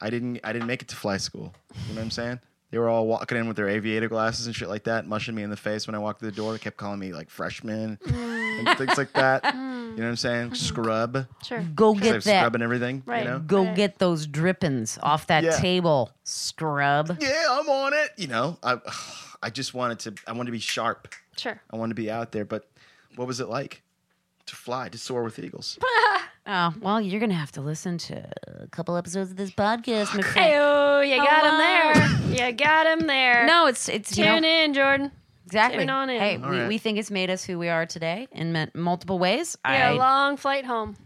I 0.00 0.10
didn't. 0.10 0.40
I 0.44 0.52
didn't 0.52 0.66
make 0.66 0.82
it 0.82 0.88
to 0.88 0.96
fly 0.96 1.16
school. 1.16 1.54
You 1.88 1.94
know 1.94 2.00
what 2.00 2.04
I'm 2.04 2.10
saying? 2.10 2.40
They 2.74 2.80
were 2.80 2.88
all 2.88 3.06
walking 3.06 3.38
in 3.38 3.46
with 3.46 3.56
their 3.56 3.68
aviator 3.68 4.08
glasses 4.08 4.48
and 4.48 4.56
shit 4.56 4.68
like 4.68 4.82
that, 4.82 5.06
mushing 5.06 5.32
me 5.36 5.44
in 5.44 5.50
the 5.50 5.56
face 5.56 5.86
when 5.86 5.94
I 5.94 6.00
walked 6.00 6.18
through 6.18 6.32
the 6.32 6.36
door. 6.36 6.50
They 6.50 6.58
kept 6.58 6.76
calling 6.76 6.98
me 6.98 7.12
like 7.12 7.30
freshman 7.30 8.00
and 8.04 8.66
mm. 8.66 8.76
things 8.76 8.98
like 8.98 9.12
that. 9.12 9.54
You 9.54 10.00
know 10.00 10.06
what 10.06 10.10
I'm 10.10 10.16
saying? 10.16 10.50
Mm. 10.50 10.56
Scrub. 10.56 11.26
Sure. 11.44 11.60
Go 11.72 11.94
'Cause 11.94 12.02
I 12.02 12.04
get 12.04 12.24
that. 12.24 12.40
scrub 12.40 12.54
and 12.56 12.64
everything. 12.64 13.04
Right. 13.06 13.22
You 13.22 13.30
know? 13.30 13.38
Go 13.38 13.64
Right. 13.64 13.76
get 13.76 13.98
those 14.00 14.26
drippings 14.26 14.98
off 15.04 15.28
that 15.28 15.44
Yeah. 15.44 15.56
table, 15.56 16.10
scrub. 16.24 17.16
Yeah, 17.20 17.46
I'm 17.48 17.68
on 17.68 17.92
it. 17.92 18.10
You 18.16 18.26
know, 18.26 18.58
I 18.60 18.78
I 19.40 19.50
just 19.50 19.72
wanted 19.72 20.00
to. 20.00 20.14
I 20.26 20.32
wanted 20.32 20.46
to 20.46 20.52
be 20.52 20.58
sharp. 20.58 21.14
Sure. 21.36 21.60
I 21.72 21.76
wanted 21.76 21.94
to 21.94 22.02
be 22.02 22.10
out 22.10 22.32
there. 22.32 22.44
But 22.44 22.68
what 23.14 23.28
was 23.28 23.38
it 23.38 23.48
like 23.48 23.82
to 24.46 24.56
fly, 24.56 24.88
to 24.88 24.98
soar 24.98 25.22
with 25.22 25.38
eagles? 25.38 25.78
Oh, 26.46 26.74
well, 26.80 27.00
you're 27.00 27.20
going 27.20 27.30
to 27.30 27.36
have 27.36 27.52
to 27.52 27.62
listen 27.62 27.96
to 27.98 28.28
a 28.62 28.66
couple 28.68 28.96
episodes 28.96 29.30
of 29.30 29.36
this 29.36 29.50
podcast, 29.50 30.14
my 30.14 30.20
friend. 30.22 30.32
Hey, 30.34 31.10
you 31.10 31.16
got 31.24 31.46
him 31.46 31.58
there. 32.36 32.46
You 32.48 32.52
got 32.52 32.86
him 32.86 33.06
there. 33.06 33.46
No, 33.46 33.66
it's, 33.66 33.88
it's, 33.88 34.16
you 34.18 34.24
know, 34.26 34.36
in, 34.36 34.74
Jordan. 34.74 35.10
exactly. 35.46 35.78
tune 35.80 35.90
on 35.90 36.10
in. 36.10 36.20
Hey, 36.20 36.36
All 36.36 36.50
we, 36.50 36.58
right. 36.60 36.68
we 36.68 36.76
think 36.78 36.98
it's 36.98 37.10
made 37.10 37.30
us 37.30 37.44
who 37.44 37.58
we 37.58 37.70
are 37.70 37.86
today 37.86 38.28
in 38.32 38.52
ma- 38.52 38.66
multiple 38.74 39.18
ways. 39.18 39.56
Yeah, 39.64 39.90
I, 39.90 39.92
long 39.92 40.36
flight 40.36 40.66
home. 40.66 40.96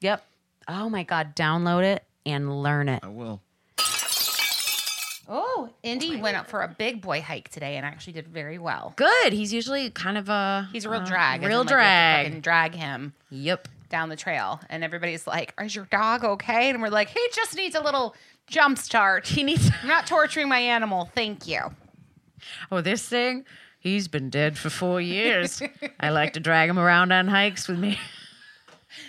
yep. 0.00 0.24
Oh 0.68 0.88
my 0.88 1.02
God, 1.02 1.36
download 1.36 1.82
it 1.84 2.02
and 2.24 2.62
learn 2.62 2.88
it. 2.88 3.00
I 3.02 3.08
will. 3.08 3.42
Oh, 5.30 5.68
Indy 5.82 6.16
went 6.16 6.38
up 6.38 6.48
for 6.48 6.62
a 6.62 6.68
big 6.68 7.02
boy 7.02 7.20
hike 7.20 7.50
today 7.50 7.76
and 7.76 7.84
actually 7.84 8.14
did 8.14 8.26
very 8.28 8.58
well. 8.58 8.94
Good. 8.96 9.34
He's 9.34 9.52
usually 9.52 9.90
kind 9.90 10.16
of 10.16 10.30
a. 10.30 10.66
He's 10.72 10.86
a 10.86 10.90
real 10.90 11.02
uh, 11.02 11.04
drag. 11.04 11.42
as 11.42 11.48
Real 11.48 11.60
in, 11.60 11.66
like, 11.66 11.74
we 11.74 11.74
drag. 11.76 12.26
fucking 12.26 12.40
drag 12.40 12.74
him 12.74 13.12
Yep. 13.30 13.68
Down 13.88 14.08
the 14.08 14.16
trail, 14.16 14.60
and 14.68 14.84
everybody's 14.84 15.26
like, 15.26 15.54
"Is 15.60 15.74
your 15.74 15.86
dog 15.86 16.24
okay?" 16.24 16.70
And 16.70 16.80
we're 16.82 16.88
like, 16.88 17.08
"He 17.08 17.20
just 17.34 17.56
needs 17.56 17.74
a 17.74 17.80
little 17.80 18.14
jump 18.46 18.78
start. 18.78 19.26
He 19.26 19.42
needs. 19.42 19.70
I'm 19.82 19.88
not 19.88 20.06
torturing 20.06 20.48
my 20.48 20.58
animal. 20.58 21.10
Thank 21.14 21.46
you." 21.46 21.60
Oh, 22.70 22.80
this 22.80 23.08
thing? 23.08 23.44
He's 23.80 24.08
been 24.08 24.30
dead 24.30 24.58
for 24.58 24.70
four 24.70 25.00
years. 25.00 25.62
I 26.00 26.10
like 26.10 26.32
to 26.34 26.40
drag 26.40 26.68
him 26.68 26.78
around 26.78 27.12
on 27.12 27.28
hikes 27.28 27.68
with 27.68 27.78
me. 27.78 27.98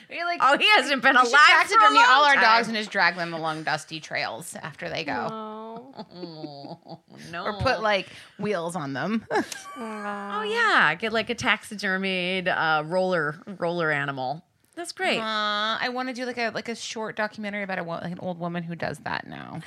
We 0.10 0.24
like. 0.24 0.40
Oh, 0.44 0.58
he 0.58 0.68
hasn't 0.76 1.02
been 1.02 1.16
alive 1.16 1.30
for 1.30 1.36
a 1.36 1.40
taxidermy 1.40 1.96
long 1.96 2.06
all 2.10 2.26
our 2.26 2.34
time. 2.34 2.44
dogs 2.44 2.68
and 2.68 2.76
just 2.76 2.92
drag 2.92 3.16
them 3.16 3.34
along 3.34 3.64
dusty 3.64 4.00
trails 4.00 4.56
after 4.56 4.90
they 4.90 5.04
go. 5.04 5.28
Oh. 5.32 7.00
no. 7.32 7.44
or 7.46 7.54
put 7.60 7.82
like 7.82 8.08
wheels 8.38 8.76
on 8.76 8.94
them. 8.94 9.26
Oh 9.32 10.44
yeah, 10.44 10.96
get 10.96 11.14
like 11.14 11.30
a 11.30 11.36
taxidermied 11.36 12.48
uh, 12.48 12.84
roller 12.86 13.42
roller 13.60 13.90
animal. 13.92 14.44
That's 14.80 14.94
great. 14.94 15.20
Uh, 15.20 15.78
I 15.82 15.90
want 15.92 16.08
to 16.08 16.14
do 16.16 16.26
like 16.26 16.38
a 16.38 16.52
like 16.52 16.70
a 16.70 16.76
short 16.76 17.18
documentary 17.18 17.64
about 17.64 17.80
a 17.80 17.84
wo- 17.84 18.00
like 18.02 18.14
an 18.14 18.20
old 18.20 18.40
woman 18.40 18.64
who 18.64 18.76
does 18.76 18.98
that 19.00 19.28
now. 19.28 19.60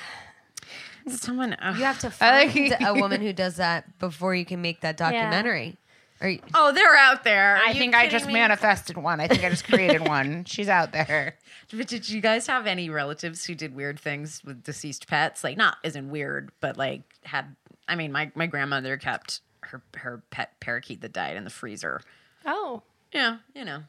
Someone. 1.07 1.53
uh, 1.53 1.75
You 1.77 1.83
have 1.83 1.99
to 1.99 2.09
find 2.11 2.55
like- 2.55 2.81
a 2.81 2.93
woman 2.99 3.21
who 3.21 3.31
does 3.31 3.57
that 3.57 3.99
before 3.99 4.33
you 4.33 4.43
can 4.43 4.61
make 4.63 4.81
that 4.81 4.97
documentary. 4.97 5.77
Are 6.19 6.29
you, 6.29 6.39
oh, 6.55 6.71
they're 6.71 6.95
out 6.95 7.23
there. 7.23 7.57
Are 7.57 7.61
I 7.67 7.73
think 7.73 7.93
I 7.93 8.07
just 8.07 8.25
me? 8.27 8.33
manifested 8.33 8.97
one. 8.97 9.19
I 9.19 9.27
think 9.27 9.43
I 9.43 9.49
just 9.49 9.65
created 9.65 10.07
one. 10.07 10.45
She's 10.45 10.69
out 10.69 10.93
there. 10.93 11.35
But 11.71 11.87
did 11.87 12.09
you 12.09 12.19
guys 12.21 12.47
have 12.47 12.65
any 12.65 12.89
relatives 12.89 13.45
who 13.45 13.53
did 13.53 13.75
weird 13.75 13.99
things 13.99 14.41
with 14.43 14.63
deceased 14.63 15.07
pets? 15.07 15.43
Like 15.43 15.57
not 15.57 15.77
isn't 15.83 16.09
weird, 16.09 16.51
but 16.59 16.75
like 16.77 17.01
had. 17.23 17.55
I 17.87 17.95
mean, 17.95 18.11
my 18.11 18.31
my 18.35 18.47
grandmother 18.47 18.97
kept 18.97 19.41
her 19.61 19.83
her 19.95 20.23
pet 20.31 20.59
parakeet 20.59 21.01
that 21.01 21.13
died 21.13 21.35
in 21.35 21.43
the 21.43 21.49
freezer. 21.49 22.01
Oh, 22.45 22.81
Yeah, 23.13 23.37
you 23.53 23.63
know, 23.65 23.83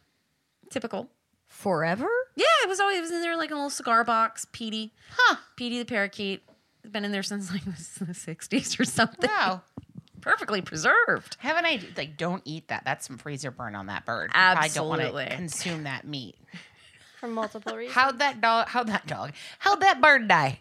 typical. 0.74 1.08
forever? 1.46 2.06
Yeah, 2.36 2.44
it 2.64 2.68
was 2.68 2.80
always 2.80 2.98
it 2.98 3.00
was 3.02 3.10
in 3.12 3.22
there 3.22 3.36
like 3.36 3.50
a 3.50 3.54
little 3.54 3.70
cigar 3.70 4.04
box. 4.04 4.44
Petey, 4.52 4.92
huh? 5.16 5.36
Petey 5.56 5.78
the 5.78 5.84
parakeet. 5.84 6.42
It's 6.82 6.92
been 6.92 7.04
in 7.04 7.12
there 7.12 7.22
since 7.22 7.50
like 7.50 7.64
the 7.64 7.70
'60s 8.12 8.78
or 8.78 8.84
something. 8.84 9.30
Wow. 9.30 9.62
Perfectly 10.20 10.62
preserved. 10.62 11.36
Have 11.40 11.56
an 11.58 11.64
idea. 11.66 11.90
Like, 11.96 12.16
don't 12.16 12.42
eat 12.46 12.68
that. 12.68 12.82
That's 12.84 13.06
some 13.06 13.18
freezer 13.18 13.50
burn 13.50 13.74
on 13.74 13.86
that 13.86 14.04
bird. 14.06 14.30
You 14.34 14.40
probably 14.40 14.68
don't 14.70 14.88
want 14.88 15.00
Absolutely. 15.02 15.24
to 15.26 15.36
consume 15.36 15.82
that 15.84 16.06
meat. 16.06 16.36
for 17.20 17.28
multiple 17.28 17.76
reasons. 17.76 17.94
How'd 17.94 18.18
that 18.20 18.40
dog? 18.40 18.68
How'd 18.68 18.86
that 18.88 19.06
dog? 19.06 19.32
How'd 19.58 19.80
that 19.80 20.00
bird 20.00 20.26
die? 20.28 20.60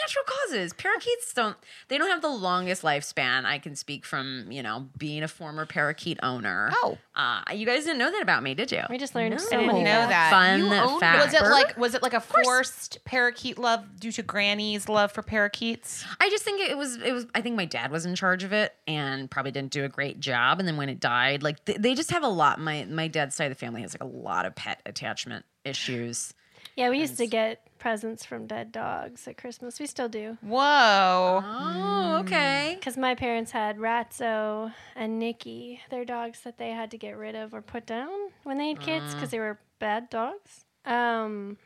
Natural 0.00 0.24
causes. 0.26 0.72
Parakeets 0.72 1.32
don't. 1.34 1.56
They 1.88 1.98
don't 1.98 2.08
have 2.10 2.22
the 2.22 2.28
longest 2.28 2.82
lifespan. 2.82 3.44
I 3.44 3.58
can 3.58 3.74
speak 3.74 4.04
from 4.04 4.46
you 4.50 4.62
know 4.62 4.88
being 4.98 5.22
a 5.22 5.28
former 5.28 5.66
parakeet 5.66 6.18
owner. 6.22 6.70
Oh. 6.74 6.98
uh, 7.16 7.42
you 7.54 7.66
guys 7.66 7.84
didn't 7.84 7.98
know 7.98 8.10
that 8.10 8.22
about 8.22 8.42
me, 8.42 8.54
did 8.54 8.70
you? 8.70 8.82
we 8.90 8.98
just 8.98 9.14
learned 9.14 9.32
No. 9.32 9.38
so 9.38 9.56
I 9.56 9.66
many. 9.66 9.80
didn't 9.80 9.84
know 9.84 10.08
facts. 10.08 10.10
that. 10.10 10.30
Fun 10.30 10.60
You 10.60 11.00
fact. 11.00 11.24
Was 11.24 11.34
it 11.34 11.42
like 11.50 11.76
was 11.78 11.94
it 11.94 12.02
like 12.02 12.14
a 12.14 12.20
forced 12.20 13.04
parakeet 13.04 13.58
love 13.58 13.98
due 13.98 14.12
to 14.12 14.22
Granny's 14.22 14.88
love 14.88 15.10
for 15.12 15.22
parakeets? 15.22 16.04
I 16.20 16.28
just 16.30 16.44
think 16.44 16.60
it 16.60 16.76
was 16.78 16.96
it 16.96 17.12
was 17.12 17.26
I 17.34 17.40
think 17.40 17.56
my 17.56 17.64
dad 17.64 17.90
was 17.90 18.06
in 18.06 18.14
charge 18.14 18.44
of 18.44 18.52
it 18.52 18.74
and 18.86 19.30
probably 19.30 19.52
didn't 19.52 19.72
do 19.72 19.84
a 19.84 19.88
great 19.88 20.20
job 20.20 20.58
and 20.60 20.68
then 20.68 20.76
when 20.76 20.88
it 20.88 21.00
died 21.00 21.42
like 21.42 21.64
they, 21.64 21.74
they 21.78 21.94
just 21.94 22.10
have 22.10 22.22
a 22.22 22.28
lot 22.28 22.60
my 22.60 22.84
my 22.84 23.08
dad's 23.08 23.34
side 23.34 23.46
of 23.50 23.50
the 23.56 23.58
family 23.66 23.82
has 23.82 23.94
like 23.94 24.02
a 24.02 24.06
lot 24.16 24.46
of 24.46 24.54
pet 24.54 24.80
attachment 24.86 25.44
issues. 25.64 26.32
Yeah, 26.76 26.90
we 26.90 26.98
used 26.98 27.16
to 27.18 27.26
get 27.26 27.66
presents 27.84 28.24
from 28.24 28.46
dead 28.46 28.72
dogs 28.72 29.28
at 29.28 29.36
Christmas. 29.36 29.78
We 29.78 29.84
still 29.84 30.08
do. 30.08 30.38
Whoa. 30.40 31.42
Oh, 31.44 32.16
okay. 32.20 32.76
Because 32.78 32.96
my 32.96 33.14
parents 33.14 33.50
had 33.50 33.76
Ratso 33.76 34.72
and 34.96 35.18
Nikki, 35.18 35.82
their 35.90 36.06
dogs 36.06 36.40
that 36.44 36.56
they 36.56 36.70
had 36.70 36.90
to 36.92 36.96
get 36.96 37.14
rid 37.14 37.34
of 37.34 37.52
or 37.52 37.60
put 37.60 37.84
down 37.84 38.08
when 38.42 38.56
they 38.56 38.68
had 38.68 38.80
kids 38.80 39.14
because 39.14 39.28
they 39.28 39.38
were 39.38 39.58
bad 39.80 40.08
dogs. 40.08 40.64
Um, 40.86 41.58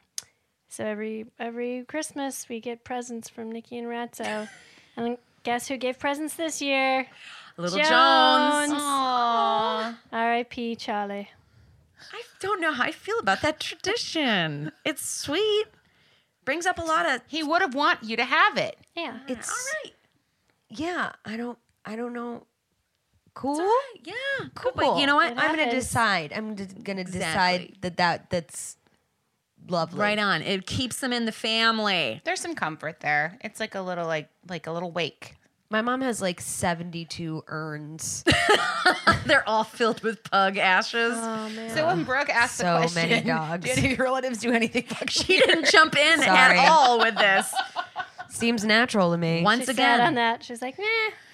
so 0.68 0.85
every 0.85 1.26
every 1.38 1.85
Christmas 1.85 2.48
we 2.48 2.59
get 2.59 2.83
presents 2.83 3.28
from 3.28 3.52
Nikki 3.52 3.78
and 3.78 3.87
Ratso. 3.87 4.48
and 4.96 5.18
guess 5.44 5.68
who 5.68 5.76
gave 5.76 6.00
presents 6.00 6.35
this 6.35 6.61
year? 6.61 7.07
Little 7.57 7.78
Jones. 7.78 8.70
Jones. 8.70 8.83
R.I.P. 10.11 10.74
Charlie. 10.74 11.28
I 12.12 12.22
don't 12.40 12.61
know 12.61 12.72
how 12.72 12.83
I 12.83 12.90
feel 12.90 13.20
about 13.20 13.40
that 13.42 13.61
tradition. 13.61 14.72
It's 14.85 15.09
sweet. 15.09 15.66
Brings 16.49 16.65
up 16.65 16.79
a 16.79 16.83
lot 16.83 17.05
of 17.07 17.21
He 17.27 17.43
would 17.43 17.61
have 17.61 17.75
want 17.75 18.03
you 18.03 18.17
to 18.17 18.25
have 18.25 18.57
it. 18.57 18.79
Yeah. 18.97 19.19
It's 19.29 19.51
all 19.51 19.57
right. 19.85 19.93
yeah. 20.71 21.13
I 21.27 21.37
don't. 21.37 21.59
I 21.85 21.95
don't 21.95 22.15
know. 22.15 22.47
Cool. 23.35 23.71
Yeah, 24.03 24.15
Cool. 24.55 24.73
But 24.75 24.99
you 24.99 25.07
know 25.07 25.17
what? 25.17 25.33
It 25.33 25.39
I'm 25.39 25.51
gonna 25.51 25.65
happens. 25.65 25.85
decide. 25.85 26.33
I'm 26.35 26.55
d- 26.55 26.65
gonna 26.83 27.03
Exactly. 27.03 27.67
decide 27.67 27.77
that 27.83 27.97
that 27.99 28.31
that's 28.31 28.77
lovely. 29.69 30.01
Right 30.01 30.19
on. 30.19 30.41
It 30.41 30.67
keeps 30.67 31.01
them 31.01 31.13
in 31.13 31.27
the 31.27 31.33
family. 31.33 32.23
There's 32.25 32.41
some 32.41 32.55
comfort 32.55 33.01
there. 33.01 33.39
It's 33.43 33.61
like 33.61 33.75
a 33.75 33.83
little 33.83 34.07
like 34.07 34.31
like 34.49 34.67
a 34.67 34.73
little 34.73 34.91
wake. 34.91 35.37
My 35.70 35.83
mom 35.83 36.00
has 36.00 36.22
like 36.22 36.40
72 36.40 37.44
urns. 37.46 38.24
They're 39.26 39.46
all 39.46 39.64
filled 39.64 40.02
with 40.02 40.24
pug 40.24 40.57
ashes. 40.57 41.12
Oh 41.14 41.48
man. 41.50 41.70
So 41.76 41.87
when 41.87 42.04
Brooke 42.04 42.31
asked 42.31 42.57
So 42.57 42.64
the 42.64 42.78
question, 42.78 43.09
many 43.11 43.26
dogs. 43.26 43.64
do 43.66 43.70
any 43.72 43.92
of 43.92 43.98
your 43.98 44.07
relatives 44.07 44.38
do 44.38 44.50
anything? 44.50 44.85
she 45.09 45.38
didn't 45.38 45.66
jump 45.70 45.94
in 45.96 46.20
Sorry. 46.22 46.59
at 46.59 46.68
all 46.70 46.98
with 46.98 47.16
this. 47.16 47.52
Seems 48.31 48.64
natural 48.64 49.11
to 49.12 49.18
me. 49.18 49.42
Once 49.42 49.66
she 49.66 49.70
again, 49.72 50.00
on 50.00 50.14
that. 50.14 50.42
She's 50.44 50.61
like, 50.62 50.78
nah, 50.78 50.85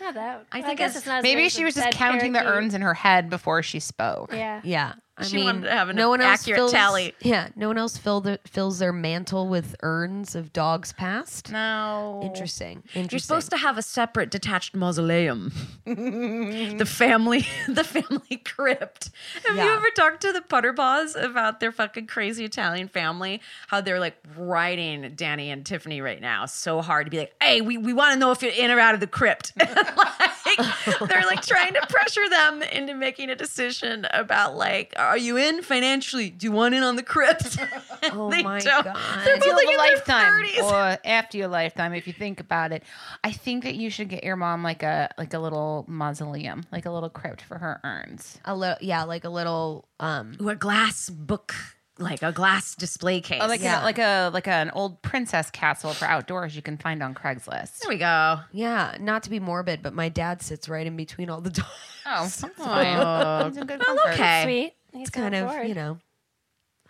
not 0.07 0.15
that. 0.15 0.47
I 0.53 0.59
Well, 0.59 0.67
think 0.69 0.79
guess 0.79 0.91
it's- 0.91 0.97
it's 0.99 1.07
not. 1.07 1.19
as 1.19 1.23
Maybe 1.23 1.49
she 1.49 1.65
was 1.65 1.75
just 1.75 1.87
dead 1.87 1.95
counting 1.95 2.33
the 2.33 2.45
urns 2.45 2.75
in 2.75 2.83
her 2.83 2.95
head 2.95 3.31
before 3.31 3.63
she 3.63 3.79
spoke. 3.81 4.33
Yeah. 4.33 4.61
Yeah. 4.65 4.95
I 5.17 5.25
She 5.25 5.37
mean, 5.37 5.45
wanted 5.45 5.63
to 5.63 5.71
have 5.71 5.89
an 5.91 5.97
no 5.97 6.09
one 6.09 6.21
else 6.21 6.41
accurate 6.41 6.59
fills, 6.59 6.73
tally. 6.73 7.15
Yeah, 7.21 7.49
no 7.55 7.69
one 7.69 7.79
else 7.79 7.97
fill 7.97 8.21
the, 8.21 8.41
fills 8.47 8.81
their 8.81 8.93
mantle 8.93 9.49
with 9.49 9.77
urns 9.83 10.35
of 10.35 10.53
dogs 10.53 10.93
past. 10.93 11.53
No. 11.53 12.21
Interesting. 12.25 12.79
Interesting. 12.95 13.09
You're 13.13 13.21
supposed 13.21 13.51
to 13.51 13.57
have 13.57 13.79
a 13.79 13.83
separate 13.83 14.31
detached 14.31 14.75
mausoleum. 14.75 15.53
the 15.85 16.85
family 16.87 17.47
the 17.69 17.85
family 17.85 18.39
crypt. 18.45 19.11
Have 19.47 19.57
you 19.57 19.63
ever 19.63 19.87
talked 19.95 20.21
to 20.23 20.33
the 20.33 20.41
Putterpaws 20.41 21.23
about 21.23 21.61
their 21.61 21.71
fucking 21.71 22.07
crazy 22.07 22.45
Italian 22.45 22.89
family? 22.89 23.41
How 23.69 23.81
they're 23.81 24.01
like 24.01 24.17
riding 24.37 25.13
Danny 25.15 25.51
and 25.51 25.65
Tiffany 25.65 26.01
right 26.01 26.21
now 26.21 26.47
so 26.47 26.81
hard 26.83 27.07
to 27.07 27.11
be 27.11 27.19
like, 27.19 27.35
hey, 27.41 27.61
we, 27.61 27.77
we 27.79 27.93
want 27.93 28.15
to 28.15 28.19
know 28.19 28.31
if 28.33 28.43
you're 28.43 28.53
in 28.53 28.71
or 28.71 28.81
out 28.81 28.95
of 28.95 29.01
the 29.01 29.07
crypt. 29.07 29.53
like, 29.61 30.31
they're 30.57 31.27
like 31.27 31.43
trying 31.43 31.75
to 31.75 31.87
pressure 31.89 32.29
them 32.29 32.63
into 32.63 32.95
making 32.95 33.31
a 33.31 33.37
decision 33.37 34.07
about 34.11 34.57
like, 34.57 34.93
are 34.97 35.19
you 35.19 35.37
in 35.37 35.63
financially? 35.63 36.31
Do 36.31 36.47
you 36.47 36.53
want 36.53 36.75
in 36.75 36.83
on 36.83 36.97
the 36.97 37.03
crypt? 37.03 37.57
Oh 38.13 38.31
They 38.31 38.43
my 38.43 38.59
don't. 38.61 38.85
God. 38.85 38.97
They're 39.25 39.35
Until 39.37 39.53
both 39.55 39.57
like 39.57 39.67
a 39.67 39.71
in 39.71 39.77
their 39.79 39.95
lifetime 39.97 40.43
30s. 40.45 40.63
or 40.63 40.99
after 41.07 41.39
your 41.39 41.49
lifetime 41.49 41.95
if 41.95 42.07
you 42.07 42.13
think 42.13 42.39
about 42.39 42.71
it 42.71 42.83
i 43.25 43.33
think 43.33 43.65
that 43.65 43.75
you 43.77 43.89
should 43.89 44.09
get 44.11 44.23
your 44.25 44.37
mom 44.37 44.63
like 44.63 44.83
a 44.83 45.09
like 45.17 45.33
a 45.33 45.39
little 45.39 45.87
mausoleum 45.89 46.65
like 46.71 46.85
a 46.85 46.91
little 46.91 47.09
crypt 47.09 47.41
for 47.41 47.57
her 47.57 47.81
urns 47.83 48.39
a 48.45 48.55
little, 48.55 48.77
yeah, 48.83 49.05
like 49.05 49.25
a 49.25 49.31
little. 49.31 49.89
Um, 50.01 50.37
Ooh, 50.43 50.49
a 50.51 50.55
glass 50.57 51.09
book, 51.09 51.55
like 51.99 52.23
a 52.23 52.33
glass 52.33 52.75
display 52.75 53.21
case. 53.21 53.41
or 53.43 53.47
like 53.49 53.61
Yeah. 53.63 53.83
a, 53.83 53.85
like 53.85 53.99
a 53.99 54.31
like 54.33 54.49
an 54.49 54.71
old 54.71 55.01
princess 55.03 55.51
castle 55.51 55.93
for 55.93 56.07
outdoors 56.07 56.57
you 56.57 56.63
can 56.63 56.77
find 56.77 57.03
on 57.03 57.15
craigslist 57.15 57.79
there 57.81 57.89
we 57.89 57.99
go. 57.99 58.41
yeah, 58.53 58.97
not 59.01 59.23
to 59.25 59.31
be 59.31 59.39
morbid, 59.41 59.83
but 59.83 59.95
my 59.95 60.09
dad 60.09 60.43
sits 60.43 60.69
right 60.69 60.87
in 60.87 60.97
between 60.97 61.31
all 61.31 61.41
the 61.41 61.51
dogs. 61.51 62.45
oh 62.45 62.51
Oh. 62.59 62.65
fine. 62.65 63.47
It's 63.49 63.59
good 63.59 63.81
comfort. 63.81 64.13
okay. 64.15 64.43
Sweet. 64.45 64.73
He's 64.93 65.03
It's 65.09 65.11
kind 65.11 65.35
of, 65.35 65.49
bored. 65.49 65.69
you 65.69 65.75
know, 65.75 65.99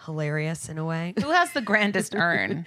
hilarious 0.04 0.68
in 0.68 0.78
a 0.78 0.84
way. 0.84 1.14
who 1.20 1.30
has 1.30 1.52
the 1.52 1.60
grandest 1.62 2.14
urn 2.16 2.64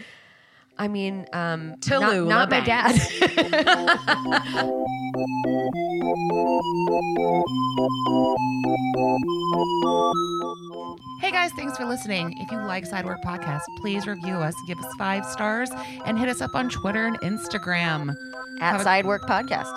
I 0.80 0.88
mean, 0.88 1.26
um, 1.34 1.74
Tallulah 1.80 2.28
not, 2.28 2.52
not 2.52 2.52
my 2.52 2.62
Banks. 2.62 3.10
dad. 3.20 3.58
Hey 11.20 11.32
guys, 11.32 11.52
thanks 11.54 11.78
for 11.78 11.86
listening. 11.86 12.34
If 12.40 12.52
you 12.52 12.58
like 12.60 12.84
Sidework 12.88 13.22
Podcast, 13.24 13.62
please 13.78 14.08
review 14.08 14.36
us, 14.36 14.54
give 14.68 14.80
us 14.80 14.94
five 14.98 15.26
stars, 15.26 15.70
and 16.06 16.18
hit 16.18 16.30
us 16.30 16.42
up 16.42 16.56
on 16.56 16.70
Twitter 16.70 17.06
and 17.06 17.20
Instagram. 17.22 18.16
At 18.62 18.72
Have 18.78 18.82
a- 18.82 18.84
Sidework 18.86 19.22
Podcast. 19.22 19.74